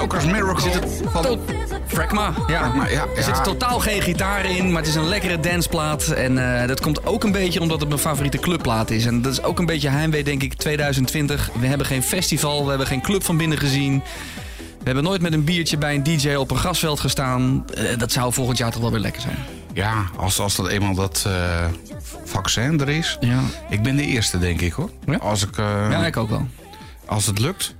Toker's 0.03 0.25
Miracle. 0.25 0.71
Van, 1.05 1.39
Frekma, 1.87 2.33
ja. 2.47 2.73
Maar 2.73 2.91
ja, 2.91 3.05
Er 3.15 3.23
zit 3.23 3.43
totaal 3.43 3.79
geen 3.79 4.01
gitaar 4.01 4.45
in, 4.45 4.71
maar 4.71 4.81
het 4.81 4.87
is 4.89 4.95
een 4.95 5.07
lekkere 5.07 5.39
danceplaat. 5.39 6.07
En 6.07 6.61
eh, 6.61 6.67
dat 6.67 6.81
komt 6.81 7.05
ook 7.05 7.23
een 7.23 7.31
beetje 7.31 7.61
omdat 7.61 7.79
het 7.79 7.89
mijn 7.89 8.01
favoriete 8.01 8.37
clubplaat 8.37 8.89
is. 8.89 9.05
En 9.05 9.21
dat 9.21 9.31
is 9.31 9.43
ook 9.43 9.59
een 9.59 9.65
beetje 9.65 9.89
heimwee, 9.89 10.23
denk 10.23 10.43
ik, 10.43 10.53
2020. 10.53 11.49
We 11.59 11.67
hebben 11.67 11.87
geen 11.87 12.03
festival, 12.03 12.63
we 12.63 12.69
hebben 12.69 12.87
geen 12.87 13.01
club 13.01 13.23
van 13.23 13.37
binnen 13.37 13.57
gezien. 13.57 14.03
We 14.77 14.83
hebben 14.83 15.03
nooit 15.03 15.21
met 15.21 15.33
een 15.33 15.43
biertje 15.43 15.77
bij 15.77 15.95
een 15.95 16.03
DJ 16.03 16.33
op 16.33 16.51
een 16.51 16.57
grasveld 16.57 16.99
gestaan. 16.99 17.65
Eh, 17.75 17.97
dat 17.97 18.11
zou 18.11 18.33
volgend 18.33 18.57
jaar 18.57 18.71
toch 18.71 18.81
wel 18.81 18.91
weer 18.91 18.99
lekker 18.99 19.21
zijn. 19.21 19.37
ja, 19.73 20.03
als, 20.17 20.39
als 20.39 20.55
dat 20.55 20.67
eenmaal 20.67 20.93
dat 20.95 21.23
eh, 21.27 21.65
vaccin 22.23 22.79
er 22.81 22.89
is. 22.89 23.17
Ja. 23.19 23.39
Ik 23.69 23.81
ben 23.83 23.95
de 23.95 24.05
eerste, 24.05 24.39
denk 24.39 24.61
ik 24.61 24.73
hoor. 24.73 24.89
Ja? 25.05 25.17
Als, 25.17 25.43
ik, 25.43 25.55
Ja, 25.57 26.05
ik 26.05 26.17
ook 26.17 26.29
wel. 26.29 26.47
als 27.05 27.25
het 27.25 27.39
lukt. 27.39 27.75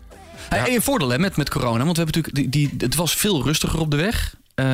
Hey, 0.60 0.70
en 0.70 0.76
een 0.76 0.82
voordeel 0.82 1.10
hè, 1.10 1.20
met, 1.20 1.38
met 1.38 1.50
corona, 1.50 1.84
want 1.84 1.98
we 1.98 2.04
hebben 2.04 2.22
natuurlijk 2.22 2.52
die, 2.52 2.70
die, 2.70 2.78
het 2.78 2.96
was 2.96 3.16
veel 3.16 3.44
rustiger 3.44 3.80
op 3.80 3.92
de 3.92 3.98
weg. 3.98 4.36
Eh, 4.56 4.66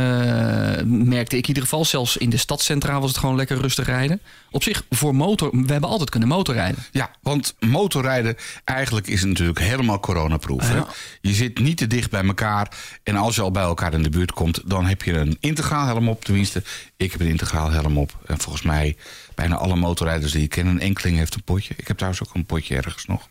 merkte 0.85 1.35
ik 1.35 1.41
in 1.41 1.47
ieder 1.47 1.63
geval. 1.63 1.85
Zelfs 1.85 2.17
in 2.17 2.29
de 2.29 2.37
stadcentra 2.37 2.99
was 2.99 3.09
het 3.09 3.19
gewoon 3.19 3.35
lekker 3.35 3.57
rustig 3.57 3.85
rijden. 3.85 4.21
Op 4.51 4.63
zich, 4.63 4.83
voor 4.89 5.15
motor, 5.15 5.49
we 5.51 5.71
hebben 5.71 5.89
altijd 5.89 6.09
kunnen 6.09 6.29
motorrijden. 6.29 6.83
Ja, 6.91 7.11
want 7.21 7.55
motorrijden 7.59 8.35
eigenlijk 8.63 9.07
is 9.07 9.23
natuurlijk 9.23 9.59
helemaal 9.59 9.99
coronaproof. 9.99 10.67
hè? 10.67 10.75
Ja. 10.75 10.87
Je 11.21 11.33
zit 11.33 11.59
niet 11.59 11.77
te 11.77 11.87
dicht 11.87 12.11
bij 12.11 12.23
elkaar. 12.23 12.71
En 13.03 13.15
als 13.15 13.35
je 13.35 13.41
al 13.41 13.51
bij 13.51 13.63
elkaar 13.63 13.93
in 13.93 14.03
de 14.03 14.09
buurt 14.09 14.31
komt, 14.31 14.61
dan 14.65 14.85
heb 14.85 15.01
je 15.01 15.13
een 15.13 15.37
integraal 15.39 15.85
helm 15.85 16.09
op. 16.09 16.25
Tenminste, 16.25 16.63
ik 16.97 17.11
heb 17.11 17.21
een 17.21 17.27
integraal 17.27 17.71
helm 17.71 17.97
op. 17.97 18.17
En 18.25 18.39
volgens 18.39 18.63
mij 18.63 18.97
bijna 19.35 19.55
alle 19.55 19.75
motorrijders 19.75 20.31
die 20.31 20.43
ik 20.43 20.49
ken, 20.49 20.67
een 20.67 20.79
enkeling 20.79 21.17
heeft 21.17 21.35
een 21.35 21.43
potje. 21.43 21.73
Ik 21.77 21.87
heb 21.87 21.97
trouwens 21.97 22.23
ook 22.27 22.35
een 22.35 22.45
potje 22.45 22.75
ergens 22.75 23.05
nog. 23.05 23.27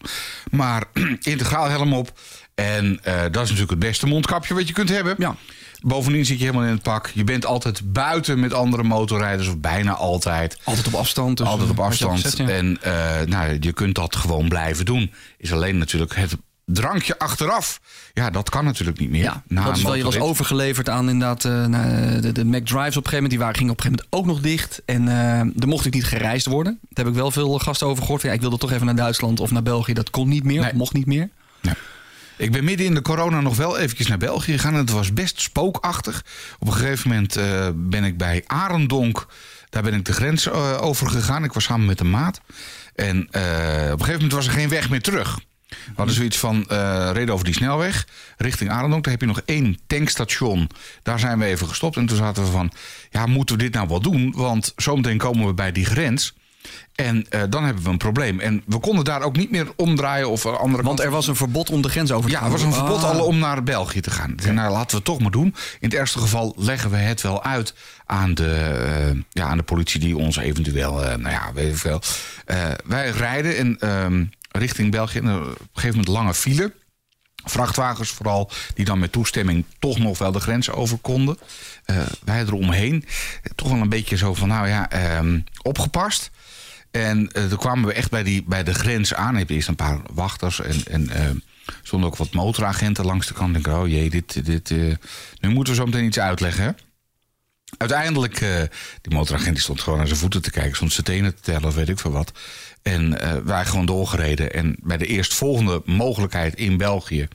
Maar 0.51 0.85
integraal 1.21 1.69
helm 1.69 1.93
op. 1.93 2.19
En 2.55 2.99
eh, 3.03 3.15
dat 3.15 3.43
is 3.43 3.51
natuurlijk 3.51 3.71
het 3.71 3.79
beste 3.79 4.07
mondkapje 4.07 4.55
wat 4.55 4.69
je 4.69 4.75
kunt 4.75 4.89
hebben. 4.89 5.15
Ja. 5.19 5.37
Bovendien 5.83 6.25
zit 6.27 6.39
je 6.39 6.45
helemaal 6.45 6.67
in 6.67 6.73
het 6.73 6.83
pak. 6.83 7.11
Je 7.15 7.25
bent 7.25 7.47
altijd 7.47 7.93
buiten 7.93 8.41
met 8.41 8.53
andere 8.53 8.83
motorrijders, 8.83 9.49
of 9.49 9.59
bijna 9.59 9.95
altijd. 9.95 10.59
Altijd 10.65 10.87
op 10.87 10.95
afstand. 10.95 11.37
Dus, 11.37 11.47
Altijd 11.47 11.71
op 11.71 11.77
eh, 11.77 11.83
al 11.83 11.89
afstand. 11.89 12.37
ja. 12.37 12.49
En 12.49 12.79
eh, 12.83 13.27
nou, 13.27 13.57
je 13.61 13.73
kunt 13.73 13.95
dat 13.95 14.17
gewoon 14.17 14.49
blijven 14.49 14.85
doen. 14.85 15.13
Is 15.39 15.53
alleen 15.53 15.79
natuurlijk 15.79 16.17
het 16.17 16.37
drankje 16.65 17.19
achteraf. 17.19 17.81
Ja, 18.15 18.31
dat 18.31 18.51
kan 18.51 18.65
natuurlijk 18.65 18.99
niet 18.99 19.11
meer. 19.11 19.23
Ja, 19.23 19.43
Na 19.47 19.65
dat 19.65 19.77
is 19.77 19.83
wel, 19.83 19.95
je 19.95 20.05
was 20.05 20.19
overgeleverd 20.19 20.89
aan 20.89 21.09
inderdaad 21.09 21.45
uh, 21.45 21.65
de, 22.21 22.33
de 22.33 22.45
Mac 22.45 22.67
Drives 22.67 22.97
op 22.97 23.05
een 23.05 23.11
gegeven 23.11 23.13
moment. 23.13 23.31
Die 23.31 23.39
waren, 23.39 23.57
gingen 23.57 23.73
op 23.73 23.79
een 23.79 23.85
gegeven 23.85 24.07
moment 24.11 24.29
ook 24.31 24.35
nog 24.35 24.41
dicht. 24.53 24.83
En 24.85 25.07
uh, 25.07 25.39
er 25.63 25.69
mocht 25.69 25.87
ik 25.87 25.95
niet 25.95 26.05
gereisd 26.05 26.47
worden. 26.47 26.79
Daar 26.89 27.05
heb 27.05 27.15
ik 27.15 27.21
wel 27.21 27.31
veel 27.31 27.59
gasten 27.59 27.87
over 27.87 28.03
gehoord. 28.03 28.23
Ja, 28.23 28.33
ik 28.33 28.41
wilde 28.41 28.59
toch 28.59 28.73
even 28.73 28.87
naar 28.87 28.97
Duitsland 28.97 29.41
of 29.41 29.51
naar 29.51 29.63
België. 29.63 29.93
Dat 29.93 30.11
kon 30.11 30.29
niet 30.29 30.45
meer, 30.45 30.61
Nee. 30.61 30.75
mocht 30.75 30.93
niet 30.93 31.07
meer. 31.07 31.29
Ik 32.39 32.53
ben 32.53 32.65
midden 32.65 32.87
in 32.87 32.95
de 32.95 33.03
corona 33.03 33.41
nog 33.41 33.57
wel 33.57 33.79
eventjes 33.79 34.07
naar 34.07 34.19
België 34.19 34.53
gegaan. 34.53 34.73
En 34.73 34.79
het 34.79 34.91
was 34.91 35.13
best 35.13 35.41
spookachtig. 35.41 36.25
Op 36.59 36.67
een 36.67 36.73
gegeven 36.73 37.09
moment 37.09 37.37
eh, 37.37 37.69
ben 37.75 38.05
ik 38.05 38.19
bij 38.19 38.45
Arendonk. 38.47 39.27
Daar 39.71 39.83
ben 39.83 39.95
ik 39.95 40.05
de 40.05 40.13
grens 40.13 40.47
eh, 40.47 40.83
over 40.83 41.11
gegaan. 41.11 41.45
Ik 41.45 41.53
was 41.53 41.65
samen 41.65 41.87
met 41.87 42.01
een 42.01 42.11
maat. 42.11 42.41
En 42.95 43.29
eh, 43.31 43.43
op 43.43 44.01
een 44.01 44.05
gegeven 44.05 44.13
moment 44.13 44.33
was 44.33 44.47
er 44.47 44.53
geen 44.53 44.69
weg 44.69 44.91
meer 44.91 45.03
terug. 45.03 45.39
We 45.69 45.77
hadden 45.97 46.15
zoiets 46.15 46.39
van, 46.39 46.65
eh 46.69 47.11
reden 47.13 47.35
over 47.35 47.45
die 47.45 47.55
snelweg 47.55 48.07
richting 48.37 48.71
Arendonk. 48.71 49.05
Daar 49.05 49.13
heb 49.13 49.21
je 49.21 49.29
nog 49.29 49.43
één 49.45 49.79
tankstation. 49.87 50.71
Daar 51.03 51.19
zijn 51.19 51.39
we 51.39 51.45
even 51.45 51.69
gestopt. 51.69 51.97
En 51.97 52.07
toen 52.07 52.17
zaten 52.17 52.45
we 52.45 52.51
van, 52.51 52.73
ja, 53.11 53.27
moeten 53.27 53.57
we 53.57 53.63
dit 53.63 53.73
nou 53.73 53.89
wel 53.89 54.01
doen? 54.01 54.33
Want 54.37 54.73
zometeen 54.77 55.19
komen 55.19 55.47
we 55.47 55.55
bij 55.55 55.73
die 55.73 55.85
grens. 55.85 56.35
En 56.95 57.27
eh, 57.29 57.43
dan 57.51 57.65
hebben 57.65 57.83
we 57.83 57.89
een 57.91 57.97
probleem. 57.99 58.41
En 58.41 58.63
we 58.67 58.79
konden 58.79 59.05
daar 59.05 59.23
ook 59.23 59.37
niet 59.37 59.51
meer 59.51 59.67
omdraaien 59.77 60.31
of 60.31 60.47
andere 60.47 60.83
Want 60.83 60.85
kant 60.85 61.01
er 61.01 61.11
was 61.11 61.27
een 61.27 61.37
verbod 61.37 61.71
om 61.71 61.83
de 61.83 61.89
grens 61.89 62.11
over 62.13 62.25
te 62.31 62.37
ja, 62.37 62.39
gaan. 62.43 62.47
er 62.47 62.53
was 62.53 62.63
een 62.63 62.73
verbod 62.73 63.05
Ah. 63.05 63.19
om 63.27 63.39
naar 63.39 63.63
België 63.63 64.01
te 64.01 64.11
gaan. 64.11 64.35
Zei, 64.37 64.55
nou, 64.55 64.71
laten 64.73 64.91
we 64.91 64.97
het 64.97 65.05
toch 65.05 65.21
maar 65.21 65.31
doen. 65.31 65.47
In 65.81 65.89
het 65.89 65.95
ergste 65.95 66.19
geval 66.19 66.55
leggen 66.57 66.91
we 66.91 66.97
het 66.97 67.21
wel 67.23 67.45
uit 67.45 67.75
aan 68.07 68.35
de, 68.35 68.55
eh, 68.55 69.21
ja, 69.31 69.47
aan 69.47 69.57
de 69.57 69.63
politie 69.63 70.01
die 70.01 70.17
ons 70.17 70.37
eventueel, 70.37 71.05
eh, 71.05 71.17
nou 71.17 71.31
ja, 71.31 71.53
weet 71.55 71.71
ik 71.71 71.77
veel. 71.79 72.01
Wij 72.85 73.11
rijden 73.11 73.57
in, 73.57 73.77
ehm, 73.81 74.25
richting 74.51 74.91
België. 74.91 75.19
En 75.19 75.35
op 75.35 75.47
een 75.47 75.57
gegeven 75.73 75.97
moment 75.97 76.09
lange 76.09 76.35
file. 76.35 76.73
Vrachtwagens 77.45 78.11
vooral, 78.11 78.51
die 78.75 78.85
dan 78.85 78.99
met 78.99 79.13
toestemming 79.13 79.65
toch 79.79 79.99
nog 79.99 80.19
wel 80.19 80.33
de 80.33 80.41
grens 80.41 80.71
over 80.71 80.99
konden. 80.99 81.39
Eh, 81.85 81.97
wij 82.25 82.41
eromheen. 82.41 83.05
Toch 83.55 83.69
wel 83.69 83.81
een 83.81 83.89
beetje 83.89 84.17
zo 84.17 84.35
van, 84.35 84.49
nou 84.49 84.69
ja, 84.69 84.91
ehm, 84.91 85.41
opgepast. 85.63 86.31
En 86.91 87.33
eh, 87.33 87.47
toen 87.47 87.59
kwamen 87.59 87.87
we 87.87 87.93
echt 87.93 88.11
bij, 88.11 88.23
die, 88.23 88.43
bij 88.43 88.65
de 88.65 88.75
grens 88.75 89.15
aan. 89.15 89.33
Je 89.33 89.39
hebt 89.39 89.51
eerst 89.51 89.69
een 89.69 89.77
paar 89.77 90.01
wachters 90.13 90.61
en, 90.61 90.83
en 90.91 91.09
eh, 91.11 91.31
stonden 91.83 92.09
ook 92.09 92.17
wat 92.17 92.33
motoragenten 92.33 93.05
langs 93.05 93.27
de 93.27 93.35
kant. 93.35 93.57
Ik 93.57 93.65
denk, 93.65 93.77
oh 93.77 93.89
jee, 93.89 94.11
dit, 94.11 94.45
dit, 94.45 94.71
nu 95.41 95.49
moeten 95.49 95.73
we 95.73 95.79
zo 95.79 95.85
meteen 95.85 96.05
iets 96.05 96.19
uitleggen. 96.19 96.77
Uiteindelijk, 97.77 98.41
eh, 98.41 98.63
die 99.03 99.15
motoragent 99.15 99.55
die 99.55 99.63
stond 99.63 99.81
gewoon 99.81 100.01
aan 100.01 100.07
zijn 100.07 100.19
voeten 100.19 100.43
te 100.43 100.51
kijken. 100.51 100.77
Stond 100.77 100.93
zijn 100.93 101.07
tenen 101.07 101.35
te 101.35 101.41
tellen 101.41 101.69
of 101.69 101.75
weet 101.75 101.89
ik 101.89 101.99
veel 101.99 102.11
wat. 102.11 102.33
En 102.89 103.21
eh, 103.21 103.37
wij 103.45 103.65
gewoon 103.65 103.87
doorgereden. 103.87 104.53
En 104.53 104.77
bij 104.83 104.97
de 104.97 105.07
eerstvolgende 105.07 105.83
mogelijkheid 105.85 106.55
in 106.55 106.77
België... 106.77 107.29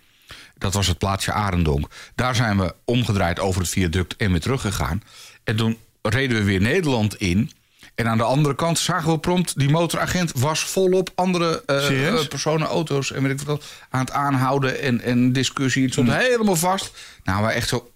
dat 0.58 0.74
was 0.74 0.88
het 0.88 0.98
plaatsje 0.98 1.32
Arendonk. 1.32 1.88
Daar 2.16 2.36
zijn 2.36 2.58
we 2.58 2.76
omgedraaid 2.86 3.40
over 3.40 3.62
het 3.62 3.70
viaduct 3.70 4.16
en 4.16 4.32
weer 4.32 4.42
teruggegaan. 4.42 5.04
En 5.44 5.56
toen 5.56 5.78
reden 6.02 6.38
we 6.38 6.44
weer 6.44 6.62
Nederland 6.62 7.16
in... 7.16 7.52
En 7.96 8.08
aan 8.08 8.18
de 8.18 8.24
andere 8.24 8.56
kant 8.56 8.80
zagen 8.80 9.12
we 9.12 9.20
prompt... 9.20 9.60
die 9.60 9.70
motoragent 9.70 10.32
was 10.36 10.60
volop 10.60 11.10
andere 11.16 11.64
eh, 11.66 12.28
personen, 12.28 12.68
auto's... 12.68 13.12
en 13.12 13.24
weet 13.24 13.42
ik 13.42 13.48
wat, 13.48 13.66
aan 13.90 14.00
het 14.00 14.12
aanhouden 14.12 14.82
en, 14.82 15.02
en 15.02 15.34
discussie. 15.34 15.84
Het 15.84 15.92
stond 15.92 16.08
Hmm. 16.08 16.18
helemaal 16.18 16.56
vast. 16.56 16.92
Nou, 17.24 17.44
wij 17.44 17.54
echt 17.54 17.68
zo... 17.68 17.92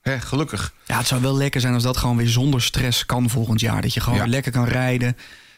hè, 0.00 0.20
gelukkig. 0.20 0.72
Ja, 0.86 0.98
het 0.98 1.06
zou 1.06 1.20
wel 1.22 1.36
lekker 1.36 1.60
zijn 1.60 1.74
als 1.74 1.82
dat 1.82 1.96
gewoon 1.96 2.16
weer 2.16 2.28
zonder 2.28 2.62
stress 2.62 3.06
kan 3.06 3.30
volgend 3.30 3.60
jaar. 3.60 3.82
Dat 3.82 3.94
je 3.94 4.00
gewoon 4.00 4.18
Ja. 4.18 4.26
lekker 4.26 4.52
kan 4.52 4.64
rijden. 4.64 5.16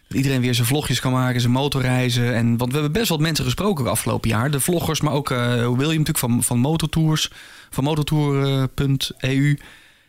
Dat 0.08 0.16
iedereen 0.16 0.40
weer 0.40 0.54
zijn 0.54 0.66
vlogjes 0.66 1.00
kan 1.00 1.12
maken, 1.12 1.40
zijn 1.40 1.52
motorreizen. 1.52 2.34
En, 2.34 2.56
want 2.56 2.72
we 2.72 2.78
hebben 2.78 3.00
best 3.00 3.08
wat 3.08 3.20
mensen 3.20 3.44
gesproken 3.44 3.86
afgelopen 3.90 4.28
jaar. 4.28 4.50
De 4.50 4.60
vloggers, 4.60 5.00
maar 5.00 5.12
ook 5.12 5.30
eh, 5.30 5.38
William 5.54 5.76
natuurlijk 5.76 6.18
van, 6.18 6.42
van 6.42 6.58
Motortours. 6.58 7.30
Van 7.70 7.84
motortour.eu. 7.84 9.58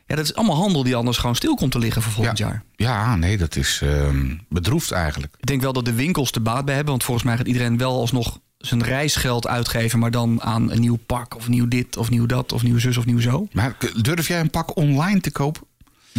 ja, 0.05 0.15
dat 0.15 0.25
is 0.25 0.35
allemaal 0.35 0.55
handel 0.55 0.83
die 0.83 0.95
anders 0.95 1.17
gewoon 1.17 1.35
stil 1.35 1.55
komt 1.55 1.71
te 1.71 1.79
liggen 1.79 2.01
voor 2.01 2.11
volgend 2.11 2.37
jaar. 2.37 2.63
Ja, 2.75 3.15
nee, 3.15 3.37
dat 3.37 3.55
is 3.55 3.81
ehm, 3.83 4.35
bedroefd 4.49 4.91
eigenlijk. 4.91 5.35
Ik 5.39 5.45
denk 5.45 5.61
wel 5.61 5.73
dat 5.73 5.85
de 5.85 5.93
winkels 5.93 6.31
er 6.31 6.41
baat 6.41 6.65
bij 6.65 6.75
hebben. 6.75 6.91
Want 6.91 7.03
volgens 7.03 7.25
mij 7.25 7.37
gaat 7.37 7.47
iedereen 7.47 7.77
wel 7.77 7.99
alsnog 7.99 8.39
zijn 8.57 8.83
reisgeld 8.83 9.47
uitgeven. 9.47 9.99
Maar 9.99 10.11
dan 10.11 10.41
aan 10.41 10.71
een 10.71 10.79
nieuw 10.79 10.97
pak 11.05 11.35
of 11.35 11.47
nieuw 11.47 11.67
dit 11.67 11.97
of 11.97 12.09
nieuw 12.09 12.25
dat 12.25 12.51
of 12.53 12.63
nieuw 12.63 12.79
zus 12.79 12.97
of 12.97 13.05
nieuw 13.05 13.19
zo. 13.19 13.47
Maar 13.51 13.77
durf 14.01 14.27
jij 14.27 14.39
een 14.39 14.49
pak 14.49 14.77
online 14.77 15.19
te 15.19 15.31
kopen? 15.31 15.61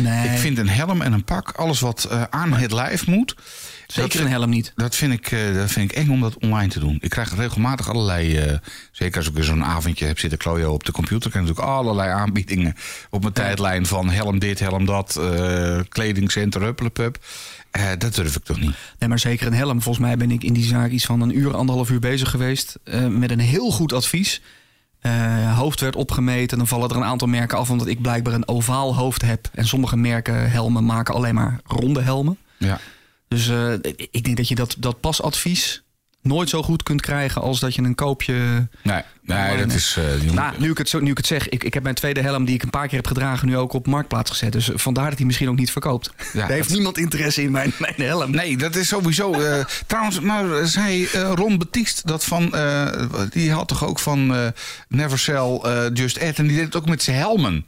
Nee, 0.03 0.29
Ik 0.29 0.39
vind 0.39 0.59
een 0.59 0.69
helm 0.69 1.03
en 1.03 1.13
een 1.13 1.25
pak, 1.25 1.51
alles 1.51 1.81
wat 1.81 2.05
eh, 2.05 2.23
aan 2.31 2.53
het 2.53 2.73
lijf 2.73 3.07
moet... 3.07 3.37
zeker 3.87 4.21
een 4.21 4.29
helm 4.29 4.51
niet. 4.51 4.73
Dat 4.77 4.97
vind, 4.97 5.13
ik, 5.13 5.31
eh, 5.31 5.55
dat 5.55 5.71
vind 5.71 5.91
ik 5.91 5.97
eng 5.97 6.11
om 6.11 6.21
dat 6.21 6.39
online 6.39 6.69
te 6.69 6.79
doen. 6.79 6.99
Ik 7.01 7.11
krijg 7.11 7.37
regelmatig 7.37 7.89
allerlei... 7.89 8.37
eh, 8.37 8.59
zeker 8.93 9.17
als 9.17 9.29
ik 9.29 9.35
weer 9.35 9.45
zo'n 9.45 9.65
avondje 9.65 10.07
heb 10.07 10.19
zitten 10.19 10.39
klooien 10.39 10.73
op 10.73 10.85
de 10.85 10.93
computer... 10.93 11.31
krijg 11.31 11.45
ik 11.45 11.51
natuurlijk 11.51 11.77
allerlei 11.79 12.11
aanbiedingen 12.11 12.75
op 13.11 13.21
mijn 13.23 13.33
tijdlijn... 13.33 13.87
van 13.87 14.11
helm 14.11 14.39
dit, 14.39 14.59
helm 14.59 14.85
dat, 14.85 15.21
kledingcenter, 15.89 16.63
huppelepup. 16.63 17.19
Eh 17.71 17.83
dat 17.99 18.15
durf 18.15 18.37
ik 18.37 18.45
toch 18.45 18.61
niet. 18.61 18.75
Nee, 18.99 19.09
maar 19.09 19.19
zeker 19.19 19.47
een 19.47 19.55
helm. 19.55 19.83
Volgens 19.83 20.05
mij 20.07 20.17
ben 20.17 20.31
ik 20.31 20.45
in 20.45 20.53
die 20.53 20.65
zaak 20.65 20.91
iets 20.91 21.05
van 21.05 21.21
een 21.21 21.39
uur, 21.39 21.57
anderhalf 21.57 21.91
uur 21.91 22.01
bezig 22.01 22.31
geweest. 22.31 22.79
met 23.09 23.31
een 23.31 23.41
heel 23.41 23.71
goed 23.71 23.93
advies. 23.93 24.41
Eh, 25.01 25.59
hoofd 25.59 25.81
werd 25.81 25.97
opgemeten. 25.97 26.59
Dan 26.59 26.67
vallen 26.67 26.89
er 26.91 26.97
een 26.97 27.05
aantal 27.05 27.29
merken 27.29 27.59
af. 27.59 27.71
Omdat 27.71 27.87
ik 27.87 28.03
blijkbaar 28.03 28.35
een 28.35 28.49
ovaal 28.49 28.95
hoofd 28.95 29.23
heb. 29.23 29.49
En 29.53 29.67
sommige 29.67 29.97
merken 29.97 30.51
helmen 30.51 30.85
maken 30.85 31.15
alleen 31.15 31.35
maar 31.35 31.61
ronde 31.65 32.01
helmen. 32.01 32.39
Ja. 32.57 32.81
Dus 33.29 33.49
eh, 33.49 33.73
ik 33.73 34.09
ik 34.11 34.25
denk 34.25 34.37
dat 34.37 34.49
je 34.49 34.55
dat, 34.55 34.77
dat 34.79 35.01
pasadvies 35.01 35.83
nooit 36.29 36.49
zo 36.49 36.62
goed 36.62 36.83
kunt 36.83 37.01
krijgen 37.01 37.43
als 37.43 37.61
dat 37.61 37.75
je 37.75 37.83
een 37.83 37.95
koopje. 37.95 38.69
Nee, 38.83 39.03
nee 39.23 39.57
dat 39.59 39.73
is... 39.73 39.97
eh, 39.99 40.31
Nou, 40.33 40.55
nu 40.59 40.71
ik 40.71 40.79
het, 40.79 40.88
zo, 40.88 41.01
nu 41.01 41.11
ik 41.11 41.17
het 41.17 41.27
zeg, 41.27 41.49
ik, 41.49 41.64
ik 41.64 41.75
heb 41.75 41.83
mijn 41.83 41.95
tweede 41.95 42.21
helm 42.21 42.45
die 42.45 42.55
ik 42.55 42.62
een 42.62 42.71
paar 42.71 42.87
keer 42.88 42.97
heb 42.97 43.07
gedragen, 43.07 43.49
nu 43.49 43.57
ook 43.57 43.73
op 43.73 43.87
marktplaats 43.87 44.31
gezet. 44.31 44.53
Dus 44.53 44.71
vandaar 44.75 45.09
dat 45.09 45.19
hij 45.19 45.27
misschien 45.27 45.49
ook 45.49 45.57
niet 45.59 45.71
verkoopt. 45.73 46.11
Ja, 46.33 46.41
Daar 46.47 46.51
heeft 46.51 46.71
niemand 46.71 46.99
interesse 46.99 47.43
in 47.43 47.51
mijn, 47.51 47.73
mijn 47.79 47.95
helm. 47.97 48.31
Nee, 48.31 48.57
dat 48.57 48.77
is 48.77 48.88
sowieso. 48.88 49.33
eh, 49.33 49.64
trouwens, 49.87 50.21
maar 50.21 50.67
zei 50.67 51.05
eh, 51.07 51.33
Ron 51.35 51.59
Baptiste 51.59 52.03
dat 52.05 52.25
van. 52.25 52.55
eh, 52.55 53.03
die 53.31 53.53
had 53.53 53.69
toch 53.69 53.85
ook 53.87 53.99
van 53.99 54.35
eh, 54.35 54.47
Never 54.88 55.19
Sell 55.19 55.61
eh, 55.62 55.85
Just 55.95 56.21
Add. 56.23 56.38
En 56.38 56.47
die 56.47 56.57
deed 56.57 56.64
het 56.64 56.77
ook 56.77 56.88
met 56.88 57.03
zijn 57.03 57.17
helmen. 57.17 57.67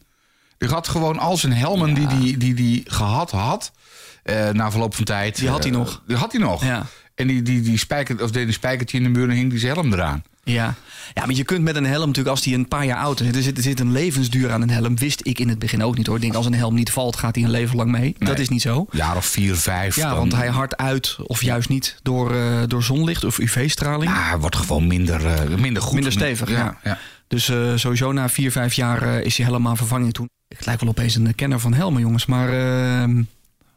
Die 0.58 0.68
had 0.68 0.88
gewoon 0.88 1.18
al 1.18 1.36
zijn 1.36 1.52
helmen 1.52 1.94
die 1.94 2.06
die, 2.06 2.36
die, 2.36 2.54
die 2.54 2.82
gehad 2.86 3.30
had. 3.30 3.72
eh, 4.22 4.48
na 4.48 4.70
verloop 4.70 4.94
van 4.94 5.04
tijd. 5.04 5.36
Die 5.38 5.48
had 5.48 5.62
hij 5.62 5.72
eh, 5.72 5.78
nog. 5.78 6.02
Die 6.06 6.16
had 6.16 6.32
hij 6.32 6.40
nog. 6.40 6.64
Ja. 6.64 6.86
En 7.20 7.26
die, 7.26 7.42
die, 7.42 7.60
die, 7.60 7.78
spijker, 7.78 8.22
of 8.22 8.30
deed 8.30 8.46
een 8.46 8.52
spijkertje 8.52 8.96
in 8.96 9.02
de 9.02 9.08
muur 9.08 9.28
en 9.28 9.34
hing 9.34 9.50
die 9.50 9.58
zijn 9.58 9.72
helm 9.72 9.92
eraan. 9.92 10.22
Ja. 10.44 10.74
ja, 11.14 11.26
maar 11.26 11.34
je 11.34 11.44
kunt 11.44 11.62
met 11.64 11.76
een 11.76 11.86
helm 11.86 12.06
natuurlijk, 12.06 12.28
als 12.28 12.42
die 12.44 12.54
een 12.54 12.68
paar 12.68 12.84
jaar 12.84 12.98
oud 12.98 13.20
is, 13.20 13.36
er 13.36 13.42
zit, 13.42 13.56
er 13.56 13.62
zit 13.62 13.80
een 13.80 13.92
levensduur 13.92 14.50
aan 14.52 14.62
een 14.62 14.70
helm. 14.70 14.98
Wist 14.98 15.20
ik 15.26 15.38
in 15.38 15.48
het 15.48 15.58
begin 15.58 15.82
ook 15.82 15.96
niet 15.96 16.06
hoor. 16.06 16.16
Ik 16.16 16.22
denk, 16.22 16.34
als 16.34 16.46
een 16.46 16.54
helm 16.54 16.74
niet 16.74 16.90
valt, 16.90 17.16
gaat 17.16 17.34
hij 17.34 17.44
een 17.44 17.50
leven 17.50 17.76
lang 17.76 17.90
mee. 17.90 18.14
Dat 18.18 18.38
is 18.38 18.48
niet 18.48 18.62
zo. 18.62 18.86
Jaar 18.90 19.16
of 19.16 19.26
vier, 19.26 19.56
vijf. 19.56 19.96
Ja, 19.96 20.08
dan- 20.08 20.18
want 20.18 20.34
hij 20.34 20.48
hardt 20.48 20.76
uit, 20.76 21.16
of 21.22 21.42
juist 21.42 21.68
niet, 21.68 21.96
door, 22.02 22.34
eh, 22.34 22.62
door 22.66 22.82
zonlicht 22.82 23.24
of 23.24 23.38
UV-straling. 23.38 24.10
Ah, 24.10 24.28
hij 24.28 24.38
wordt 24.38 24.56
gewoon 24.56 24.86
minder, 24.86 25.26
eh, 25.26 25.58
minder 25.58 25.82
goed. 25.82 25.94
Minder 25.94 26.12
stevig, 26.12 26.50
ja. 26.50 26.78
ja. 26.84 26.98
Dus 27.28 27.48
eh, 27.48 27.72
sowieso 27.74 28.12
na 28.12 28.28
vier, 28.28 28.52
vijf 28.52 28.74
jaar 28.74 29.20
is 29.20 29.36
hij 29.36 29.46
helemaal 29.46 29.76
vervanging 29.76 30.12
toen. 30.12 30.28
Ik 30.48 30.64
lijk 30.64 30.80
wel 30.80 30.88
opeens 30.88 31.14
een 31.14 31.34
kenner 31.34 31.60
van 31.60 31.74
helmen, 31.74 32.00
jongens. 32.00 32.26
Maar 32.26 32.48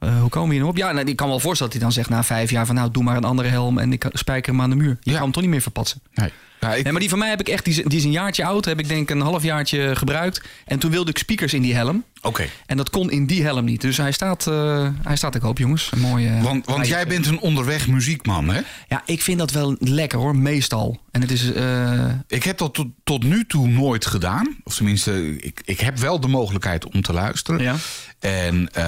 eh, 0.03 0.19
hoe 0.19 0.29
komen 0.29 0.47
we 0.49 0.53
hier 0.53 0.63
nou 0.63 0.73
op? 0.75 0.77
Ja, 0.77 0.91
nou, 0.91 1.07
ik 1.07 1.15
kan 1.15 1.25
me 1.25 1.31
wel 1.31 1.41
voorstellen 1.41 1.73
dat 1.73 1.81
hij 1.81 1.91
dan 1.91 2.03
zegt 2.03 2.15
na 2.15 2.23
vijf 2.23 2.49
jaar 2.51 2.65
van... 2.65 2.75
nou, 2.75 2.91
doe 2.91 3.03
maar 3.03 3.15
een 3.17 3.23
andere 3.23 3.47
helm 3.49 3.77
en 3.77 3.93
ik 3.93 4.05
spijker 4.11 4.51
hem 4.51 4.61
aan 4.61 4.69
de 4.69 4.75
muur. 4.75 4.97
Je 5.01 5.09
Ja. 5.09 5.11
kan 5.13 5.21
hem 5.23 5.31
toch 5.31 5.41
niet 5.41 5.51
meer 5.51 5.61
verpatsen. 5.61 6.01
Nee. 6.13 6.31
Ja, 6.63 6.73
ik- 6.73 6.83
Nee, 6.83 6.91
maar 6.91 7.01
die 7.01 7.09
van 7.09 7.19
mij 7.19 7.29
heb 7.29 7.39
ik 7.39 7.47
echt, 7.49 7.65
die 7.65 7.73
is, 7.77 7.83
die 7.85 7.97
is 7.97 8.03
een 8.03 8.11
jaartje 8.11 8.45
oud. 8.45 8.65
Heb 8.65 8.79
ik 8.79 8.87
denk 8.87 9.09
een 9.09 9.21
halfjaartje 9.21 9.95
gebruikt. 9.95 10.41
En 10.65 10.79
toen 10.79 10.91
wilde 10.91 11.09
ik 11.09 11.17
speakers 11.17 11.53
in 11.53 11.61
die 11.61 11.73
helm. 11.75 12.03
Oké. 12.21 12.45
En 12.65 12.77
dat 12.77 12.89
kon 12.89 13.11
in 13.11 13.25
die 13.25 13.43
helm 13.43 13.65
niet. 13.65 13.81
Dus 13.81 13.97
hij 13.97 14.11
staat, 14.11 14.47
eh, 14.47 14.87
hij 15.01 15.15
staat 15.15 15.35
ik 15.35 15.41
hoop 15.41 15.57
jongens. 15.57 15.89
Een 15.91 15.99
mooie. 15.99 16.41
Want, 16.41 16.65
want 16.65 16.87
jij 16.87 17.07
bent 17.07 17.25
een 17.25 17.39
onderweg 17.39 17.87
muziekman, 17.87 18.49
hè? 18.49 18.61
Ja, 18.87 19.01
ik 19.05 19.21
vind 19.21 19.39
dat 19.39 19.51
wel 19.51 19.75
lekker 19.79 20.19
hoor, 20.19 20.35
meestal. 20.35 21.01
En 21.11 21.21
het 21.21 21.31
is. 21.31 21.51
eh, 21.53 22.05
Ik 22.27 22.43
heb 22.43 22.57
dat 22.57 22.73
tot, 22.73 22.87
tot 23.03 23.23
nu 23.23 23.45
toe 23.45 23.67
nooit 23.67 24.05
gedaan. 24.05 24.55
Of 24.63 24.75
tenminste, 24.75 25.37
ik, 25.37 25.61
ik 25.65 25.79
heb 25.79 25.97
wel 25.97 26.19
de 26.19 26.27
mogelijkheid 26.27 26.85
om 26.85 27.01
te 27.01 27.13
luisteren. 27.13 27.61
Ja. 27.61 27.75
En 28.19 28.69
eh, 28.73 28.83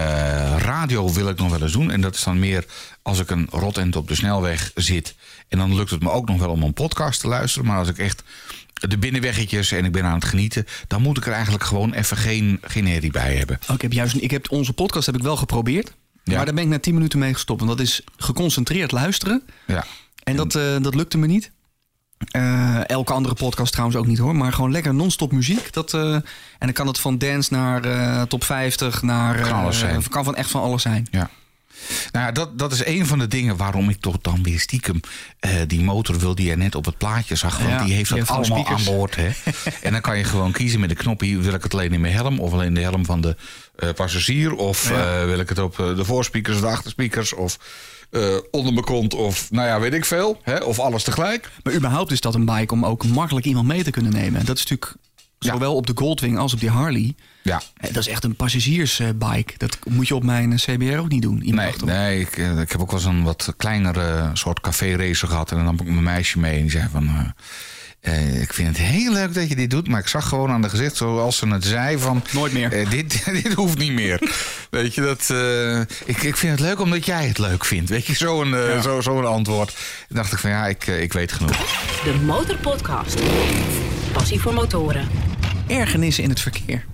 radio 0.57 1.13
wil 1.13 1.29
ik 1.29 1.37
nog 1.37 1.49
wel 1.49 1.61
eens 1.61 1.71
doen. 1.71 1.91
En 1.91 2.01
dat 2.01 2.15
is 2.15 2.23
dan 2.23 2.39
meer 2.39 2.65
als 3.05 3.19
ik 3.19 3.29
een 3.29 3.47
rotend 3.49 3.95
op 3.95 4.07
de 4.07 4.15
snelweg 4.15 4.71
zit. 4.75 5.15
En 5.47 5.57
dan 5.57 5.75
lukt 5.75 5.89
het 5.89 6.01
me 6.01 6.11
ook 6.11 6.27
nog 6.27 6.39
wel 6.39 6.49
om 6.49 6.63
een 6.63 6.73
podcast 6.73 7.19
te 7.19 7.27
luisteren. 7.27 7.67
Maar 7.67 7.77
als 7.77 7.89
ik 7.89 7.97
echt 7.97 8.23
de 8.73 8.97
binnenweggetjes 8.97 9.71
en 9.71 9.85
ik 9.85 9.91
ben 9.91 10.03
aan 10.03 10.13
het 10.13 10.25
genieten... 10.25 10.65
dan 10.87 11.01
moet 11.01 11.17
ik 11.17 11.25
er 11.25 11.33
eigenlijk 11.33 11.63
gewoon 11.63 11.93
even 11.93 12.17
geen, 12.17 12.59
geen 12.61 12.87
herrie 12.87 13.11
bij 13.11 13.35
hebben. 13.35 13.59
oh, 13.69 13.75
ik 13.75 13.81
heb 13.81 13.93
juist, 13.93 14.15
ik 14.15 14.31
heb 14.31 14.51
onze 14.51 14.73
podcast 14.73 15.05
heb 15.05 15.15
ik 15.15 15.21
wel 15.21 15.35
geprobeerd. 15.35 15.93
Ja. 16.23 16.35
Maar 16.35 16.45
daar 16.45 16.53
ben 16.53 16.63
ik 16.63 16.69
na 16.69 16.79
10 16.79 16.93
minuten 16.93 17.19
mee 17.19 17.33
gestopt. 17.33 17.61
Want 17.61 17.77
dat 17.77 17.87
is 17.87 18.01
geconcentreerd 18.17 18.91
luisteren. 18.91 19.43
Ja. 19.67 19.85
En 20.23 20.35
dat, 20.35 20.55
eh, 20.55 20.75
dat 20.81 20.95
lukte 20.95 21.17
me 21.17 21.27
niet. 21.27 21.51
Eh, 22.31 22.89
elke 22.89 23.13
andere 23.13 23.35
podcast 23.35 23.71
trouwens 23.71 23.97
ook 23.97 24.07
niet 24.07 24.17
hoor. 24.17 24.35
Maar 24.35 24.53
gewoon 24.53 24.71
lekker 24.71 24.93
non-stop 24.93 25.31
muziek. 25.31 25.73
Dat, 25.73 25.93
eh, 25.93 26.13
en 26.13 26.23
dan 26.59 26.73
kan 26.73 26.87
het 26.87 26.99
van 26.99 27.17
dance 27.17 27.53
naar 27.53 28.27
top 28.27 28.43
50 28.43 29.01
naar. 29.01 29.41
Kan 29.41 29.51
alles 29.51 29.79
zijn. 29.79 30.09
kan 30.09 30.23
van 30.23 30.35
echt 30.35 30.51
van 30.51 30.61
alles 30.61 30.81
zijn. 30.81 31.07
Ja. 31.11 31.29
Nou 32.11 32.25
ja, 32.25 32.31
dat, 32.31 32.59
dat 32.59 32.71
is 32.71 32.85
een 32.85 33.05
van 33.05 33.19
de 33.19 33.27
dingen 33.27 33.57
waarom 33.57 33.89
ik 33.89 33.99
toch 33.99 34.17
dan 34.21 34.43
weer 34.43 34.59
stiekem 34.59 34.99
eh, 35.39 35.51
die 35.67 35.81
motor 35.83 36.19
wil 36.19 36.35
die 36.35 36.47
je 36.47 36.55
net 36.55 36.75
op 36.75 36.85
het 36.85 36.97
plaatje 36.97 37.35
zag. 37.35 37.57
Want 37.57 37.69
Ja, 37.69 37.83
die 37.83 37.93
heeft 37.93 38.09
dat 38.09 38.17
heeft 38.17 38.29
allemaal 38.29 38.67
aan 38.67 38.83
boord. 38.83 39.15
Hè? 39.15 39.29
en 39.81 39.91
dan 39.91 40.01
kan 40.01 40.17
je 40.17 40.23
gewoon 40.23 40.51
kiezen 40.51 40.79
met 40.79 40.89
de 40.89 40.95
knopje. 40.95 41.37
Wil 41.37 41.53
ik 41.53 41.63
het 41.63 41.73
alleen 41.73 41.93
in 41.93 42.01
mijn 42.01 42.13
helm 42.13 42.39
of 42.39 42.53
alleen 42.53 42.73
de 42.73 42.81
helm 42.81 43.05
van 43.05 43.21
de 43.21 43.35
eh, 43.75 43.89
passagier? 43.95 44.53
Of 44.55 44.89
Ja. 44.89 45.19
eh, 45.19 45.25
wil 45.25 45.39
ik 45.39 45.49
het 45.49 45.59
op 45.59 45.75
de 45.75 46.05
voorspeakers 46.05 46.55
of 46.55 46.61
de 46.61 46.67
achterspeakers? 46.67 47.33
Of 47.33 47.57
onder 48.51 48.73
mijn 48.73 48.85
kont? 48.85 49.13
Of 49.13 49.51
nou 49.51 49.67
ja, 49.67 49.79
weet 49.79 49.93
ik 49.93 50.05
veel. 50.05 50.39
Hè? 50.43 50.57
Of 50.57 50.79
alles 50.79 51.03
tegelijk? 51.03 51.49
Maar 51.63 51.73
überhaupt 51.73 52.11
is 52.11 52.19
dat 52.21 52.35
een 52.35 52.45
bike 52.45 52.73
om 52.73 52.85
ook 52.85 53.05
makkelijk 53.05 53.45
iemand 53.45 53.67
mee 53.67 53.83
te 53.83 53.91
kunnen 53.91 54.11
nemen. 54.11 54.39
En 54.39 54.45
dat 54.45 54.57
is 54.57 54.65
natuurlijk 54.65 54.95
Ja. 55.39 55.51
zowel 55.51 55.75
op 55.75 55.87
de 55.87 55.93
Goldwing 55.95 56.37
als 56.37 56.53
op 56.53 56.59
die 56.59 56.69
Harley. 56.69 57.15
Ja. 57.45 57.61
Dat 57.81 57.95
is 57.97 58.07
echt 58.07 58.23
een 58.23 58.35
passagiersbike. 58.35 59.53
Dat 59.57 59.77
moet 59.89 60.07
je 60.07 60.15
op 60.15 60.23
mijn 60.23 60.51
eh, 60.51 60.57
CBR 60.57 60.97
ook 60.97 61.09
niet 61.09 61.21
doen. 61.21 61.41
Nee, 61.43 61.73
nee 61.85 62.19
ik, 62.19 62.37
eh, 62.37 62.59
ik 62.59 62.71
heb 62.71 62.81
ook 62.81 62.91
wel 62.91 62.99
eens 62.99 63.09
een 63.09 63.23
wat 63.23 63.53
kleinere 63.57 64.29
soort 64.33 64.59
café-racer 64.59 65.27
gehad. 65.27 65.49
En 65.51 65.55
dan 65.55 65.65
nam 65.65 65.75
ik 65.79 65.85
mijn 65.87 66.03
meisje 66.03 66.39
mee 66.39 66.55
en 66.55 66.61
die 66.61 66.71
zei 66.71 66.87
van... 66.91 67.07
eh, 67.07 68.13
eh, 68.13 68.41
ik 68.41 68.53
vind 68.53 68.67
het 68.67 68.77
heel 68.77 69.11
leuk 69.13 69.33
dat 69.33 69.49
je 69.49 69.55
dit 69.55 69.69
doet, 69.69 69.87
maar 69.87 69.99
ik 69.99 70.07
zag 70.07 70.27
gewoon 70.27 70.49
aan 70.51 70.61
de 70.61 70.69
gezicht, 70.69 70.95
zoals 70.95 71.37
ze 71.37 71.47
het 71.47 71.65
zei, 71.65 71.97
van... 71.97 72.23
Nooit 72.31 72.53
meer. 72.53 72.71
eh, 72.73 72.89
dit, 72.89 73.25
dit 73.43 73.53
hoeft 73.53 73.77
niet 73.77 73.91
meer. 73.91 74.19
Weet 74.69 74.93
je, 74.95 75.01
dat... 75.01 75.29
eh, 75.29 75.79
ik, 76.05 76.23
ik 76.23 76.37
vind 76.37 76.51
het 76.51 76.59
leuk 76.59 76.79
omdat 76.79 77.05
jij 77.05 77.27
het 77.27 77.37
leuk 77.37 77.65
vindt. 77.65 77.89
Weet 77.89 78.05
je, 78.05 78.13
zo'n 78.15 78.55
eh, 78.55 78.81
zo, 78.81 79.01
zo'n 79.01 79.25
antwoord. 79.27 79.75
Toen 80.07 80.17
dacht 80.17 80.33
ik 80.33 80.39
van, 80.39 80.49
ja, 80.49 80.67
ik, 80.67 80.87
ik 80.87 81.13
weet 81.13 81.31
genoeg. 81.31 81.57
De 82.03 82.13
Motorpodcast. 82.25 83.19
Passie 84.13 84.39
voor 84.41 84.53
motoren. 84.53 85.07
Ergernissen 85.67 86.23
in 86.23 86.29
het 86.29 86.39
verkeer. 86.39 86.85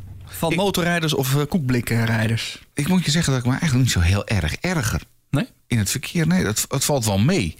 Van 0.41 0.51
Ik- 0.51 0.57
motorrijders 0.57 1.13
of 1.13 1.33
uh, 1.33 1.41
koekblikrijders. 1.49 2.59
Ik 2.73 2.87
moet 2.87 3.05
je 3.05 3.11
zeggen 3.11 3.31
dat 3.33 3.41
ik 3.41 3.47
me 3.47 3.51
eigenlijk 3.57 3.83
niet 3.83 3.93
zo 3.93 3.99
heel 3.99 4.27
erg 4.27 4.55
erger 4.55 5.01
Nee? 5.29 5.47
in 5.67 5.77
het 5.77 5.89
verkeer. 5.91 6.27
Nee, 6.27 6.43
dat, 6.43 6.65
het 6.69 6.85
valt 6.85 7.05
wel 7.05 7.19
mee. 7.19 7.57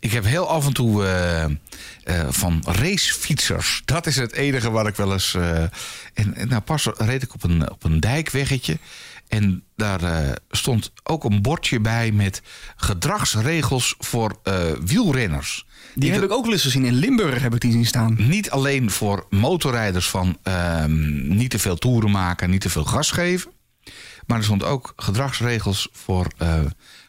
Ik 0.00 0.12
heb 0.12 0.24
heel 0.24 0.48
af 0.48 0.66
en 0.66 0.72
toe 0.72 1.04
eh, 1.06 1.44
eh, 1.44 1.50
van 2.28 2.62
racefietsers. 2.66 3.82
Dat 3.84 4.06
is 4.06 4.16
het 4.16 4.32
enige 4.32 4.70
waar 4.70 4.86
ik 4.86 4.96
wel 4.96 5.12
eens. 5.12 5.34
en, 5.34 6.34
en 6.34 6.48
nou, 6.48 6.60
pas 6.60 6.88
reed 6.96 7.22
ik 7.22 7.34
op 7.34 7.42
een, 7.42 7.70
op 7.70 7.84
een 7.84 8.00
dijkweggetje. 8.00 8.78
En 9.28 9.62
daar 9.76 10.34
stond 10.50 10.92
ook 11.02 11.24
een 11.24 11.42
bordje 11.42 11.80
bij 11.80 12.12
met 12.12 12.42
gedragsregels 12.76 13.94
voor 13.98 14.38
wielrenners. 14.84 15.66
Die 15.94 16.12
heb 16.12 16.22
ik 16.22 16.32
ook 16.32 16.44
wel 16.44 16.52
eens 16.52 16.62
gezien. 16.62 16.84
In 16.84 16.94
Limburg 16.94 17.42
heb 17.42 17.54
ik 17.54 17.60
die 17.60 17.72
zien 17.72 17.86
staan. 17.86 18.16
Niet 18.18 18.50
alleen 18.50 18.90
voor 18.90 19.26
motorrijders 19.30 20.10
van 20.10 20.38
ehm, 20.42 21.36
niet 21.36 21.50
te 21.50 21.58
veel 21.58 21.76
toeren 21.76 22.10
maken, 22.10 22.50
niet 22.50 22.60
te 22.60 22.70
veel 22.70 22.84
gas 22.84 23.10
geven. 23.10 23.50
Maar 24.26 24.38
er 24.38 24.44
stond 24.44 24.64
ook 24.64 24.92
gedragsregels 24.96 25.88
voor, 25.92 26.26
eh, 26.38 26.60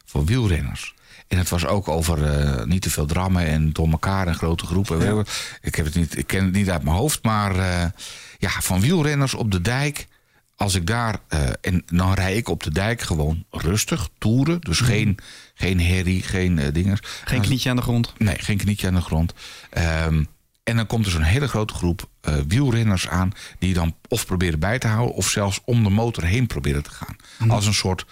voor 0.05 0.25
wielrenners. 0.25 0.93
En 1.27 1.37
het 1.37 1.49
was 1.49 1.65
ook 1.65 1.87
over 1.87 2.23
eh, 2.23 2.65
niet 2.65 2.81
te 2.81 2.89
veel 2.89 3.05
drammen 3.05 3.45
en 3.45 3.73
door 3.73 3.89
elkaar 3.89 4.27
en 4.27 4.35
grote 4.35 4.65
groepen. 4.65 5.25
Ik, 5.61 5.75
heb 5.75 5.85
het 5.85 5.95
niet, 5.95 6.17
ik 6.17 6.27
ken 6.27 6.43
het 6.43 6.53
niet 6.53 6.69
uit 6.69 6.83
mijn 6.83 6.95
hoofd, 6.95 7.23
maar 7.23 7.55
eh, 7.55 7.89
ja, 8.37 8.49
van 8.49 8.81
wielrenners 8.81 9.33
op 9.33 9.51
de 9.51 9.61
dijk. 9.61 10.07
Als 10.55 10.75
ik 10.75 10.87
daar, 10.87 11.19
eh, 11.27 11.49
en 11.61 11.83
dan 11.85 12.13
rij 12.13 12.35
ik 12.35 12.49
op 12.49 12.63
de 12.63 12.71
dijk 12.71 13.01
gewoon 13.01 13.45
rustig, 13.49 14.09
toeren. 14.17 14.61
Dus 14.61 14.79
geen, 14.79 15.17
geen 15.53 15.81
herrie, 15.81 16.23
geen 16.23 16.59
eh 16.59 16.73
dingen. 16.73 16.97
Geen 17.25 17.41
knietje 17.41 17.69
aan 17.69 17.75
de 17.75 17.81
grond. 17.81 18.13
Nee, 18.17 18.35
geen 18.39 18.57
knietje 18.57 18.87
aan 18.87 18.93
de 18.93 19.01
grond. 19.01 19.33
Ehm, 19.69 20.23
en 20.63 20.75
dan 20.75 20.87
komt 20.87 21.05
er 21.05 21.11
zo'n 21.11 21.21
hele 21.21 21.47
grote 21.47 21.73
groep 21.73 22.09
eh, 22.21 22.35
wielrenners 22.47 23.07
aan... 23.07 23.31
die 23.59 23.73
dan 23.73 23.95
of 24.07 24.25
proberen 24.25 24.59
bij 24.59 24.79
te 24.79 24.87
houden... 24.87 25.15
of 25.15 25.29
zelfs 25.29 25.61
om 25.65 25.83
de 25.83 25.89
motor 25.89 26.23
heen 26.23 26.47
proberen 26.47 26.83
te 26.83 26.91
gaan. 26.91 27.15
Als 27.49 27.65
een 27.65 27.73
soort... 27.73 28.05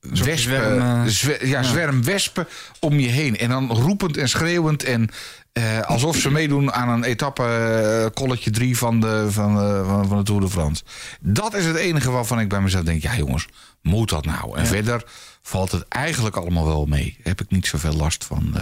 Wespen, 0.00 0.38
zwerm, 0.38 0.80
eh, 0.80 1.04
zwe- 1.04 1.46
ja, 1.46 1.62
zwerm 1.62 2.04
wespen 2.04 2.46
om 2.80 2.98
je 2.98 3.08
heen. 3.08 3.36
En 3.38 3.48
dan 3.48 3.70
roepend 3.70 4.16
en 4.16 4.28
schreeuwend 4.28 4.84
en 4.84 5.08
eh, 5.56 5.80
alsof 5.80 6.16
ze 6.16 6.30
meedoen 6.30 6.72
aan 6.72 6.88
een 6.88 7.04
etappe 7.04 7.42
eh, 7.42 8.14
kolletje 8.14 8.50
3 8.50 8.78
van 8.78 9.00
de, 9.00 9.26
van, 9.30 9.54
de, 9.54 9.82
van, 9.86 10.08
van 10.08 10.16
de 10.18 10.24
Tour 10.24 10.40
de 10.40 10.48
France. 10.48 10.82
Dat 11.20 11.54
is 11.54 11.64
het 11.64 11.76
enige 11.76 12.10
waarvan 12.10 12.40
ik 12.40 12.48
bij 12.48 12.60
mezelf 12.60 12.84
denk, 12.84 13.02
ja 13.02 13.16
jongens, 13.16 13.46
moet 13.82 14.08
dat 14.08 14.24
nou? 14.24 14.58
En 14.58 14.66
verder 14.66 15.04
valt 15.42 15.72
het 15.72 15.88
eigenlijk 15.88 16.36
allemaal 16.36 16.66
wel 16.66 16.86
mee. 16.86 17.16
Heb 17.22 17.40
ik 17.40 17.50
niet 17.50 17.66
zoveel 17.66 17.92
last 17.92 18.24
van. 18.24 18.56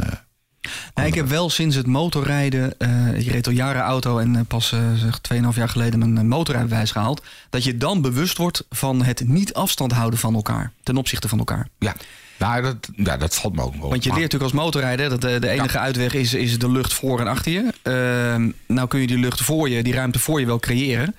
eh, 0.95 1.07
ik 1.07 1.15
heb 1.15 1.29
wel 1.29 1.51
sinds 1.51 1.77
het 1.77 1.87
motorrijden... 1.87 2.79
eh 2.79 3.19
ik 3.19 3.27
reed 3.27 3.47
al 3.47 3.53
jaren 3.53 3.83
auto 3.83 4.19
en 4.19 4.37
eh, 4.37 4.43
pas 4.49 4.73
eh, 4.73 4.81
zeg 4.95 5.21
2,5 5.53 5.57
jaar 5.57 5.69
geleden 5.69 5.99
mijn 5.99 6.19
eh, 6.19 6.25
motorrijbewijs 6.25 6.91
gehaald. 6.91 7.23
Dat 7.51 7.65
je 7.65 7.77
dan 7.77 8.01
bewust 8.01 8.37
wordt 8.39 8.65
van 8.71 9.03
het 9.05 9.29
niet 9.29 9.55
afstand 9.55 9.93
houden 9.93 10.19
van 10.19 10.35
elkaar. 10.35 10.73
Ten 10.83 10.97
opzichte 10.97 11.29
van 11.29 11.39
elkaar. 11.39 11.69
Ja, 11.79 11.95
nou, 12.39 12.63
dat, 12.63 12.77
ja, 12.97 13.17
dat 13.17 13.35
valt 13.37 13.55
me 13.55 13.63
ook 13.63 13.75
wel. 13.81 13.91
Want 13.91 14.05
je 14.05 14.09
leert 14.11 14.23
natuurlijk 14.23 14.53
als 14.53 14.63
motorrijder 14.63 15.09
dat 15.09 15.21
de, 15.21 15.39
de 15.39 15.49
enige 15.49 15.79
uitweg 15.79 16.15
is, 16.15 16.35
is 16.35 16.59
de 16.59 16.71
lucht 16.71 16.93
voor 16.93 17.21
en 17.21 17.27
achter 17.27 17.53
je. 17.53 17.73
Ehm, 17.83 18.51
nou 18.67 18.89
kun 18.89 19.01
je 19.01 19.07
die 19.07 19.19
lucht 19.19 19.41
voor 19.41 19.69
je, 19.69 19.83
die 19.83 19.95
ruimte 19.95 20.19
voor 20.19 20.41
je 20.41 20.47
wel 20.47 20.59
creëren. 20.59 21.15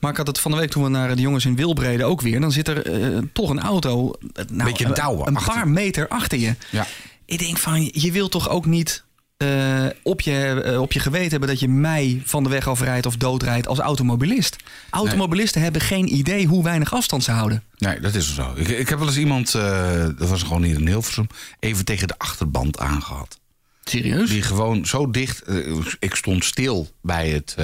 Maar 0.00 0.10
ik 0.10 0.16
had 0.16 0.26
het 0.26 0.40
van 0.40 0.50
de 0.50 0.56
week 0.56 0.70
toen 0.70 0.82
we 0.82 0.88
naar 0.88 1.16
de 1.16 1.22
jongens 1.22 1.44
in 1.44 1.56
Wilbrede 1.56 2.04
ook 2.04 2.20
weer. 2.20 2.40
Dan 2.40 2.52
zit 2.52 2.68
er 2.68 2.86
eh, 3.02 3.18
toch 3.32 3.50
een 3.50 3.60
auto 3.60 4.12
eh, 4.34 4.44
nou, 4.52 4.68
Beetje 4.70 4.84
een- 4.84 4.90
een 5.26 5.34
paar 5.54 5.68
meter 5.68 6.08
achter 6.08 6.38
je. 6.38 6.54
Ja. 6.70 6.86
Ik 7.24 7.38
denk 7.38 7.56
van, 7.58 7.90
je 7.92 8.12
wilt 8.12 8.30
toch 8.30 8.48
ook 8.48 8.66
niet 8.66 9.04
eh, 9.36 9.86
op, 10.02 10.20
je, 10.20 10.62
eh, 10.64 10.80
op 10.80 10.92
je 10.92 11.00
geweten 11.00 11.30
hebben 11.30 11.48
dat 11.48 11.60
je 11.60 11.68
mij 11.68 12.22
van 12.24 12.42
de 12.42 12.48
weg 12.48 12.68
afrijdt 12.68 13.06
of 13.06 13.16
doodrijdt 13.16 13.66
als 13.66 13.78
automobilist. 13.78 14.56
Automobilisten 14.90 15.62
hebben 15.62 15.80
geen 15.80 16.14
idee 16.14 16.46
hoe 16.46 16.62
weinig 16.62 16.94
afstand 16.94 17.24
ze 17.24 17.30
houden. 17.30 17.62
Nee, 17.78 18.00
dat 18.00 18.14
is 18.14 18.34
zo. 18.34 18.52
Ik, 18.54 18.68
ik 18.68 18.88
heb 18.88 18.98
wel 18.98 19.08
eens 19.08 19.16
iemand, 19.16 19.54
eh, 19.54 20.06
dat 20.18 20.28
was 20.28 20.42
gewoon 20.42 20.62
hier 20.62 20.78
in 20.78 20.86
Hilversum, 20.86 21.26
even 21.60 21.84
tegen 21.84 22.08
de 22.08 22.18
achterband 22.18 22.78
aangehad. 22.78 23.40
Serieus? 23.84 24.30
Die 24.30 24.42
gewoon 24.42 24.86
zo 24.86 25.10
dicht, 25.10 25.42
ik 25.98 26.14
stond 26.14 26.44
stil 26.44 26.90
bij 27.02 27.28
het, 27.28 27.56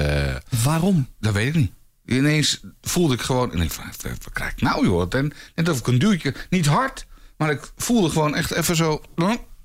Waarom? 0.63 1.07
dat 1.19 1.33
weet 1.33 1.47
ik 1.47 1.55
niet. 1.55 1.71
Ineens 2.05 2.61
voelde 2.81 3.13
ik 3.13 3.21
gewoon, 3.21 3.51
en 3.51 3.61
ik 3.61 3.71
van, 3.71 3.85
wat 4.01 4.33
krijg 4.33 4.51
ik 4.51 4.61
nou 4.61 4.85
joh? 4.85 5.05
En, 5.09 5.33
net 5.55 5.69
of 5.69 5.79
ik 5.79 5.87
een 5.87 5.99
duwtje, 5.99 6.35
niet 6.49 6.65
hard, 6.65 7.05
maar 7.37 7.51
ik 7.51 7.71
voelde 7.75 8.09
gewoon 8.09 8.35
echt 8.35 8.51
even 8.51 8.75
zo, 8.75 9.01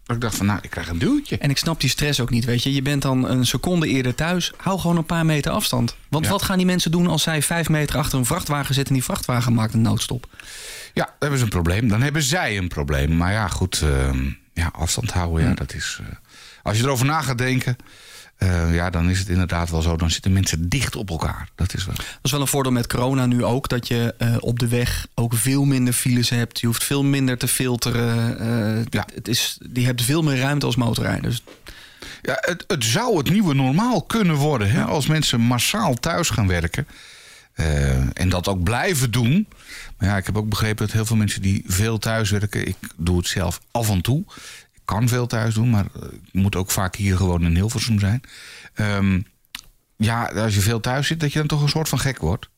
dat 0.09 0.17
ik 0.17 0.23
dacht 0.23 0.37
van, 0.37 0.47
nou, 0.47 0.59
ik 0.63 0.71
krijg 0.71 0.89
een 0.89 0.99
duwtje. 0.99 1.39
En 1.39 1.51
ik 1.51 1.59
snap 1.59 1.81
die 1.81 1.91
stress 1.91 2.21
ook 2.21 2.31
niet, 2.31 2.45
weet 2.45 2.63
je. 2.63 2.73
Je 2.75 2.83
bent 2.83 3.03
dan 3.03 3.29
een 3.29 3.47
seconde 3.47 3.87
eerder 3.89 4.15
thuis. 4.15 4.53
Hou 4.57 4.79
gewoon 4.81 4.97
een 4.97 5.05
paar 5.05 5.27
meter 5.27 5.53
afstand. 5.53 5.97
Want 6.09 6.25
Ja. 6.25 6.31
wat 6.31 6.43
gaan 6.43 6.57
die 6.57 6.67
mensen 6.67 6.91
doen 6.91 7.07
als 7.07 7.23
zij 7.23 7.43
vijf 7.43 7.69
meter 7.69 7.97
achter 7.99 8.19
een 8.19 8.25
vrachtwagen 8.27 8.75
zitten... 8.75 8.95
en 8.95 9.01
die 9.01 9.09
vrachtwagen 9.09 9.53
maakt 9.53 9.75
een 9.75 9.83
noodstop? 9.83 10.27
Ja, 10.95 11.05
dan 11.05 11.15
hebben 11.19 11.39
ze 11.39 11.45
een 11.45 11.51
probleem. 11.51 11.89
Dan 11.89 12.03
hebben 12.03 12.23
zij 12.23 12.57
een 12.59 12.69
probleem. 12.69 13.17
Maar 13.17 13.33
ja, 13.33 13.49
goed, 13.49 13.83
ehm, 13.83 14.31
ja, 14.53 14.71
afstand 14.73 15.11
houden, 15.11 15.49
ja, 15.49 15.55
dat 15.55 15.75
is... 15.75 15.99
eh, 16.01 16.07
als 16.63 16.77
je 16.77 16.83
erover 16.83 17.07
na 17.07 17.21
gaat 17.23 17.39
denken, 17.39 17.77
eh, 18.39 18.75
ja, 18.75 18.91
dan 18.91 19.11
is 19.11 19.19
het 19.19 19.29
inderdaad 19.29 19.71
wel 19.71 19.83
zo. 19.83 19.97
Dan 19.97 20.11
zitten 20.11 20.33
mensen 20.33 20.69
dicht 20.69 20.97
op 20.97 21.11
elkaar. 21.11 21.49
Dat 21.55 21.75
is 21.75 21.85
wel. 21.87 21.95
Dat 21.95 22.05
is 22.23 22.31
wel 22.31 22.41
een 22.41 22.47
voordeel 22.47 22.73
met 22.73 22.87
corona 22.87 23.27
nu 23.27 23.45
ook. 23.45 23.69
Dat 23.69 23.89
je 23.89 24.15
eh, 24.19 24.37
op 24.41 24.59
de 24.59 24.69
weg 24.69 25.07
ook 25.15 25.35
veel 25.35 25.65
minder 25.65 25.93
files 25.95 26.29
hebt. 26.31 26.61
Je 26.61 26.67
hoeft 26.67 26.85
veel 26.85 27.05
minder 27.05 27.39
te 27.39 27.49
filteren. 27.49 28.39
eh, 28.79 28.85
Ja. 28.91 29.07
het 29.15 29.29
is, 29.29 29.59
die 29.71 29.87
hebt 29.87 30.03
veel 30.03 30.23
meer 30.23 30.39
ruimte 30.39 30.67
als 30.67 30.77
motorrijder. 30.77 31.23
Dus 31.31 31.43
Ja, 32.23 32.37
het, 32.41 32.65
het 32.67 32.85
zou 32.85 33.17
het 33.19 33.31
nieuwe 33.31 33.55
normaal 33.55 34.03
kunnen 34.03 34.35
worden 34.37 34.71
hè, 34.71 34.83
als 34.85 35.07
mensen 35.07 35.41
massaal 35.41 35.95
thuis 35.95 36.29
gaan 36.31 36.47
werken. 36.47 36.87
En 38.13 38.29
dat 38.29 38.49
ook 38.49 38.63
blijven 38.63 39.11
doen. 39.11 39.47
Maar 39.99 40.09
ja, 40.09 40.17
ik 40.17 40.27
heb 40.27 40.37
ook 40.37 40.49
begrepen 40.49 40.87
dat 40.87 40.95
heel 40.95 41.05
veel 41.07 41.17
mensen 41.17 41.43
die 41.43 41.63
veel 41.67 41.99
thuis 41.99 42.31
werken. 42.31 42.67
Ik 42.69 42.77
doe 42.97 43.17
het 43.19 43.27
zelf 43.27 43.61
af 43.71 43.91
en 43.91 44.01
toe. 44.01 44.25
Kan 44.89 45.09
veel 45.09 45.27
thuis 45.27 45.55
doen, 45.55 45.71
maar 45.71 45.87
eh, 45.95 46.03
ik 46.13 46.33
moet 46.33 46.57
ook 46.57 46.71
vaak 46.71 46.97
hier 46.97 47.17
gewoon 47.17 47.45
in 47.45 47.55
Hilversum 47.55 47.99
zijn. 47.99 48.21
Ehm, 48.75 49.21
ja, 49.97 50.25
als 50.25 50.55
je 50.55 50.61
veel 50.61 50.81
thuis 50.81 51.07
zit, 51.07 51.21
dat 51.21 51.33
je 51.33 51.39
dan 51.39 51.49
toch 51.49 51.63
een 51.63 51.69
soort 51.69 51.89
van 51.89 51.99
gek 51.99 52.19
wordt. 52.19 52.49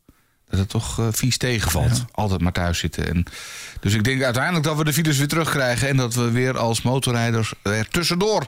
Dat 0.48 0.58
het 0.58 0.68
toch 0.68 0.98
eh, 0.98 1.06
vies 1.10 1.36
tegenvalt. 1.36 2.04
Altijd 2.12 2.40
maar 2.40 2.52
thuis 2.52 2.78
zitten. 2.78 3.08
En, 3.08 3.24
dus 3.80 3.94
ik 3.94 4.04
denk 4.04 4.22
uiteindelijk 4.22 4.64
dat 4.64 4.76
we 4.76 4.84
de 4.84 4.92
files 4.92 5.18
weer 5.18 5.28
terugkrijgen. 5.28 5.88
En 5.88 5.96
dat 5.96 6.14
we 6.14 6.30
weer 6.30 6.58
als 6.58 6.82
motorrijders 6.82 7.54
er 7.62 7.88
tussendoor 7.88 8.46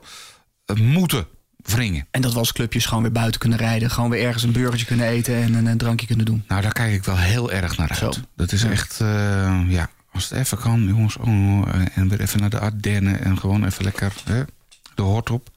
eh, 0.65 0.77
moeten 0.77 1.27
wringen. 1.57 2.07
En 2.11 2.21
dat 2.21 2.33
we 2.33 2.39
als 2.39 2.53
clubjes 2.53 2.87
gewoon 2.87 3.03
weer 3.03 3.13
buiten 3.13 3.41
kunnen 3.41 3.59
rijden. 3.59 3.91
Gewoon 3.91 4.11
weer 4.11 4.27
ergens 4.27 4.43
een 4.43 4.53
burgertje 4.53 4.87
kunnen 4.87 5.07
eten 5.07 5.35
en 5.35 5.55
een, 5.55 5.67
een 5.67 5.79
drankje 5.79 6.07
kunnen 6.07 6.27
doen. 6.27 6.45
Nou, 6.49 6.63
daar 6.63 6.73
kijk 6.73 6.93
ik 6.93 7.05
wel 7.05 7.19
heel 7.19 7.53
erg 7.53 7.77
naar 7.77 7.89
uit. 7.89 8.15
Zo. 8.15 8.21
Dat 8.37 8.53
is 8.53 8.65
echt, 8.65 9.01
eh, 9.01 9.61
ja, 9.69 9.91
als 10.13 10.29
het 10.29 10.39
even 10.39 10.59
kan, 10.59 10.85
jongens. 10.87 11.17
Oh, 11.17 11.69
en 11.95 12.09
weer 12.09 12.21
even 12.21 12.41
naar 12.41 12.51
de 12.51 12.59
Ardennen 12.61 13.25
en 13.25 13.39
gewoon 13.39 13.65
even 13.65 13.85
lekker 13.85 14.13
hè, 14.25 14.43
de 14.95 15.03
hort 15.03 15.31
op. 15.31 15.51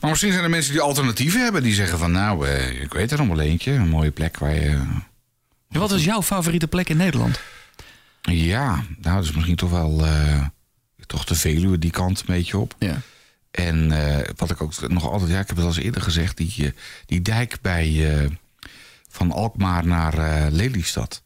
Maar 0.00 0.10
misschien 0.10 0.32
zijn 0.32 0.44
er 0.44 0.50
mensen 0.50 0.72
die 0.72 0.80
alternatieven 0.80 1.40
hebben. 1.42 1.62
Die 1.62 1.74
zeggen 1.74 1.98
van, 1.98 2.12
nou, 2.12 2.46
eh, 2.48 2.80
ik 2.82 2.92
weet 2.92 3.10
er 3.12 3.18
nog 3.18 3.26
wel 3.28 3.40
eentje. 3.40 3.72
Een 3.72 3.88
mooie 3.88 4.10
plek 4.10 4.38
waar 4.38 4.54
je... 4.54 4.68
En 5.70 5.80
wat 5.80 5.92
is 5.92 6.04
jouw 6.04 6.22
favoriete 6.22 6.66
plek 6.68 6.88
in 6.88 6.96
Nederland? 6.96 7.40
Ja, 8.22 8.74
nou, 8.98 9.14
dat 9.16 9.24
is 9.24 9.32
misschien 9.32 9.56
toch 9.56 9.70
wel... 9.70 10.04
eh, 10.06 10.44
toch 11.06 11.24
de 11.24 11.34
Veluwe, 11.34 11.78
die 11.78 11.90
kant 11.90 12.18
een 12.20 12.24
beetje 12.26 12.58
op. 12.58 12.74
Ja. 12.78 13.00
En 13.50 13.92
eh, 13.92 14.28
wat 14.36 14.50
ik 14.50 14.60
ook 14.62 14.88
nog 14.88 15.08
altijd, 15.10 15.30
ja, 15.30 15.40
ik 15.40 15.46
heb 15.46 15.56
het 15.56 15.64
al 15.64 15.72
eens 15.72 15.80
eerder 15.84 16.02
gezegd, 16.02 16.36
die, 16.36 16.54
eh, 16.58 16.70
die 17.06 17.22
dijk 17.22 17.58
bij 17.60 18.18
eh, 18.18 18.30
van 19.08 19.32
Alkmaar 19.32 19.86
naar 19.86 20.18
eh, 20.18 20.46
Lelystad. 20.50 21.22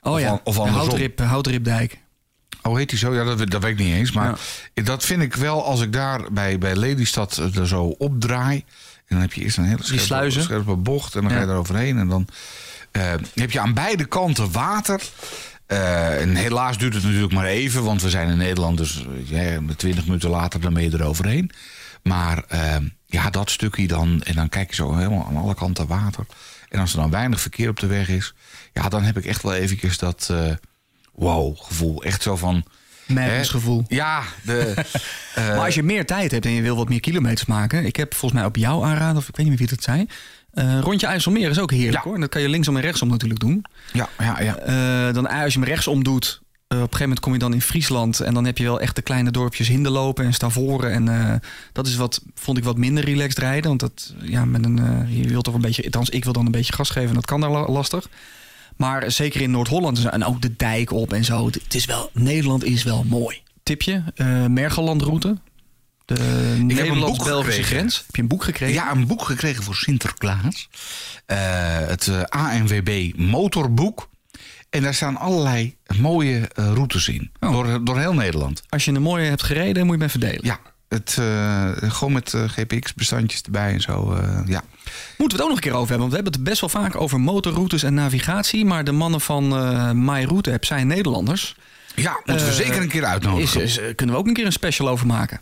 Oh 0.00 0.12
Of 0.12 0.20
ja, 0.20 0.28
an- 0.30 0.40
of 0.44 0.54
de 0.54 0.60
andersom. 0.60 0.88
Houtrip, 0.88 1.18
Houtripdijk. 1.18 1.98
Oh, 2.66 2.76
heet 2.76 2.88
die 2.88 2.98
zo? 2.98 3.14
Ja, 3.14 3.24
dat, 3.24 3.38
weet- 3.38 3.50
dat 3.50 3.62
weet 3.62 3.70
ik 3.78 3.84
niet 3.86 3.94
eens. 3.94 4.12
Maar 4.12 4.38
dat 4.74 5.04
vind 5.04 5.22
ik 5.22 5.34
wel, 5.34 5.64
als 5.64 5.80
ik 5.80 5.92
daar 5.92 6.32
bij, 6.32 6.58
bij 6.58 6.76
Lelystad 6.76 7.38
eh, 7.38 7.56
er 7.56 7.66
zo 7.68 7.82
opdraai. 7.84 8.56
En 8.96 9.04
dan 9.08 9.20
heb 9.20 9.32
je 9.32 9.42
eerst 9.42 9.56
een 9.56 9.64
hele 9.64 9.76
scherpe, 9.82 10.04
scherpe 10.42 10.76
bocht. 10.76 11.14
En 11.14 11.20
dan 11.22 11.30
ga 11.30 11.40
je 11.40 11.46
er 11.46 11.54
overheen. 11.56 11.98
En 11.98 12.08
dan 12.08 12.26
eh, 12.90 13.12
heb 13.34 13.50
je 13.50 13.60
aan 13.60 13.74
beide 13.74 14.04
kanten 14.04 14.52
water. 14.52 15.02
Eh, 15.66 16.20
en 16.20 16.34
helaas 16.36 16.78
duurt 16.78 16.94
het 16.94 17.02
natuurlijk 17.02 17.32
maar 17.32 17.44
even. 17.44 17.84
Want 17.84 18.02
we 18.02 18.10
zijn 18.10 18.28
in 18.28 18.36
Nederland. 18.36 18.78
Dus 18.78 19.04
ja, 19.24 19.58
20 19.76 20.04
minuten 20.04 20.30
later 20.30 20.60
dan 20.60 20.74
ben 20.74 20.82
je 20.82 20.90
er 20.90 21.04
overheen. 21.04 21.50
Maar 22.02 22.44
ja, 23.06 23.30
dat 23.30 23.50
stukje 23.50 23.86
dan. 23.86 24.22
En 24.22 24.34
dan 24.34 24.48
kijk 24.48 24.68
je 24.68 24.74
zo 24.74 24.94
helemaal 24.94 25.26
aan 25.26 25.36
alle 25.36 25.54
kanten 25.54 25.86
water. 25.86 26.26
En 26.68 26.80
als 26.80 26.92
er 26.92 26.98
dan 27.00 27.10
weinig 27.10 27.40
verkeer 27.40 27.68
op 27.68 27.80
de 27.80 27.86
weg 27.86 28.08
is. 28.08 28.34
Ja, 28.72 28.88
dan 28.88 29.02
heb 29.02 29.16
ik 29.18 29.24
echt 29.24 29.42
wel 29.42 29.54
eventjes 29.54 29.98
dat... 29.98 30.30
wow 31.14 31.56
gevoel. 31.58 32.02
Echt 32.02 32.22
zo 32.22 32.36
van... 32.36 32.64
Madness 33.06 33.48
Hè? 33.50 33.54
gevoel. 33.58 33.84
Ja, 33.88 34.22
de, 34.42 34.74
eh, 35.34 35.48
Maar 35.48 35.64
als 35.64 35.74
je 35.74 35.82
meer 35.82 36.06
tijd 36.06 36.30
hebt 36.30 36.44
en 36.46 36.50
je 36.52 36.62
wil 36.62 36.76
wat 36.76 36.88
meer 36.88 37.00
kilometers 37.00 37.46
maken. 37.46 37.84
Ik 37.84 37.96
heb 37.96 38.14
volgens 38.14 38.40
mij 38.40 38.48
op 38.48 38.56
jou 38.56 38.84
aanraden, 38.84 39.16
of 39.16 39.28
ik 39.28 39.36
weet 39.36 39.46
niet 39.46 39.58
meer 39.58 39.68
wie 39.68 39.76
dat 39.76 39.84
zei. 39.84 40.06
eh, 40.52 40.78
rondje 40.80 41.06
IJsselmeer 41.06 41.50
is 41.50 41.58
ook 41.58 41.70
heerlijk 41.70 41.94
Ja. 41.96 42.02
hoor. 42.02 42.14
En 42.14 42.20
dat 42.20 42.30
kan 42.30 42.42
je 42.42 42.48
linksom 42.48 42.76
en 42.76 42.82
rechtsom 42.82 43.08
natuurlijk 43.08 43.40
doen. 43.40 43.64
ja, 43.92 44.08
ja, 44.18 44.40
ja. 44.40 44.56
Eh, 44.56 45.14
dan 45.14 45.28
als 45.28 45.52
je 45.52 45.58
hem 45.58 45.68
rechtsom 45.68 46.04
doet, 46.04 46.40
op 46.68 46.70
een 46.70 46.78
gegeven 46.80 47.00
moment 47.00 47.20
kom 47.20 47.32
je 47.32 47.38
dan 47.38 47.52
in 47.52 47.60
Friesland. 47.62 48.20
En 48.20 48.34
dan 48.34 48.44
heb 48.44 48.58
je 48.58 48.64
wel 48.64 48.80
echt 48.80 48.96
de 48.96 49.02
kleine 49.02 49.30
dorpjes 49.30 49.68
Hinderlopen 49.68 50.24
en 50.24 50.34
Stavoren. 50.34 50.90
En 51.08 51.40
dat 51.72 51.86
is 51.86 51.96
wat, 51.96 52.20
vond 52.34 52.58
ik 52.58 52.64
wat 52.64 52.76
minder 52.78 53.04
relaxed 53.04 53.38
rijden. 53.38 53.68
Want 53.68 53.80
dat, 53.80 54.14
ja, 54.22 54.44
met 54.44 54.64
een, 54.64 55.06
je 55.08 55.28
wilt 55.28 55.44
toch 55.44 55.54
een 55.54 55.60
beetje, 55.60 55.84
althans 55.84 56.08
ik 56.10 56.24
wil 56.24 56.32
dan 56.32 56.46
een 56.46 56.52
beetje 56.52 56.72
gas 56.72 56.90
geven. 56.90 57.08
En 57.08 57.14
dat 57.14 57.24
kan 57.26 57.40
daar 57.40 57.50
la- 57.50 57.68
lastig. 57.68 58.08
Maar 58.76 59.10
zeker 59.10 59.40
in 59.40 59.50
Noord-Holland 59.50 60.04
en 60.04 60.24
ook 60.24 60.42
de 60.42 60.56
dijk 60.56 60.92
op 60.92 61.12
en 61.12 61.24
zo. 61.24 61.46
Het 61.46 61.74
is 61.74 61.84
wel, 61.84 62.10
Nederland 62.12 62.64
is 62.64 62.82
wel 62.82 63.04
mooi. 63.04 63.42
Tipje, 63.62 64.04
eh 64.14 64.46
Mergelandroute. 64.46 65.36
De 66.04 66.56
Nederlands-Belgische 66.58 67.62
grens. 67.62 67.96
Heb 68.06 68.16
je 68.16 68.22
een 68.22 68.28
boek 68.28 68.44
gekregen? 68.44 68.74
Ja, 68.74 68.90
een 68.90 69.06
boek 69.06 69.22
gekregen 69.22 69.62
voor 69.62 69.74
Sinterklaas. 69.74 70.68
Eh, 71.26 71.38
het 71.78 72.08
eh, 72.08 72.22
ANWB 72.22 73.12
motorboek. 73.16 74.08
En 74.70 74.82
daar 74.82 74.94
staan 74.94 75.16
allerlei 75.16 75.76
mooie 75.98 76.50
routes 76.54 77.08
in. 77.08 77.30
Oh. 77.40 77.52
Door, 77.52 77.84
door 77.84 77.98
heel 77.98 78.14
Nederland. 78.14 78.62
Als 78.68 78.84
je 78.84 78.92
een 78.92 79.02
mooie 79.02 79.28
hebt 79.28 79.42
gereden, 79.42 79.86
moet 79.86 79.94
je 79.94 80.00
hem 80.00 80.08
even 80.08 80.20
delen. 80.20 80.40
Ja, 80.42 80.60
het, 80.94 81.16
eh, 81.18 81.90
gewoon 81.90 82.12
met 82.12 82.34
eh, 82.34 82.42
GPX-bestandjes 82.48 83.42
erbij 83.42 83.72
en 83.72 83.80
zo. 83.80 84.12
eh, 84.12 84.40
ja. 84.46 84.62
Moeten 85.16 85.16
we 85.16 85.24
het 85.32 85.40
ook 85.42 85.48
nog 85.48 85.56
een 85.56 85.62
keer 85.62 85.72
over 85.72 85.88
hebben. 85.88 85.98
Want 85.98 86.10
we 86.10 86.14
hebben 86.14 86.32
het 86.32 86.44
best 86.44 86.60
wel 86.60 86.70
vaak 86.70 86.96
over 87.00 87.20
motorroutes 87.20 87.82
en 87.82 87.94
navigatie. 87.94 88.64
Maar 88.64 88.84
de 88.84 88.92
mannen 88.92 89.20
van 89.20 89.56
eh 89.56 89.90
My 89.90 90.24
Route 90.24 90.52
App 90.52 90.64
zijn 90.64 90.86
Nederlanders. 90.86 91.56
ja, 91.94 92.20
moeten 92.24 92.46
we 92.46 92.52
zeker 92.52 92.82
een 92.82 92.88
keer 92.88 93.04
uitnodigen. 93.04 93.62
Is, 93.62 93.78
is- 93.78 93.94
kunnen 93.94 94.14
we 94.14 94.20
ook 94.20 94.26
een 94.26 94.34
keer 94.34 94.46
een 94.46 94.52
special 94.52 94.88
over 94.88 95.06
maken. 95.06 95.40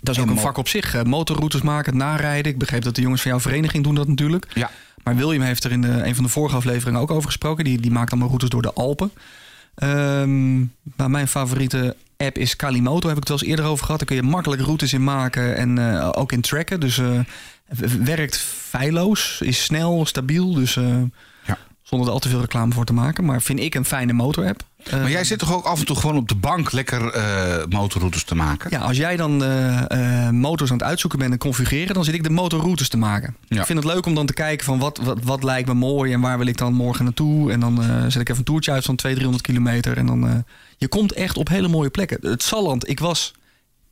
Dat 0.00 0.14
is 0.14 0.20
ook 0.22 0.26
En 0.28 0.32
een 0.36 0.40
vak 0.42 0.56
op 0.56 0.68
zich. 0.68 1.04
motorroutes 1.04 1.60
maken, 1.62 1.96
narijden. 1.96 2.52
Ik 2.52 2.58
begreep 2.58 2.82
dat 2.82 2.94
de 2.94 3.00
jongens 3.02 3.22
van 3.22 3.30
jouw 3.30 3.40
vereniging 3.40 3.84
doen 3.84 3.94
dat 3.94 4.08
natuurlijk. 4.08 4.46
Ja, 4.54 4.70
Maar 5.04 5.16
William 5.16 5.42
heeft 5.42 5.64
er 5.64 5.72
in 5.72 5.80
de, 5.80 5.88
een 6.06 6.14
van 6.14 6.24
de 6.24 6.30
vorige 6.30 6.56
afleveringen 6.56 7.00
ook 7.00 7.10
over 7.10 7.26
gesproken. 7.26 7.64
Die, 7.64 7.80
die 7.80 7.90
maakt 7.90 8.10
allemaal 8.10 8.28
routes 8.28 8.48
door 8.48 8.62
de 8.62 8.72
Alpen. 8.72 9.12
Ehm, 9.74 10.58
maar 10.96 11.10
mijn 11.10 11.28
favoriete 11.28 11.96
app 12.16 12.38
is 12.38 12.56
Kalimoto. 12.56 13.08
Heb 13.08 13.16
ik 13.16 13.22
het 13.22 13.28
wel 13.28 13.38
eens 13.38 13.48
eerder 13.48 13.64
over 13.64 13.84
gehad. 13.84 13.98
Daar 13.98 14.08
kun 14.08 14.16
je 14.16 14.22
makkelijk 14.32 14.62
routes 14.62 14.92
in 14.92 15.04
maken 15.04 15.56
en 15.56 15.78
eh, 15.78 16.08
ook 16.12 16.32
in 16.32 16.40
tracken. 16.40 16.80
Dus 16.80 16.96
w- 16.96 18.04
werkt 18.04 18.38
feilloos, 18.38 19.40
is 19.44 19.64
snel, 19.64 20.06
stabiel. 20.06 20.54
Dus 20.54 20.76
eh, 20.76 20.84
Ja. 21.46 21.58
zonder 21.82 22.06
er 22.08 22.12
al 22.14 22.20
te 22.20 22.28
veel 22.28 22.40
reclame 22.40 22.72
voor 22.72 22.84
te 22.84 22.92
maken. 22.92 23.24
Maar 23.24 23.42
vind 23.42 23.60
ik 23.60 23.74
een 23.74 23.84
fijne 23.84 24.12
motor-app. 24.12 24.62
Maar 24.90 25.10
jij 25.10 25.24
zit 25.24 25.38
toch 25.38 25.52
ook 25.52 25.64
af 25.64 25.78
en 25.78 25.86
toe 25.86 25.96
gewoon 25.96 26.16
op 26.16 26.28
de 26.28 26.34
bank 26.34 26.72
lekker 26.72 27.12
eh, 27.12 27.64
motorroutes 27.68 28.24
te 28.24 28.34
maken? 28.34 28.70
Ja, 28.70 28.78
als 28.78 28.96
jij 28.96 29.16
dan 29.16 29.44
eh, 29.44 30.28
motors 30.28 30.70
aan 30.70 30.76
het 30.76 30.86
uitzoeken 30.86 31.18
bent 31.18 31.32
en 31.32 31.38
configureren, 31.38 31.94
dan 31.94 32.04
zit 32.04 32.14
ik 32.14 32.22
de 32.22 32.30
motorroutes 32.30 32.88
te 32.88 32.96
maken. 32.96 33.36
Ja. 33.48 33.60
Ik 33.60 33.66
vind 33.66 33.78
het 33.84 33.92
leuk 33.92 34.06
om 34.06 34.14
dan 34.14 34.26
te 34.26 34.32
kijken 34.32 34.64
van 34.64 34.78
wat, 34.78 34.98
wat, 35.02 35.18
wat 35.22 35.42
lijkt 35.42 35.68
me 35.68 35.74
mooi 35.74 36.12
en 36.12 36.20
waar 36.20 36.38
wil 36.38 36.46
ik 36.46 36.56
dan 36.56 36.72
morgen 36.72 37.04
naartoe. 37.04 37.52
En 37.52 37.60
dan 37.60 37.82
zet 38.08 38.20
ik 38.20 38.28
even 38.28 38.38
een 38.38 38.44
toertje 38.44 38.72
uit 38.72 38.84
van 38.84 38.96
200, 38.96 39.42
300 39.44 39.46
kilometer. 39.46 39.96
En 39.96 40.06
dan, 40.06 40.44
je 40.76 40.88
komt 40.88 41.12
echt 41.12 41.36
op 41.36 41.48
hele 41.48 41.68
mooie 41.68 41.90
plekken. 41.90 42.18
Het 42.20 42.42
Salland, 42.42 42.88
ik 42.88 43.00
was 43.00 43.32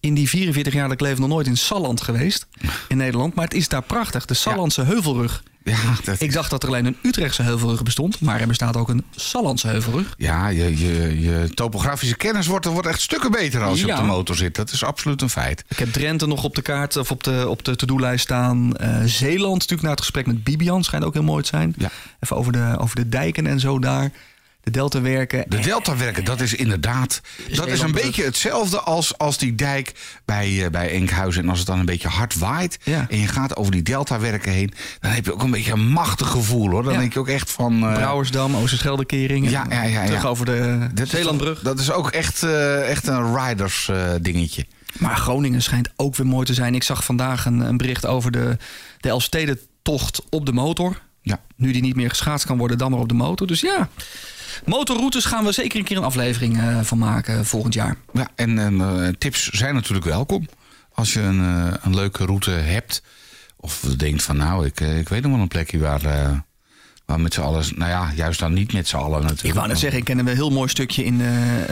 in 0.01 0.15
die 0.15 0.29
44 0.29 0.73
jaar 0.73 0.83
dat 0.83 0.93
ik 0.93 1.01
leef 1.01 1.19
nog 1.19 1.29
nooit 1.29 1.47
in 1.47 1.57
Salland 1.57 2.01
geweest 2.01 2.47
in 2.89 2.97
Nederland. 2.97 3.35
Maar 3.35 3.45
het 3.45 3.55
is 3.55 3.69
daar 3.69 3.83
prachtig. 3.83 4.25
De 4.25 4.35
Sallandse 4.35 4.83
heuvelrug. 4.83 5.43
Ja, 5.65 5.77
dat 6.05 6.21
Ik 6.21 6.33
dacht 6.33 6.51
dat 6.51 6.63
er 6.63 6.69
alleen 6.69 6.87
een 6.87 6.97
Utrechtse 7.03 7.43
heuvelrug 7.43 7.83
bestond. 7.83 8.21
Maar 8.21 8.41
er 8.41 8.47
bestaat 8.47 8.77
ook 8.77 8.89
een 8.89 9.05
Sallandse 9.11 9.67
heuvelrug. 9.67 10.15
Ja, 10.17 10.49
je, 10.49 10.79
je, 10.79 11.21
je 11.21 11.51
topografische 11.55 12.17
kennis 12.17 12.47
wordt, 12.47 12.67
wordt 12.67 12.89
echt 12.89 13.01
stukken 13.01 13.31
beter 13.31 13.63
als 13.63 13.81
je 13.81 13.87
Ja. 13.87 13.95
op 13.95 14.01
de 14.01 14.07
motor 14.07 14.37
zit. 14.37 14.55
Dat 14.55 14.71
is 14.73 14.85
absoluut 14.85 15.23
een 15.23 15.31
feit. 15.31 15.65
Ik 15.69 15.79
heb 15.79 15.93
Drenthe 15.93 16.27
nog 16.27 16.45
op 16.45 16.55
de 16.55 16.63
kaart 16.63 16.97
of 16.97 17.11
op 17.11 17.23
de, 17.25 17.45
op 17.49 17.65
de 17.65 17.77
to-do-lijst 17.77 18.25
staan. 18.25 18.77
Eh, 18.77 19.03
Zeeland, 19.05 19.53
natuurlijk 19.55 19.83
na 19.83 19.91
het 19.91 20.01
gesprek 20.01 20.27
met 20.27 20.45
Bibian, 20.45 20.85
schijnt 20.85 21.05
ook 21.05 21.15
heel 21.15 21.23
mooi 21.23 21.43
te 21.43 21.49
zijn. 21.49 21.75
Ja. 21.79 21.91
Even 22.21 22.37
over 22.37 22.53
de, 22.53 22.75
over 22.79 22.97
de 22.97 23.09
dijken 23.09 23.47
en 23.47 23.61
zo 23.61 23.79
daar. 23.79 24.11
De 24.63 24.71
deltawerken. 24.71 25.45
De 25.49 25.59
deltawerken, 25.61 26.25
dat 26.25 26.41
is 26.41 26.55
inderdaad. 26.55 27.21
Dat 27.55 27.67
is 27.67 27.81
een 27.81 27.93
beetje 27.93 28.25
hetzelfde 28.25 28.81
als, 28.81 29.19
als 29.19 29.39
die 29.39 29.55
dijk 29.55 29.93
bij, 30.25 30.65
eh, 30.65 30.71
bij 30.71 30.91
Enkhuizen. 30.93 31.43
En 31.43 31.49
als 31.49 31.59
het 31.59 31.67
dan 31.67 31.79
een 31.79 31.85
beetje 31.85 32.09
hard 32.09 32.39
waait. 32.39 32.79
Ja. 32.83 33.07
en 33.09 33.19
je 33.19 33.27
gaat 33.27 33.57
over 33.57 33.73
die 33.73 33.83
deltawerken 33.83 34.53
heen. 34.53 34.73
dan 35.01 35.11
heb 35.11 35.25
je 35.25 35.33
ook 35.33 35.43
een 35.43 35.51
beetje 35.51 35.73
een 35.73 35.89
machtig 35.89 36.29
gevoel 36.29 36.71
hoor. 36.71 36.83
Dan 36.83 36.93
Ja. 36.93 36.99
denk 36.99 37.13
je 37.13 37.19
ook 37.19 37.29
echt 37.29 37.51
van. 37.51 37.83
eh, 37.87 37.93
Brouwersdam, 37.95 38.57
Oosterscheldekering. 38.57 39.51
Ja, 39.51 39.67
ja, 39.71 39.83
ja, 39.83 40.01
ja. 40.01 40.07
Terug 40.07 40.27
over 40.27 40.45
de 40.47 40.89
dat 40.95 41.07
is- 41.07 41.11
Zeelandbrug. 41.13 41.61
Dat 41.61 41.79
is 41.81 41.91
ook 41.93 42.11
echt, 42.11 42.43
eh, 42.43 42.89
echt 42.91 43.07
een 43.07 43.37
riders 43.37 43.89
eh, 43.89 44.11
dingetje. 44.21 44.67
Maar 44.99 45.17
Groningen 45.17 45.63
schijnt 45.63 45.89
ook 45.97 46.17
weer 46.17 46.27
mooi 46.27 46.47
te 46.47 46.55
zijn. 46.55 46.75
Ik 46.75 46.83
zag 46.83 47.05
vandaag 47.05 47.45
een, 47.47 47.61
een 47.61 47.77
bericht 47.77 48.07
over 48.07 48.31
de, 48.31 48.57
de 49.01 49.09
Elfstedentocht 49.09 50.23
op 50.31 50.47
de 50.47 50.53
motor. 50.53 51.01
Ja. 51.23 51.41
Nu 51.57 51.73
die 51.73 51.83
niet 51.83 51.97
meer 51.97 52.09
geschaatst 52.09 52.47
kan 52.47 52.59
worden, 52.59 52.79
dan 52.79 52.91
maar 52.91 53.01
op 53.01 53.09
de 53.09 53.15
motor. 53.15 53.47
Dus 53.47 53.61
ja, 53.61 53.89
motorroutes 54.65 55.25
gaan 55.25 55.45
we 55.45 55.53
zeker 55.53 55.79
een 55.79 55.85
keer 55.85 55.97
een 55.97 56.03
aflevering 56.05 56.59
eh, 56.61 56.81
van 56.83 56.99
maken 56.99 57.47
volgend 57.47 57.75
jaar. 57.75 57.97
Ja, 58.13 58.29
en, 58.35 58.59
en, 58.59 58.81
eh, 58.81 59.09
tips 59.19 59.49
zijn 59.49 59.75
natuurlijk 59.75 60.07
welkom. 60.07 60.49
Als 60.95 61.13
je 61.13 61.21
een, 61.21 61.41
eh, 61.41 61.75
een 61.83 61.95
leuke 61.95 62.25
route 62.25 62.51
hebt. 62.51 63.03
Of 63.57 63.81
denkt 63.97 64.23
van 64.23 64.37
nou, 64.37 64.67
ik, 64.67 64.81
eh, 64.81 64.99
ik 64.99 65.09
weet 65.09 65.23
nog 65.23 65.33
wel 65.33 65.41
een 65.41 65.49
plekje 65.49 65.79
waar, 65.79 66.05
eh, 66.05 66.31
waar 67.05 67.21
met 67.21 67.35
z'n 67.35 67.41
allen... 67.41 67.65
Nou 67.77 67.91
ja, 67.91 68.13
juist 68.15 68.39
dan 68.41 68.53
niet 68.53 68.73
met 68.73 68.89
z'n 68.89 68.97
allen 68.97 69.21
natuurlijk. 69.23 69.47
Ik 69.49 69.55
wou 69.55 69.69
net 69.69 69.79
zeggen, 69.79 69.99
ik 69.99 70.05
ken 70.05 70.19
een 70.19 70.27
heel 70.29 70.51
mooi 70.51 70.69
stukje 70.69 71.05
in, 71.05 71.21
eh, 71.21 71.63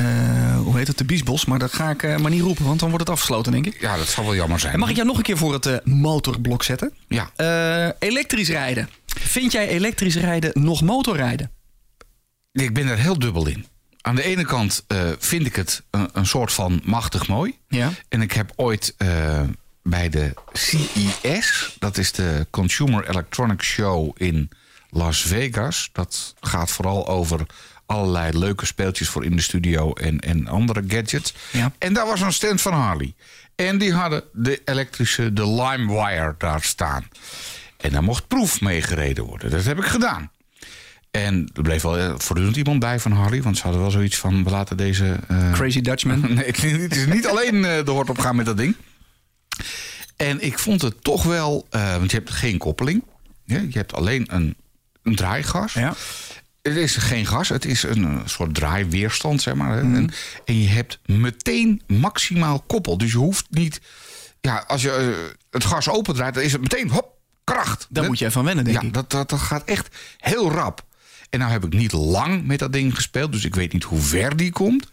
eh, 0.53 0.59
hoe 0.61 0.77
heet 0.77 0.87
het, 0.87 0.99
de 0.99 1.05
Biesbos. 1.05 1.45
Maar 1.45 1.59
dat 1.59 1.73
ga 1.73 1.91
ik 1.91 2.03
eh, 2.03 2.17
maar 2.17 2.31
niet 2.31 2.41
roepen, 2.43 2.65
want 2.65 2.81
dan 2.81 2.89
wordt 2.89 3.05
het 3.05 3.15
afgesloten, 3.15 3.53
denk 3.53 3.67
ik. 3.67 3.81
Ja, 3.81 3.97
dat 3.97 4.07
zal 4.09 4.25
wel 4.25 4.35
jammer 4.35 4.61
zijn. 4.61 4.73
En 4.73 4.79
mag 4.79 4.89
ik 4.89 4.95
jou 4.97 5.09
nog 5.09 5.17
een 5.17 5.23
keer 5.23 5.37
voor 5.37 5.53
het 5.53 5.67
eh, 5.67 5.77
motorblok 5.85 6.63
zetten? 6.63 6.93
Ja, 7.09 7.31
Eh, 7.37 7.89
elektrisch 8.09 8.49
rijden. 8.49 8.89
Vind 9.07 9.53
jij 9.53 9.69
elektrisch 9.69 10.17
rijden 10.17 10.51
nog 10.55 10.83
motorrijden? 10.83 11.51
Ik 12.61 12.75
ben 12.75 12.87
er 12.87 12.99
heel 12.99 13.19
dubbel 13.19 13.47
in. 13.47 13.67
Aan 14.01 14.15
de 14.15 14.23
ene 14.23 14.45
kant 14.45 14.85
eh, 14.87 14.99
vind 15.19 15.47
ik 15.47 15.57
het 15.57 15.83
een, 15.91 16.09
een 16.13 16.27
soort 16.27 16.53
van 16.53 16.81
machtig 16.85 17.29
mooi. 17.29 17.59
Ja. 17.69 17.91
En 18.09 18.23
ik 18.23 18.33
heb 18.33 18.53
ooit 18.57 18.95
eh, 18.97 19.41
bij 19.83 20.09
de 20.09 20.35
CES, 20.53 21.77
dat 21.79 21.99
is 21.99 22.13
de 22.13 22.47
Consumer 22.51 23.09
Electronics 23.09 23.67
Show 23.67 24.11
in 24.17 24.51
Las 24.91 25.21
Vegas. 25.21 25.89
Dat 25.93 26.35
gaat 26.41 26.71
vooral 26.71 27.09
over 27.09 27.47
allerlei 27.87 28.39
leuke 28.39 28.67
speeltjes 28.67 29.09
voor 29.09 29.25
in 29.25 29.37
de 29.37 29.43
studio 29.43 29.93
en, 29.93 30.21
en 30.21 30.47
andere 30.47 30.85
gadgets. 30.89 31.35
Ja. 31.53 31.73
En 31.79 31.93
daar 31.93 32.07
was 32.07 32.21
een 32.21 32.33
stand 32.33 32.61
van 32.61 32.73
Harley. 32.73 33.15
En 33.55 33.79
die 33.79 33.93
hadden 33.93 34.25
de 34.33 34.61
elektrische, 34.65 35.33
de 35.33 35.47
LimeWire 35.47 36.35
daar 36.39 36.63
staan. 36.63 37.09
En 37.77 37.93
daar 37.93 38.03
mocht 38.03 38.29
proef 38.29 38.61
mee 38.61 38.83
gereden 38.83 39.25
worden. 39.25 39.51
Dat 39.51 39.65
heb 39.65 39.79
ik 39.79 39.85
gedaan. 39.85 40.31
En 41.11 41.51
er 41.55 41.63
bleef 41.63 41.83
wel 41.83 41.99
eh, 41.99 42.15
voortdurend 42.17 42.57
iemand 42.57 42.81
bij 42.81 43.01
van 43.01 43.13
Harley. 43.13 43.43
Want 43.43 43.57
ze 43.57 43.63
hadden 43.63 43.81
wel 43.81 43.91
zoiets 43.91 44.17
van, 44.19 44.45
we 44.45 44.51
laten 44.51 44.77
deze... 44.77 45.17
eh, 45.29 45.53
Crazy 45.53 45.81
Dutchman. 45.81 46.21
Nee, 46.35 46.45
het 46.45 46.97
is- 46.97 47.07
niet 47.07 47.27
alleen 47.33 47.65
eh, 47.65 47.85
de 47.85 47.91
hort 47.91 48.11
op 48.11 48.19
gaan 48.19 48.37
met 48.37 48.47
dat 48.47 48.57
ding. 48.57 48.77
En 50.17 50.45
ik 50.45 50.59
vond 50.59 50.83
het 50.83 51.05
toch 51.05 51.23
wel... 51.23 51.67
want 51.71 52.11
je 52.11 52.17
hebt 52.17 52.31
geen 52.31 52.59
koppeling. 52.59 53.03
Ja, 53.45 53.59
je 53.59 53.79
hebt 53.79 53.95
alleen 53.95 54.27
een, 54.31 54.57
een 55.03 55.15
draaigas. 55.17 55.73
Ja. 55.73 55.95
Het 56.63 56.77
is 56.77 56.97
geen 56.97 57.27
gas, 57.27 57.49
het 57.49 57.65
is 57.65 57.83
een, 57.83 58.23
soort 58.25 58.55
draaiweerstand, 58.55 59.43
zeg 59.43 59.55
maar. 59.55 59.85
Mhm. 59.85 59.95
En, 59.95 60.11
en 60.45 60.63
je 60.63 60.69
hebt 60.69 60.99
meteen 61.07 61.83
maximaal 61.87 62.61
koppel. 62.61 62.99
Dus 62.99 63.13
je 63.13 63.19
hoeft 63.19 63.47
niet... 63.51 63.81
Ja, 64.41 64.65
als 64.67 64.83
je 64.83 65.29
het 65.51 65.65
gas 65.65 65.89
opendraait, 65.89 66.35
dan 66.35 66.43
is 66.43 66.53
het 66.53 66.61
meteen 66.61 66.91
hop, 66.91 67.13
kracht. 67.45 67.87
Daar 67.91 68.05
moet 68.05 68.19
je 68.19 68.25
even 68.25 68.45
wennen, 68.45 68.65
denk 68.65 68.81
ja, 68.81 68.87
ik. 68.87 68.95
Dat, 68.95 69.11
dat, 69.11 69.31
dat 69.31 69.41
gaat 69.41 69.65
echt 69.65 69.97
heel 70.19 70.51
rap. 70.51 70.87
En 71.31 71.39
nou 71.39 71.51
heb 71.51 71.65
ik 71.65 71.73
niet 71.73 71.93
lang 71.93 72.47
met 72.47 72.59
dat 72.59 72.73
ding 72.73 72.95
gespeeld, 72.95 73.33
dus 73.33 73.45
ik 73.45 73.55
weet 73.55 73.73
niet 73.73 73.85
hoe 73.85 74.01
ver 74.01 74.37
die 74.37 74.53
komt. 74.53 74.89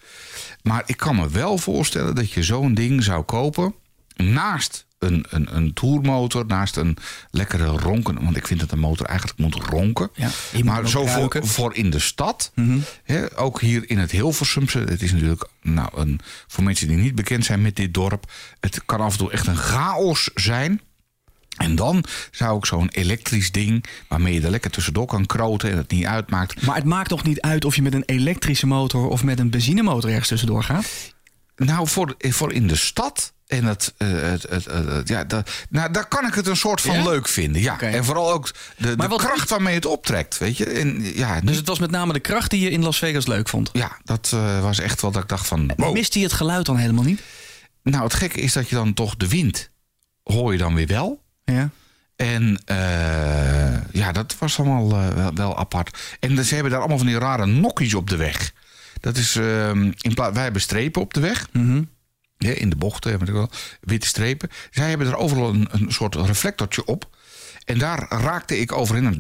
Maar 0.62 0.84
ik 0.86 0.98
kan 0.98 1.16
me 1.16 1.30
wel 1.30 1.58
voorstellen 1.58 2.16
dat 2.16 2.32
je 2.32 2.44
zo'n 2.44 2.74
ding 2.74 3.04
zou 3.04 3.24
kopen 3.24 3.74
naast 4.16 4.86
een, 5.00 5.26
een, 5.30 5.56
een 5.56 5.74
tourmotor, 5.74 6.46
naast 6.46 6.76
een 6.76 6.98
lekkere 7.30 7.66
ronken. 7.66 8.24
Want 8.24 8.38
ik 8.38 8.48
vind 8.48 8.60
dat 8.60 8.72
een 8.72 8.80
motor 8.80 9.06
eigenlijk 9.06 9.40
moet 9.40 9.56
ronken. 9.56 10.10
Ja, 10.14 10.30
maar 10.64 10.90
zo 10.90 11.06
voor, 11.06 11.38
voor 11.42 11.76
in 11.76 11.90
de 11.90 12.00
stad. 12.00 12.52
Hè, 13.04 13.40
ook 13.40 13.62
hier 13.62 13.90
in 13.90 13.98
het 13.98 14.12
Hilversumse. 14.12 14.80
Het 14.80 15.02
is 15.02 15.12
natuurlijk, 15.12 15.48
nou, 15.62 15.90
een, 15.94 16.20
voor 16.48 16.64
mensen 16.64 16.88
die 16.88 16.98
niet 16.98 17.16
bekend 17.16 17.46
zijn 17.46 17.62
met 17.62 17.76
dit 17.76 17.94
dorp. 17.94 18.32
Het 18.60 18.86
kan 18.86 19.00
af 19.00 19.12
en 19.12 19.18
toe 19.18 19.32
echt 19.32 19.48
een 19.48 19.58
chaos 19.58 20.30
zijn. 20.34 20.82
En 21.58 21.76
dan 21.76 22.04
zou 22.32 22.58
ik 22.58 22.66
zo'n 22.66 22.90
elektrisch 22.92 23.52
ding, 23.52 23.86
waarmee 24.08 24.34
je 24.34 24.42
er 24.42 24.50
lekker 24.50 24.72
tussendoor 24.72 25.06
kan 25.06 25.26
kroten 25.26 25.72
en 25.72 25.78
het 25.78 25.92
niet 25.92 26.06
uitmaakt. 26.06 26.62
Maar 26.66 26.76
het 26.76 26.86
maakt 26.86 27.10
toch 27.10 27.24
niet 27.24 27.42
uit 27.42 27.66
of 27.66 27.76
je 27.76 27.82
met 27.82 27.94
een 27.94 28.04
elektrische 28.06 28.68
motor 28.68 29.08
of 29.08 29.24
met 29.24 29.40
een 29.40 29.50
benzinemotor 29.50 30.10
ergens 30.10 30.28
tussendoor 30.28 30.64
gaat? 30.64 30.86
Nou, 31.56 31.88
voor, 31.88 32.16
voor 32.20 32.54
in 32.54 32.68
de 32.68 32.76
stad. 32.76 33.34
En 33.48 33.64
het, 33.66 33.94
eh, 33.98 34.08
het, 34.08 34.44
het, 34.50 34.66
het- 34.66 34.88
het- 34.88 35.08
ja, 35.08 35.26
nou, 35.70 35.92
daar 35.92 36.08
kan 36.08 36.28
ik 36.28 36.34
het 36.34 36.48
een 36.48 36.56
soort 36.56 36.82
van 36.82 36.96
Ja? 36.96 37.04
leuk 37.04 37.28
vinden. 37.28 37.62
Ja. 37.62 37.80
En 37.80 38.06
vooral 38.06 38.32
ook 38.32 38.52
de, 38.78 38.96
de 38.96 39.08
kracht 39.16 39.50
waarmee 39.50 39.76
het 39.76 39.86
optrekt. 39.86 40.38
Weet 40.38 40.58
je? 40.58 40.66
En, 40.66 41.16
ja, 41.16 41.42
Dus 41.42 41.58
het 41.58 41.68
was 41.68 41.80
met 41.80 41.92
name 41.92 42.14
de 42.14 42.20
kracht 42.20 42.50
die 42.50 42.60
je 42.62 42.70
in 42.70 42.84
Las 42.84 42.98
Vegas 42.98 43.26
leuk 43.28 43.50
vond. 43.50 43.70
ja, 43.74 43.98
dat 44.04 44.32
eh, 44.34 44.62
was 44.62 44.80
echt 44.80 45.02
wel 45.02 45.12
dat 45.12 45.24
ik 45.24 45.30
dacht 45.30 45.48
van. 45.48 45.72
wow. 45.78 45.94
Mist 45.94 46.14
hij 46.14 46.24
het 46.24 46.34
geluid 46.34 46.66
dan 46.66 46.78
helemaal 46.78 47.04
niet? 47.04 47.22
Nou, 47.84 48.04
het 48.04 48.14
gekke 48.14 48.40
is 48.42 48.54
dat 48.54 48.70
je 48.70 48.76
dan 48.76 48.94
toch 48.94 49.16
de 49.16 49.28
wind 49.28 49.70
hoor 50.24 50.52
je 50.52 50.58
dan 50.58 50.74
weer 50.76 50.88
wel. 50.88 51.24
Ja. 51.46 51.70
En 52.16 52.62
eh, 52.66 53.92
ja, 53.92 54.12
dat 54.12 54.36
was 54.40 54.60
allemaal 54.60 54.92
eh, 54.92 55.08
wel, 55.08 55.34
wel 55.34 55.58
apart. 55.58 56.18
En 56.20 56.46
ze 56.46 56.54
hebben 56.54 56.72
daar 56.72 56.80
allemaal 56.80 56.98
van 56.98 57.08
die 57.08 57.20
rare 57.20 57.46
nokkies 57.46 57.94
op 57.94 58.10
de 58.10 58.16
weg. 58.16 58.54
Dat 59.00 59.18
is, 59.18 59.36
ehm, 59.36 59.92
in 59.98 60.14
plaats, 60.14 60.34
wij 60.34 60.44
hebben 60.44 60.62
strepen 60.62 61.02
op 61.02 61.14
de 61.14 61.20
weg. 61.20 61.48
Ja, 62.38 62.52
in 62.52 62.70
de 62.70 62.76
bochten 62.76 63.10
hebben 63.10 63.28
we 63.28 63.34
wel 63.34 63.50
witte 63.82 64.08
strepen. 64.08 64.50
Zij 64.72 64.90
hebben 64.90 65.08
er 65.08 65.18
overal 65.18 65.50
een, 65.50 65.68
een 65.72 65.92
soort 65.92 66.16
reflectortje 66.16 66.86
op. 66.86 67.10
En 67.66 67.78
daar 67.78 68.06
raakte 68.10 68.60
ik 68.60 68.72
overheen. 68.72 69.06
En 69.06 69.20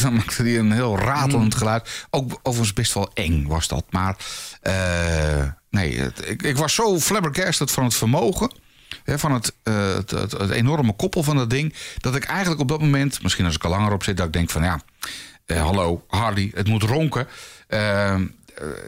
dan 0.00 0.14
maakte 0.14 0.42
die 0.42 0.58
een 0.58 0.72
heel 0.72 0.98
ratelend 0.98 1.54
geluid. 1.54 2.06
Ook 2.10 2.38
overigens 2.42 2.72
best 2.72 2.94
wel 2.94 3.10
eng 3.14 3.46
was 3.46 3.68
dat. 3.68 3.84
Maar 3.90 4.16
eh, 4.60 5.42
nee, 5.70 5.94
ik, 6.24 6.42
ik 6.42 6.56
was 6.56 6.74
zo 6.74 7.00
flabbergasted 7.00 7.70
van 7.70 7.84
het 7.84 7.94
vermogen. 7.94 8.52
Hè, 9.04 9.18
van 9.18 9.32
het, 9.32 9.54
eh, 9.62 9.94
het, 9.94 10.10
het, 10.10 10.32
het 10.32 10.50
enorme 10.50 10.92
koppel 10.92 11.22
van 11.22 11.36
dat 11.36 11.50
ding. 11.50 11.74
Dat 11.98 12.16
ik 12.16 12.24
eigenlijk 12.24 12.60
op 12.60 12.68
dat 12.68 12.80
moment, 12.80 13.22
misschien 13.22 13.44
als 13.44 13.54
ik 13.54 13.64
er 13.64 13.70
langer 13.70 13.92
op 13.92 14.04
zit, 14.04 14.16
dat 14.16 14.26
ik 14.26 14.32
denk 14.32 14.50
van 14.50 14.62
ja, 14.62 14.80
eh, 15.46 15.62
hallo 15.62 16.04
Harley, 16.08 16.50
het 16.54 16.68
moet 16.68 16.82
ronken. 16.82 17.26
Eh, 17.66 18.14
eh, 18.14 18.20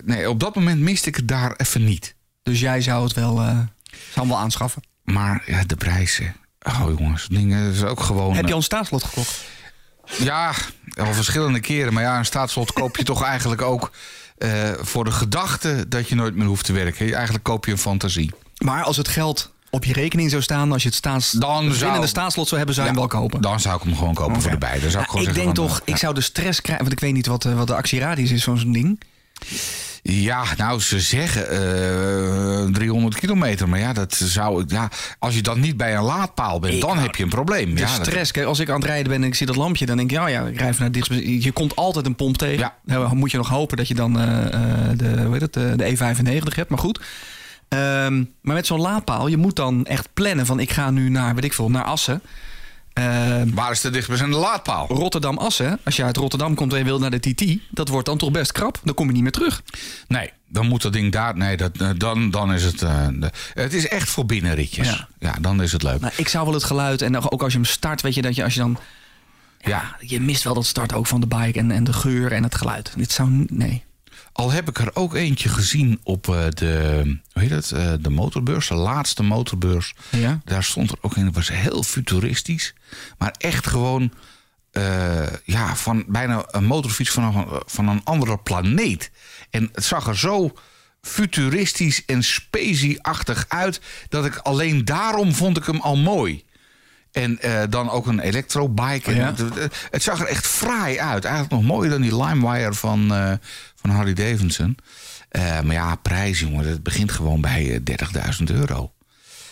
nee, 0.04 0.30
op 0.30 0.40
dat 0.40 0.54
moment 0.54 0.80
miste 0.80 1.08
ik 1.08 1.16
het 1.16 1.28
daar 1.28 1.54
even 1.56 1.84
niet. 1.84 2.14
Dus 2.42 2.60
jij 2.60 2.80
zou 2.80 3.04
het 3.04 3.12
wel, 3.12 3.36
zou 3.36 3.66
hem 4.14 4.28
wel 4.28 4.38
aanschaffen. 4.38 4.82
Maar 5.02 5.42
ja, 5.46 5.64
de 5.64 5.76
prijzen. 5.76 6.36
Oh 6.62 6.98
jongens, 6.98 7.26
dat 7.26 7.38
ding 7.38 7.54
is 7.54 7.82
ook 7.82 8.00
gewoon. 8.00 8.34
Heb 8.34 8.44
je 8.44 8.50
al 8.50 8.56
een 8.56 8.62
staatslot 8.62 9.04
gekocht? 9.04 9.44
Ja, 10.18 10.52
al 10.96 11.12
verschillende 11.12 11.60
keren. 11.60 11.92
Maar 11.92 12.02
ja, 12.02 12.18
een 12.18 12.24
staatslot 12.24 12.72
koop 12.72 12.96
je 12.96 13.04
toch 13.04 13.22
eigenlijk 13.22 13.62
ook 13.62 13.92
voor 14.80 15.04
de 15.04 15.10
gedachte 15.10 15.88
dat 15.88 16.08
je 16.08 16.14
nooit 16.14 16.34
meer 16.34 16.46
hoeft 16.46 16.64
te 16.64 16.72
werken. 16.72 17.12
Eigenlijk 17.12 17.44
koop 17.44 17.64
je 17.64 17.72
een 17.72 17.78
fantasie. 17.78 18.30
Maar 18.58 18.82
als 18.82 18.96
het 18.96 19.08
geld 19.08 19.53
op 19.74 19.84
je 19.84 19.92
rekening 19.92 20.30
zou 20.30 20.42
staan, 20.42 20.72
als 20.72 20.82
je 20.82 20.88
het 20.88 20.96
staats, 20.96 21.30
Dan 21.30 21.62
zou- 21.62 21.78
winnende 21.78 22.06
staatslot 22.06 22.46
zou 22.46 22.56
hebben, 22.56 22.74
zou 22.74 22.86
je 22.86 22.92
hem 22.92 23.02
Ja, 23.02 23.08
wel 23.08 23.20
kopen. 23.20 23.40
Dan 23.40 23.60
zou 23.60 23.76
ik 23.76 23.82
hem 23.82 23.96
gewoon 23.96 24.14
kopen 24.14 24.42
voor 24.42 24.50
de 24.50 24.58
beide. 24.58 24.86
Ik 24.86 24.92
zeggen 24.92 25.34
denk 25.34 25.54
toch, 25.54 25.80
ik 25.84 25.96
zou 25.96 26.14
de 26.14 26.20
stress 26.20 26.60
krijgen, 26.60 26.84
want 26.84 26.96
ik 26.96 27.00
weet 27.04 27.12
niet 27.14 27.26
wat, 27.26 27.44
eh, 27.44 27.54
wat 27.54 27.66
de 27.66 27.74
actieradius 27.74 28.30
is 28.30 28.44
van 28.44 28.58
zo'n 28.58 28.72
ding. 28.72 29.00
Ja, 30.02 30.44
nou, 30.56 30.80
ze 30.80 31.00
zeggen 31.00 31.50
eh 31.50 32.72
300 32.72 33.14
kilometer. 33.18 33.68
Maar 33.68 33.78
ja, 33.78 33.92
dat 33.92 34.14
zou 34.14 34.62
ik. 34.62 34.70
Ja, 34.70 34.90
als 35.18 35.34
je 35.34 35.42
dan 35.42 35.60
niet 35.60 35.76
bij 35.76 35.96
een 35.96 36.02
laadpaal 36.02 36.58
bent, 36.58 36.74
Ik 36.74 36.80
dan 36.80 36.98
heb 36.98 37.16
je 37.16 37.22
een 37.22 37.28
probleem. 37.28 37.74
De 37.74 37.80
ja, 37.80 37.86
stress, 37.86 38.30
kijk, 38.30 38.46
als 38.46 38.58
ik 38.58 38.68
aan 38.68 38.74
het 38.80 38.84
rijden 38.84 39.08
ben 39.12 39.22
en 39.22 39.26
ik 39.28 39.34
zie 39.34 39.46
dat 39.46 39.56
lampje, 39.56 39.86
dan 39.86 39.96
denk 39.96 40.10
ik, 40.10 40.16
ja, 40.16 40.26
ja, 40.26 40.42
ik 40.42 40.58
rij 40.58 40.68
even 40.68 40.80
naar 40.82 40.92
dichtstbij. 40.92 41.26
Je 41.40 41.52
komt 41.52 41.76
altijd 41.76 42.06
een 42.06 42.14
pomp 42.14 42.36
tegen. 42.36 42.58
Ja. 42.58 42.74
Dan 42.84 43.16
moet 43.16 43.30
je 43.30 43.36
nog 43.36 43.48
hopen 43.48 43.76
dat 43.76 43.88
je 43.88 43.94
dan 43.94 44.20
eh, 44.20 44.26
de, 44.96 45.22
hoe 45.22 45.32
heet 45.32 45.40
het, 45.40 45.52
de, 45.52 45.72
de 45.76 45.96
E95 45.96 46.54
hebt, 46.54 46.70
maar 46.70 46.78
goed. 46.78 47.00
Ehm, 47.78 48.24
maar 48.40 48.54
met 48.54 48.66
zo'n 48.66 48.80
laadpaal, 48.80 49.26
je 49.26 49.36
moet 49.36 49.56
dan 49.56 49.86
echt 49.86 50.08
plannen 50.14 50.46
van 50.46 50.60
ik 50.60 50.70
ga 50.72 50.90
nu 50.90 51.08
naar, 51.08 51.34
weet 51.34 51.44
ik 51.44 51.52
veel, 51.52 51.70
naar 51.70 51.84
Assen. 51.84 52.22
Ehm, 52.92 53.50
Waar 53.54 53.70
is 53.70 53.80
de 53.80 53.90
dichtstbijzijnde 53.90 54.36
laadpaal? 54.36 54.86
Rotterdam-Assen, 54.88 55.78
als 55.84 55.96
je 55.96 56.04
uit 56.04 56.16
Rotterdam 56.16 56.54
komt 56.54 56.72
en 56.72 56.78
je 56.78 56.84
wilt 56.84 57.00
naar 57.00 57.10
de 57.10 57.20
TT, 57.34 57.44
dat 57.70 57.88
wordt 57.88 58.06
dan 58.06 58.18
toch 58.18 58.30
best 58.30 58.52
krap. 58.52 58.80
Dan 58.84 58.94
kom 58.94 59.06
je 59.06 59.12
niet 59.12 59.22
meer 59.22 59.32
terug. 59.32 59.62
Nee, 60.08 60.30
dan 60.48 60.66
moet 60.68 60.82
dat 60.82 60.92
ding 60.92 61.12
daar. 61.12 61.36
Nee, 61.36 61.56
dat, 61.56 61.76
eh, 61.78 61.88
dan, 61.96 62.30
dan 62.30 62.52
is 62.52 62.64
het. 62.64 62.82
eh, 62.82 63.06
de- 63.12 63.30
het 63.54 63.72
is 63.74 63.88
echt 63.88 64.08
voor 64.08 64.26
binnenritjes. 64.26 64.88
Ja. 64.88 65.08
Ja. 65.18 65.34
dan 65.40 65.62
is 65.62 65.72
het 65.72 65.82
leuk. 65.82 66.00
Nou, 66.00 66.12
ik 66.16 66.28
zou 66.28 66.44
wel 66.44 66.54
het 66.54 66.64
geluid 66.64 67.02
en 67.02 67.30
ook 67.30 67.42
als 67.42 67.52
je 67.52 67.58
hem 67.58 67.66
start, 67.66 68.00
weet 68.02 68.14
je 68.14 68.22
dat 68.22 68.34
je 68.34 68.44
als 68.44 68.54
je 68.54 68.60
dan. 68.60 68.78
Ja. 69.60 69.96
Je 70.00 70.20
mist 70.20 70.42
wel 70.42 70.54
dat 70.54 70.66
start 70.66 70.92
ook 70.92 71.06
van 71.06 71.20
de 71.20 71.26
bike 71.26 71.58
en, 71.58 71.70
en 71.70 71.84
de 71.84 71.92
geur 71.92 72.32
en 72.32 72.42
het 72.42 72.54
geluid. 72.54 72.92
Dit 72.96 73.12
zou. 73.12 73.44
Nee. 73.48 73.84
Al 74.34 74.50
heb 74.50 74.68
ik 74.68 74.78
er 74.78 74.90
ook 74.94 75.14
eentje 75.14 75.48
gezien 75.48 76.00
op 76.02 76.28
eh, 76.28 76.46
de, 76.48 77.02
hoe 77.32 77.42
heet 77.42 77.50
het, 77.50 77.72
eh, 77.72 77.92
de 78.00 78.10
motorbeurs, 78.10 78.68
de 78.68 78.74
laatste 78.74 79.22
motorbeurs. 79.22 79.94
Ja. 80.10 80.40
Daar 80.44 80.64
stond 80.64 80.90
er 80.90 80.98
ook 81.00 81.16
in, 81.16 81.26
het 81.26 81.34
was 81.34 81.48
heel 81.48 81.82
futuristisch. 81.82 82.74
Maar 83.18 83.34
echt 83.38 83.66
gewoon, 83.66 84.12
eh, 84.70 85.26
ja, 85.44 85.76
van 85.76 86.04
bijna 86.06 86.44
een 86.50 86.64
motorfiets 86.64 87.10
van 87.10 87.36
een, 87.36 87.62
van 87.66 87.88
een 87.88 88.00
andere 88.04 88.38
planeet. 88.38 89.10
En 89.50 89.70
het 89.72 89.84
zag 89.84 90.06
er 90.06 90.18
zo 90.18 90.52
futuristisch 91.02 92.04
en 92.04 92.22
spacey-achtig 92.22 93.44
uit... 93.48 93.80
dat 94.08 94.24
ik 94.24 94.36
alleen 94.36 94.84
daarom 94.84 95.34
vond 95.34 95.56
ik 95.56 95.64
hem 95.64 95.80
al 95.80 95.96
mooi. 95.96 96.44
En 97.14 97.40
eh, 97.40 97.62
dan 97.70 97.90
ook 97.90 98.06
een 98.06 98.20
elektrobike. 98.20 99.10
En 99.10 99.16
Ja. 99.16 99.34
het, 99.90 100.02
zag 100.02 100.20
er 100.20 100.26
echt 100.26 100.46
fraai 100.46 100.98
uit. 100.98 101.24
Eigenlijk 101.24 101.54
nog 101.54 101.62
mooier 101.62 101.90
dan 101.90 102.00
die 102.00 102.16
LimeWire 102.24 102.74
van, 102.74 103.14
eh, 103.14 103.32
van 103.74 103.90
Harley 103.90 104.12
Davidson. 104.14 104.76
Eh, 105.28 105.60
maar 105.60 105.74
ja, 105.74 105.94
prijs, 105.94 106.40
jongen. 106.40 106.66
Het 106.66 106.82
begint 106.82 107.12
gewoon 107.12 107.40
bij 107.40 107.74
eh, 107.74 107.80
30.000 107.84 108.50
euro. 108.50 108.92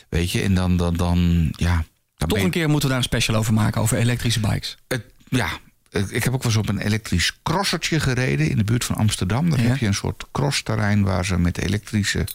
Weet 0.08 0.30
je, 0.30 0.42
en 0.42 0.54
dan, 0.54 0.76
dan, 0.76 0.94
dan 0.96 1.48
ja... 1.56 1.84
Dan 2.16 2.28
Toch 2.28 2.38
een 2.38 2.50
keer 2.50 2.68
moeten 2.68 2.82
we 2.88 2.88
daar 2.94 2.96
een 2.96 3.08
special 3.08 3.36
over 3.36 3.52
maken, 3.52 3.80
over 3.80 3.96
elektrische 3.98 4.40
bikes. 4.40 4.76
het, 4.88 5.04
ja, 5.28 5.48
ik 5.90 6.10
ik 6.10 6.24
heb 6.24 6.32
ook 6.34 6.42
wel 6.42 6.52
eens 6.52 6.60
op 6.60 6.68
een 6.68 6.78
elektrisch 6.78 7.38
crossertje 7.42 8.00
gereden 8.00 8.48
in 8.48 8.56
de 8.56 8.64
buurt 8.64 8.84
van 8.84 8.96
Amsterdam. 8.96 9.50
Daar 9.50 9.60
Ja. 9.60 9.66
heb 9.68 9.76
je 9.76 9.86
een 9.86 9.94
soort 9.94 10.24
crossterrein 10.32 11.02
waar 11.02 11.24
ze 11.24 11.38
met 11.38 11.58
elektrische 11.58 12.26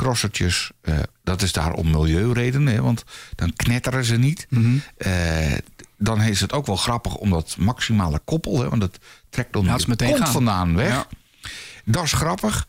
crossertjes. 0.00 0.70
eh, 0.82 0.94
dat 1.22 1.42
is 1.42 1.52
daar 1.52 1.72
om 1.72 1.90
milieuredenen, 1.90 2.74
hè, 2.74 2.82
want 2.82 3.04
dan 3.34 3.52
knetteren 3.56 4.04
ze 4.04 4.16
niet. 4.16 4.46
Mhm. 4.48 4.76
Eh, 4.96 5.52
dan 5.98 6.20
is 6.22 6.40
het 6.40 6.52
ook 6.52 6.66
wel 6.66 6.76
grappig 6.76 7.14
om 7.14 7.30
dat 7.30 7.56
maximale 7.58 8.20
koppel, 8.24 8.60
hè, 8.60 8.68
want 8.68 8.80
dat 8.80 8.98
trekt 9.30 9.52
dan 9.52 9.80
ze 9.80 9.88
meteen 9.88 10.08
kont 10.08 10.22
gaan. 10.22 10.32
vandaan 10.32 10.76
weg. 10.76 10.88
Ja. 10.88 11.06
Dat 11.84 12.04
is 12.04 12.12
grappig. 12.12 12.66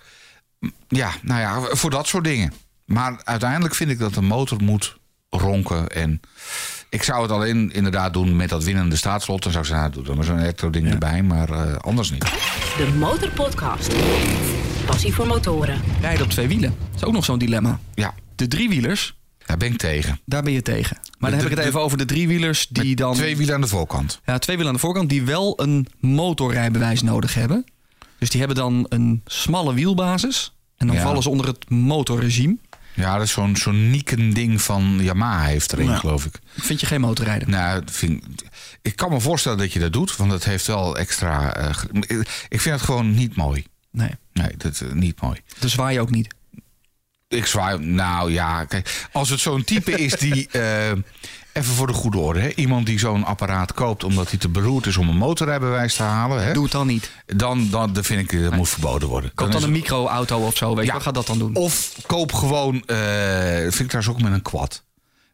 Ja, 0.87 1.11
nou 1.21 1.39
ja, 1.39 1.75
voor 1.75 1.89
dat 1.89 2.07
soort 2.07 2.23
dingen. 2.23 2.53
Maar 2.85 3.21
uiteindelijk 3.23 3.75
vind 3.75 3.89
ik 3.91 3.99
dat 3.99 4.15
een 4.15 4.25
motor 4.25 4.63
moet 4.63 4.97
ronken. 5.29 5.87
En 5.89 6.19
ik 6.89 7.03
zou 7.03 7.21
het 7.21 7.31
alleen 7.31 7.71
inderdaad 7.71 8.13
doen 8.13 8.35
met 8.35 8.49
dat 8.49 8.63
winnende 8.63 8.95
staatslot. 8.95 9.43
Dan 9.43 9.51
zou 9.51 9.63
ik 9.63 9.69
zeggen, 9.69 9.89
nou, 9.89 9.97
doe 9.97 10.07
dan 10.07 10.15
maar 10.15 10.25
zo'n 10.25 10.39
elektro-ding 10.39 10.89
erbij. 10.89 11.23
Maar 11.23 11.49
eh, 11.49 11.75
anders 11.75 12.11
niet. 12.11 12.21
De 12.77 12.91
Motorpodcast. 12.97 13.93
Passie 14.85 15.13
voor 15.13 15.27
motoren. 15.27 15.81
Rijden 16.01 16.23
op 16.23 16.29
twee 16.29 16.47
wielen. 16.47 16.75
Dat 16.91 16.95
is 16.95 17.03
ook 17.03 17.13
nog 17.13 17.25
zo'n 17.25 17.37
dilemma. 17.39 17.79
Ja, 17.93 18.13
De 18.35 18.47
driewielers, 18.47 19.15
daar 19.45 19.57
ben 19.57 19.71
ik 19.71 19.77
tegen. 19.77 20.19
daar 20.25 20.43
ben 20.43 20.53
je 20.53 20.61
tegen. 20.61 20.97
Maar 21.19 21.29
dan 21.29 21.39
heb 21.39 21.49
ik 21.49 21.53
het 21.55 21.63
de- 21.63 21.69
even 21.69 21.81
over 21.81 21.97
de 21.97 22.05
driewielers 22.05 22.67
die 22.67 22.95
dan... 22.95 23.13
Twee 23.13 23.37
wielen 23.37 23.55
aan 23.55 23.61
de 23.61 23.67
voorkant. 23.67 24.19
Ja, 24.25 24.37
twee 24.39 24.55
wielen 24.55 24.73
aan 24.73 24.79
de 24.79 24.85
voorkant 24.85 25.09
die 25.09 25.21
wel 25.23 25.61
een 25.61 25.87
motorrijbewijs 25.99 27.01
nodig 27.01 27.33
hebben. 27.33 27.65
Dus 28.19 28.29
die 28.29 28.39
hebben 28.39 28.57
dan 28.57 28.85
een 28.89 29.21
smalle 29.25 29.73
wielbasis. 29.73 30.53
En 30.77 30.87
dan 30.87 30.95
Ja. 30.95 31.01
vallen 31.01 31.23
ze 31.23 31.29
onder 31.29 31.47
het 31.47 31.69
motorregime. 31.69 32.57
Ja, 32.93 33.13
dat 33.17 33.25
is 33.25 33.31
zo'n 33.31 33.55
zo'n 33.55 33.89
Niken 33.89 34.33
ding 34.33 34.61
van 34.61 34.97
Yamaha 35.01 35.43
heeft 35.45 35.73
erin, 35.73 35.85
Ja. 35.85 35.95
geloof 35.97 36.25
ik. 36.25 36.39
Vind 36.57 36.79
je 36.79 36.85
geen 36.85 37.01
motorrijden? 37.01 37.49
Nou, 37.49 37.79
dat 37.79 37.91
vind, 37.91 38.23
ik- 38.81 38.95
kan 38.95 39.09
me 39.11 39.19
voorstellen 39.19 39.57
dat 39.57 39.73
je 39.73 39.79
dat 39.79 39.93
doet, 39.93 40.15
want 40.15 40.31
het 40.31 40.43
heeft 40.45 40.67
wel 40.67 40.97
extra. 40.97 41.53
eh, 41.55 41.69
ik 42.49 42.61
vind 42.61 42.75
het 42.75 42.81
gewoon 42.83 43.13
niet 43.13 43.35
mooi. 43.35 43.65
Nee. 43.91 44.11
Nee, 44.33 44.57
dat 44.57 44.71
is 44.71 44.81
niet 44.93 45.21
mooi. 45.21 45.39
Dus 45.59 45.71
zwaai 45.71 45.93
je 45.93 46.01
ook 46.01 46.09
niet. 46.11 46.35
Ik 47.27 47.45
zwaai. 47.45 47.77
Nou 47.85 48.31
ja, 48.31 48.65
kijk, 48.65 49.07
als 49.11 49.29
het 49.29 49.39
zo'n 49.39 49.63
type 49.63 49.91
is 49.91 50.13
die. 50.13 50.47
eh, 50.51 50.89
even 51.53 51.73
voor 51.73 51.87
de 51.87 51.93
goede 51.93 52.17
orde, 52.17 52.39
hè, 52.39 52.49
iemand 52.55 52.85
die 52.85 52.99
zo'n 52.99 53.23
apparaat 53.23 53.73
koopt 53.73 54.03
omdat 54.03 54.29
hij 54.29 54.39
te 54.39 54.49
beroerd 54.49 54.85
is 54.85 54.97
om 54.97 55.09
een 55.09 55.17
motorrijbewijs 55.17 55.95
te 55.95 56.03
halen, 56.03 56.43
hè, 56.43 56.53
Doe 56.53 56.63
het 56.63 56.71
dan 56.71 56.87
niet. 56.87 57.11
dan, 57.25 57.69
dan 57.69 57.93
dat 57.93 58.05
vind 58.05 58.31
ik 58.31 58.41
dat 58.43 58.55
moet 58.55 58.69
verboden 58.69 59.07
worden. 59.09 59.31
Koop 59.33 59.51
dan 59.51 59.55
een 59.63 59.69
het- 59.69 59.77
micro-auto 59.81 60.45
of 60.45 60.57
zo. 60.57 60.75
Weet 60.75 60.85
Ja. 60.85 60.91
wel, 60.91 61.01
ga 61.01 61.11
dat 61.11 61.27
dan 61.27 61.37
doen. 61.39 61.55
Of 61.55 61.91
koop 62.05 62.33
gewoon, 62.33 62.83
eh 62.85 62.97
vind 63.59 63.79
ik 63.79 63.87
trouwens 63.87 64.07
ook 64.15 64.21
met 64.21 64.31
een 64.33 64.41
quad. 64.41 64.83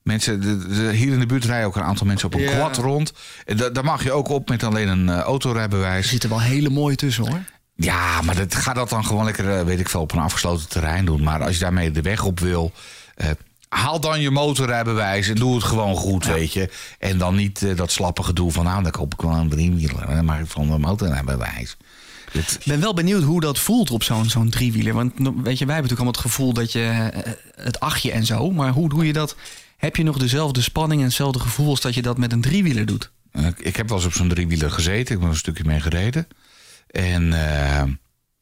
Mensen, 0.03 0.41
de, 0.41 0.67
de- 0.67 0.91
hier 0.93 1.13
in 1.13 1.19
de 1.19 1.25
buurt 1.25 1.45
rijden 1.45 1.67
ook 1.67 1.75
een 1.75 1.83
aantal 1.83 2.07
mensen 2.07 2.27
op 2.27 2.33
een 2.33 2.41
Ja. 2.41 2.51
quad 2.51 2.77
rond. 2.77 3.13
Da- 3.45 3.69
daar 3.69 3.83
mag 3.83 4.03
je 4.03 4.11
ook 4.11 4.27
op 4.29 4.49
met 4.49 4.63
alleen 4.63 4.87
een 4.87 5.09
eh, 5.09 5.15
Er 5.15 5.21
autorijbewijs. 5.23 6.09
zitten 6.09 6.29
wel 6.29 6.41
hele 6.41 6.69
mooie 6.69 6.95
tussen 6.95 7.27
hoor. 7.27 7.39
Ja, 7.77 8.21
maar 8.21 8.35
dat, 8.35 8.55
ga 8.55 8.73
dat 8.73 8.89
dan 8.89 9.05
gewoon 9.05 9.25
lekker, 9.25 9.57
eh, 9.57 9.63
weet 9.63 9.79
ik 9.79 9.89
veel, 9.89 10.01
op 10.01 10.11
een 10.11 10.19
afgesloten 10.19 10.69
terrein 10.69 11.05
doen. 11.05 11.23
Maar 11.23 11.43
als 11.43 11.53
je 11.53 11.59
daarmee 11.59 11.91
de 11.91 12.01
weg 12.01 12.23
op 12.23 12.39
wil, 12.39 12.71
eh, 13.15 13.29
haal 13.69 13.99
dan 13.99 14.21
je 14.21 14.31
motorrijbewijs 14.31 15.29
en 15.29 15.35
doe 15.35 15.55
het 15.55 15.63
gewoon 15.63 15.95
goed, 15.95 16.25
weet 16.25 16.53
je. 16.53 16.69
En 16.99 17.17
dan 17.17 17.35
niet 17.35 17.63
eh, 17.63 17.75
dat 17.75 17.91
slappe 17.91 18.23
gedoe 18.23 18.51
van, 18.51 18.65
nou, 18.65 18.83
dan 18.83 18.91
koop 18.91 19.13
ik 19.13 19.21
wel 19.21 19.31
een 19.31 19.49
driewieler. 19.49 20.05
Dan 20.07 20.25
maak 20.25 20.39
ik 20.39 20.47
van 20.47 20.71
een 20.71 20.81
motorrijbewijs. 20.81 21.77
Ik 22.31 22.61
ben 22.65 22.79
wel 22.79 22.93
benieuwd 22.93 23.23
hoe 23.23 23.41
dat 23.41 23.59
voelt 23.59 23.91
op 23.91 24.03
zo'n 24.03 24.29
zo'n 24.29 24.49
driewieler. 24.49 24.93
Want 24.93 25.13
weet 25.15 25.25
je, 25.25 25.33
wij 25.43 25.45
hebben 25.45 25.65
natuurlijk 25.65 25.91
allemaal 25.91 26.11
het 26.11 26.21
gevoel 26.21 26.53
dat 26.53 26.71
je 26.71 27.11
het 27.55 27.79
achtje 27.79 28.11
en 28.11 28.25
zo. 28.25 28.51
Maar 28.51 28.71
hoe 28.71 28.89
doe 28.89 29.05
je 29.05 29.13
dat? 29.13 29.35
Heb 29.77 29.95
je 29.95 30.03
nog 30.03 30.17
dezelfde 30.17 30.61
spanning 30.61 31.01
en 31.01 31.07
hetzelfde 31.07 31.39
gevoel 31.39 31.69
als 31.69 31.81
dat 31.81 31.93
je 31.93 32.01
dat 32.01 32.17
met 32.17 32.31
een 32.31 32.41
driewieler 32.41 32.85
doet? 32.85 33.11
Ik 33.57 33.75
heb 33.75 33.89
wel 33.89 33.97
eens 33.97 34.07
op 34.07 34.13
zo'n 34.13 34.27
driewieler 34.27 34.71
gezeten. 34.71 35.15
Ik 35.15 35.21
ben 35.21 35.29
een 35.29 35.35
stukje 35.35 35.63
mee 35.63 35.79
gereden. 35.79 36.27
En 36.87 37.33
eh, 37.33 37.83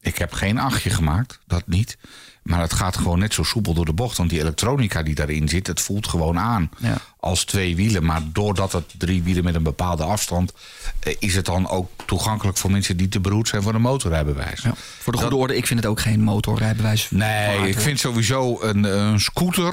ik 0.00 0.18
heb 0.18 0.32
geen 0.32 0.58
achtje 0.58 0.90
gemaakt, 0.90 1.38
dat 1.46 1.66
niet. 1.66 1.98
Maar 2.42 2.60
het 2.60 2.72
gaat 2.72 2.96
gewoon 2.96 3.18
net 3.18 3.34
zo 3.34 3.42
soepel 3.42 3.74
door 3.74 3.84
de 3.84 3.92
bocht. 3.92 4.16
Want 4.16 4.30
die 4.30 4.40
elektronica 4.40 5.02
die 5.02 5.14
daarin 5.14 5.48
zit, 5.48 5.66
het 5.66 5.80
voelt 5.80 6.08
gewoon 6.08 6.38
aan 6.38 6.70
Ja. 6.78 6.96
als 7.20 7.44
twee 7.44 7.76
wielen. 7.76 8.04
Maar 8.04 8.22
doordat 8.32 8.72
het 8.72 8.94
drie 8.98 9.22
wielen 9.22 9.44
met 9.44 9.54
een 9.54 9.62
bepaalde 9.62 10.04
afstand... 10.04 10.52
eh, 11.00 11.14
is 11.18 11.34
het 11.34 11.44
dan 11.44 11.68
ook 11.68 11.90
toegankelijk 12.06 12.56
voor 12.58 12.70
mensen 12.70 12.96
die 12.96 13.08
te 13.08 13.20
beroerd 13.20 13.48
zijn 13.48 13.62
voor 13.62 13.74
een 13.74 13.80
motorrijbewijs. 13.80 14.62
Ja. 14.62 14.72
Voor 14.74 15.12
de 15.12 15.18
goede 15.18 15.36
orde, 15.36 15.56
ik 15.56 15.66
vind 15.66 15.80
het 15.80 15.88
ook 15.88 16.00
geen 16.00 16.20
motorrijbewijs. 16.20 17.10
Nee, 17.10 17.68
ik 17.68 17.80
vind 17.80 17.98
sowieso 18.00 18.62
een, 18.62 18.84
een 18.84 19.20
scooter, 19.20 19.72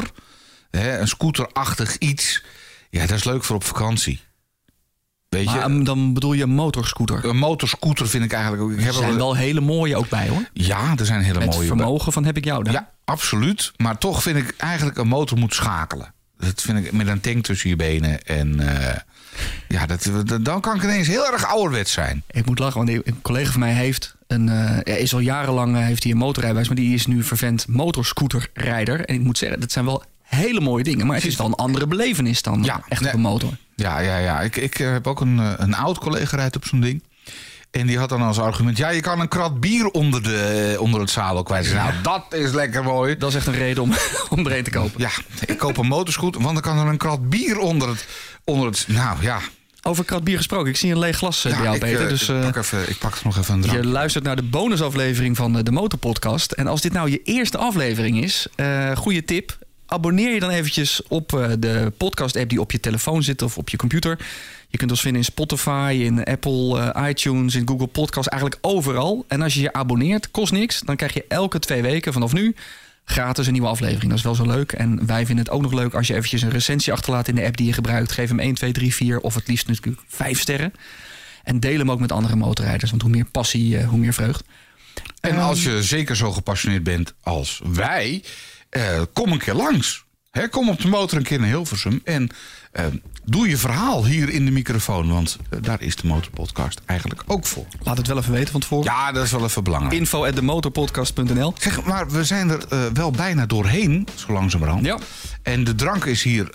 hè, 0.72 1.00
een 1.00 1.08
scooterachtig 1.08 1.98
iets... 1.98 2.44
Ja, 2.90 3.06
dat 3.06 3.18
is 3.18 3.24
leuk 3.24 3.44
voor 3.44 3.56
op 3.56 3.64
vakantie. 3.64 4.22
Weet 5.34 5.50
je, 5.50 5.56
Maar 5.56 5.66
um, 5.66 5.84
dan 5.84 6.14
bedoel 6.14 6.34
je 6.34 6.44
een 6.44 6.50
motorscooter. 6.56 7.26
een 7.26 7.38
motorscooter 7.38 8.08
vind 8.08 8.24
ik 8.24 8.32
eigenlijk 8.34 8.64
ook... 8.64 8.72
Ik 8.72 8.86
Er 8.86 8.94
zijn 8.94 9.08
wel- 9.08 9.16
wel 9.18 9.36
hele 9.36 9.62
mooie 9.62 9.96
ook 9.96 10.10
bij 10.10 10.28
hoor. 10.28 10.44
Ja, 10.54 10.94
er 10.98 11.06
zijn 11.06 11.22
hele 11.22 11.40
Met 11.40 11.54
mooie... 11.54 11.68
vermogen 11.68 12.12
van 12.14 12.26
heb 12.26 12.38
ik 12.38 12.46
jou 12.46 12.64
dan. 12.64 12.74
Ja, 12.74 12.90
absoluut. 13.06 13.72
Maar 13.78 13.98
toch 13.98 14.22
vind 14.22 14.38
ik 14.38 14.54
eigenlijk 14.58 14.98
een 14.98 15.08
motor 15.08 15.38
moet 15.38 15.54
schakelen. 15.54 16.14
Dat 16.38 16.62
vind 16.62 16.78
ik 16.86 16.92
met 16.92 17.08
een 17.08 17.22
tank 17.22 17.44
tussen 17.44 17.70
je 17.70 17.76
benen. 17.76 18.22
En 18.24 18.60
eh, 18.78 18.96
ja, 19.68 19.86
dat, 19.86 20.10
dat- 20.26 20.46
dan 20.46 20.62
kan 20.62 20.76
ik 20.76 20.84
ineens 20.84 21.08
heel 21.08 21.32
erg 21.32 21.46
ouderwets 21.48 21.92
zijn. 21.92 22.24
Ik 22.32 22.46
moet 22.46 22.60
lachen, 22.60 22.86
want 22.86 22.90
een 23.08 23.22
collega 23.22 23.52
van 23.52 23.60
mij 23.60 23.74
heeft 23.74 24.16
een, 24.28 24.50
er 24.50 24.98
is 24.98 25.14
al 25.14 25.20
jarenlang 25.20 25.76
eh, 25.78 25.84
heeft 25.86 26.04
hij 26.04 26.12
een 26.12 26.18
motorrijbewijs, 26.18 26.68
maar 26.68 26.78
die 26.78 26.94
is 26.94 27.08
nu 27.08 27.24
vervent 27.24 27.68
motorscooterrijder. 27.68 29.06
En 29.06 29.16
ik 29.16 29.22
moet 29.22 29.38
zeggen, 29.38 29.60
dat 29.60 29.72
zijn 29.72 29.86
wel 29.86 30.04
hele 30.22 30.60
mooie 30.62 30.84
dingen, 30.84 31.06
maar 31.08 31.16
het 31.16 31.26
is 31.26 31.36
wel 31.36 31.48
een 31.48 31.54
andere 31.56 31.88
belevenis 31.88 32.42
dan 32.42 32.64
Ja, 32.64 32.82
echt 32.90 33.06
op 33.06 33.14
een 33.14 33.20
motor. 33.20 33.54
Ja, 33.76 34.00
ja, 34.00 34.18
ja. 34.18 34.42
Ik, 34.42 34.56
ik 34.56 34.80
eh, 34.80 34.92
heb 34.92 35.08
ook 35.08 35.22
een, 35.22 35.40
eh, 35.40 35.54
een 35.58 35.76
oud 35.76 35.98
collega 35.98 36.38
rijdt 36.38 36.56
op 36.56 36.66
zo'n 36.66 36.80
ding. 36.80 37.04
En 37.72 37.88
die 37.88 37.98
had 37.98 38.10
dan 38.10 38.22
als 38.22 38.40
argument... 38.40 38.78
ja, 38.78 38.90
je 38.90 39.02
kan 39.02 39.20
een 39.20 39.28
krat 39.28 39.60
bier 39.60 39.88
onder, 39.88 40.24
de, 40.24 40.76
onder 40.80 41.00
het 41.00 41.10
zadel 41.10 41.44
kwijt. 41.44 41.74
Nou, 41.74 41.94
dat 42.02 42.26
is 42.30 42.52
lekker 42.52 42.84
mooi. 42.84 43.18
Dat 43.18 43.30
is 43.30 43.36
echt 43.36 43.48
een 43.48 43.54
reden 43.54 43.84
om, 43.84 43.94
om 44.30 44.46
er 44.46 44.58
een 44.58 44.64
te 44.64 44.70
kopen. 44.70 45.02
Ja, 45.02 45.10
ik 45.46 45.58
koop 45.58 45.78
een 45.78 45.88
motorscooter, 45.88 46.42
want 46.42 46.54
dan 46.54 46.64
kan 46.64 46.86
er 46.86 46.92
een 46.92 46.98
krat 46.98 47.30
bier 47.30 47.58
onder 47.58 47.90
het... 47.90 48.08
Onder 48.44 48.66
het 48.68 48.86
nou 48.88 49.18
ja, 49.22 49.40
Over 49.82 50.06
krat 50.06 50.24
bier 50.24 50.38
gesproken, 50.38 50.70
ik 50.70 50.78
zie 50.78 50.92
een 50.92 51.00
leeg 51.00 51.18
glas 51.18 51.46
eh, 51.46 51.54
bij 51.54 51.64
jou, 51.64 51.76
ik, 51.76 51.82
Peter. 51.82 52.10
Dus 52.10 52.30
ik, 52.30 52.42
pak 52.42 52.56
even, 52.56 52.90
ik 52.90 52.98
pak 52.98 53.16
er 53.16 53.22
nog 53.24 53.38
even 53.38 53.54
een 53.54 53.62
drank. 53.62 53.78
je 53.78 53.88
luistert 53.88 54.24
naar 54.24 54.36
de 54.36 54.44
bonusaflevering 54.44 55.38
van 55.38 55.64
de 55.64 55.72
Motorpodcast. 55.72 56.52
En 56.52 56.68
als 56.68 56.82
dit 56.82 56.94
nou 56.94 57.10
je 57.10 57.22
eerste 57.24 57.58
aflevering 57.58 58.24
is, 58.24 58.48
eh 58.56 58.96
goede 58.96 59.26
tip. 59.26 59.58
Abonneer 59.94 60.34
je 60.34 60.40
dan 60.40 60.50
eventjes 60.50 61.02
op 61.08 61.34
eh, 61.34 61.52
de 61.60 61.92
podcast-app 61.98 62.50
die 62.50 62.62
op 62.62 62.72
je 62.72 62.80
telefoon 62.80 63.24
zit 63.24 63.42
of 63.42 63.58
op 63.58 63.70
je 63.70 63.78
computer. 63.78 64.20
Je 64.68 64.78
kunt 64.78 64.92
ons 64.92 65.02
vinden 65.02 65.22
in 65.22 65.28
Spotify, 65.28 66.00
in 66.04 66.24
Apple, 66.24 66.80
eh, 66.80 67.10
iTunes, 67.10 67.56
in 67.56 67.68
Google 67.68 67.88
Podcasts, 67.88 68.32
eigenlijk 68.32 68.62
overal. 68.66 69.26
En 69.28 69.42
als 69.42 69.54
je 69.54 69.62
je 69.62 69.74
abonneert, 69.74 70.32
kost 70.32 70.52
niks. 70.52 70.80
Dan 70.80 70.96
krijg 70.96 71.14
je 71.14 71.26
elke 71.28 71.60
twee 71.60 71.82
weken 71.82 72.14
vanaf 72.14 72.34
nu 72.34 72.56
gratis 73.06 73.46
een 73.46 73.54
nieuwe 73.54 73.68
aflevering. 73.68 74.10
Dat 74.10 74.18
is 74.18 74.24
wel 74.24 74.36
zo 74.36 74.46
leuk. 74.46 74.72
En 74.72 75.06
wij 75.06 75.26
vinden 75.26 75.46
het 75.46 75.54
ook 75.54 75.62
nog 75.62 75.74
leuk 75.74 75.94
als 75.94 76.08
je 76.08 76.14
eventjes 76.14 76.42
een 76.42 76.50
recensie 76.50 76.94
achterlaat 76.94 77.28
in 77.28 77.36
de 77.36 77.46
app 77.46 77.58
die 77.58 77.68
je 77.68 77.74
gebruikt. 77.74 78.12
Geef 78.12 78.30
hem 78.30 78.40
1, 78.40 78.54
2, 78.54 78.72
3, 78.72 78.96
4 78.96 79.20
of 79.20 79.36
het 79.36 79.48
liefst 79.48 79.68
natuurlijk 79.68 80.02
5 80.08 80.40
sterren. 80.40 80.74
En 81.44 81.60
deel 81.60 81.78
hem 81.78 81.92
ook 81.92 82.00
met 82.00 82.12
andere 82.12 82.36
motorrijders. 82.36 82.90
Want 82.90 83.02
hoe 83.02 83.12
meer 83.12 83.26
passie, 83.26 83.78
eh, 83.78 83.88
hoe 83.88 84.00
meer 84.00 84.14
vreugd. 84.14 84.44
En 85.22 85.38
als 85.38 85.64
je 85.64 85.84
zeker 85.84 86.16
zo 86.16 86.32
gepassioneerd 86.32 86.84
bent 86.84 87.14
als 87.22 87.62
wij, 87.74 88.24
eh, 88.74 89.02
kom 89.14 89.32
een 89.32 89.38
keer 89.38 89.54
langs. 89.54 90.06
Hè, 90.32 90.48
kom 90.48 90.70
op 90.70 90.82
de 90.82 90.88
motor 90.88 91.18
een 91.18 91.24
keer 91.24 91.40
naar 91.40 91.48
Hilversum 91.48 92.02
en 92.04 92.30
eh, 92.72 92.86
doe 93.24 93.50
je 93.50 93.58
verhaal 93.58 94.06
hier 94.06 94.30
in 94.30 94.46
de 94.46 94.52
microfoon. 94.52 95.12
Want 95.12 95.38
eh, 95.50 95.60
daar 95.62 95.82
is 95.82 95.96
de 95.96 96.08
Motorpodcast 96.08 96.82
eigenlijk 96.86 97.24
ook 97.28 97.46
voor. 97.46 97.66
Laat 97.84 97.98
het 97.98 98.08
wel 98.08 98.18
even 98.18 98.32
weten 98.32 98.52
van 98.52 98.62
tevoren. 98.62 98.86
Ja, 98.86 99.12
dat 99.12 99.24
is 99.24 99.32
wel 99.32 99.44
even 99.44 99.64
belangrijk. 99.64 99.96
Info 99.96 100.26
at 100.26 100.36
demotorpodcast.nl 100.36 101.54
Zeg, 101.58 101.84
maar 101.84 102.10
we 102.10 102.24
zijn 102.24 102.50
er 102.50 102.94
wel 102.94 103.12
bijna 103.12 103.46
doorheen, 103.46 104.08
zo 104.16 104.34
langzamerhand. 104.34 104.86
Ja. 104.86 104.98
En 105.42 105.64
de 105.64 105.76
drank 105.76 106.06
is 106.06 106.24
hier, 106.24 106.50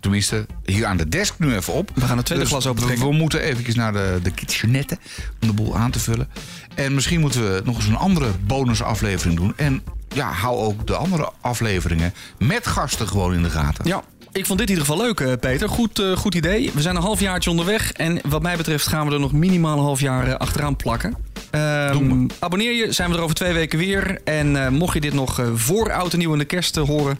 tenminste, 0.00 0.46
hier 0.64 0.86
aan 0.86 0.96
de 0.96 1.08
desk 1.08 1.34
nu 1.38 1.54
even 1.54 1.72
op. 1.72 1.90
We 1.94 2.00
gaan 2.00 2.16
het 2.16 2.26
tweede 2.26 2.44
Dus 2.44 2.52
glas 2.52 2.66
open 2.66 2.86
we, 2.86 2.98
we 2.98 3.12
moeten 3.12 3.40
eventjes 3.40 3.74
naar 3.74 3.92
de, 3.92 4.18
de 4.22 4.30
kitchenette 4.30 4.98
om 5.40 5.48
de 5.48 5.54
boel 5.54 5.76
aan 5.76 5.90
te 5.90 6.00
vullen. 6.00 6.28
En 6.74 6.94
misschien 6.94 7.20
moeten 7.20 7.54
we 7.54 7.62
nog 7.64 7.76
eens 7.76 7.86
een 7.86 7.96
andere 7.96 8.30
bonusaflevering 8.46 9.36
doen. 9.36 9.52
En 9.56 9.82
ja, 10.14 10.32
hou 10.32 10.56
ook 10.56 10.86
de 10.86 10.94
andere 10.94 11.30
afleveringen 11.40 12.14
met 12.38 12.66
gasten 12.66 13.08
gewoon 13.08 13.34
in 13.34 13.42
de 13.42 13.50
gaten. 13.50 13.86
Ja, 13.86 14.02
ik 14.32 14.46
vond 14.46 14.58
dit 14.58 14.68
in 14.68 14.74
ieder 14.76 14.90
geval 14.90 15.06
leuk, 15.06 15.20
eh, 15.20 15.32
Peter. 15.40 15.68
Goed, 15.68 15.98
eh, 15.98 16.16
goed 16.16 16.34
idee. 16.34 16.70
We 16.74 16.82
zijn 16.82 16.96
een 16.96 17.02
halfjaartje 17.02 17.50
onderweg. 17.50 17.92
En 17.92 18.20
wat 18.28 18.42
mij 18.42 18.56
betreft 18.56 18.86
gaan 18.86 19.06
we 19.06 19.12
er 19.12 19.20
nog 19.20 19.32
minimaal 19.32 19.78
een 19.78 19.84
half 19.84 20.00
jaar 20.00 20.26
eh, 20.26 20.34
achteraan 20.34 20.76
plakken. 20.76 21.16
Ehm, 21.54 22.26
abonneer 22.38 22.72
je, 22.72 22.92
zijn 22.92 23.10
we 23.10 23.16
er 23.16 23.22
over 23.22 23.34
twee 23.34 23.52
weken 23.52 23.78
weer. 23.78 24.20
En 24.24 24.64
eh, 24.64 24.70
mocht 24.70 24.94
je 24.94 25.00
dit 25.00 25.12
nog 25.12 25.38
eh, 25.38 25.46
voor 25.54 25.92
oud 25.92 26.12
en 26.12 26.18
nieuw 26.18 26.32
in 26.32 26.38
de 26.38 26.44
kerst 26.44 26.76
horen... 26.76 27.18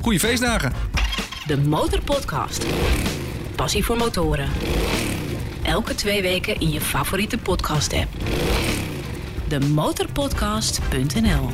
Goeie 0.00 0.20
feestdagen. 0.20 0.72
De 1.46 1.58
Motorpodcast. 1.58 2.66
Passie 3.56 3.84
voor 3.84 3.96
motoren. 3.96 4.48
Elke 5.62 5.94
twee 5.94 6.22
weken 6.22 6.60
in 6.60 6.70
je 6.70 6.80
favoriete 6.80 7.38
podcast-app. 7.38 8.08
De 9.48 9.60
Motorpodcast.nl 9.60 11.50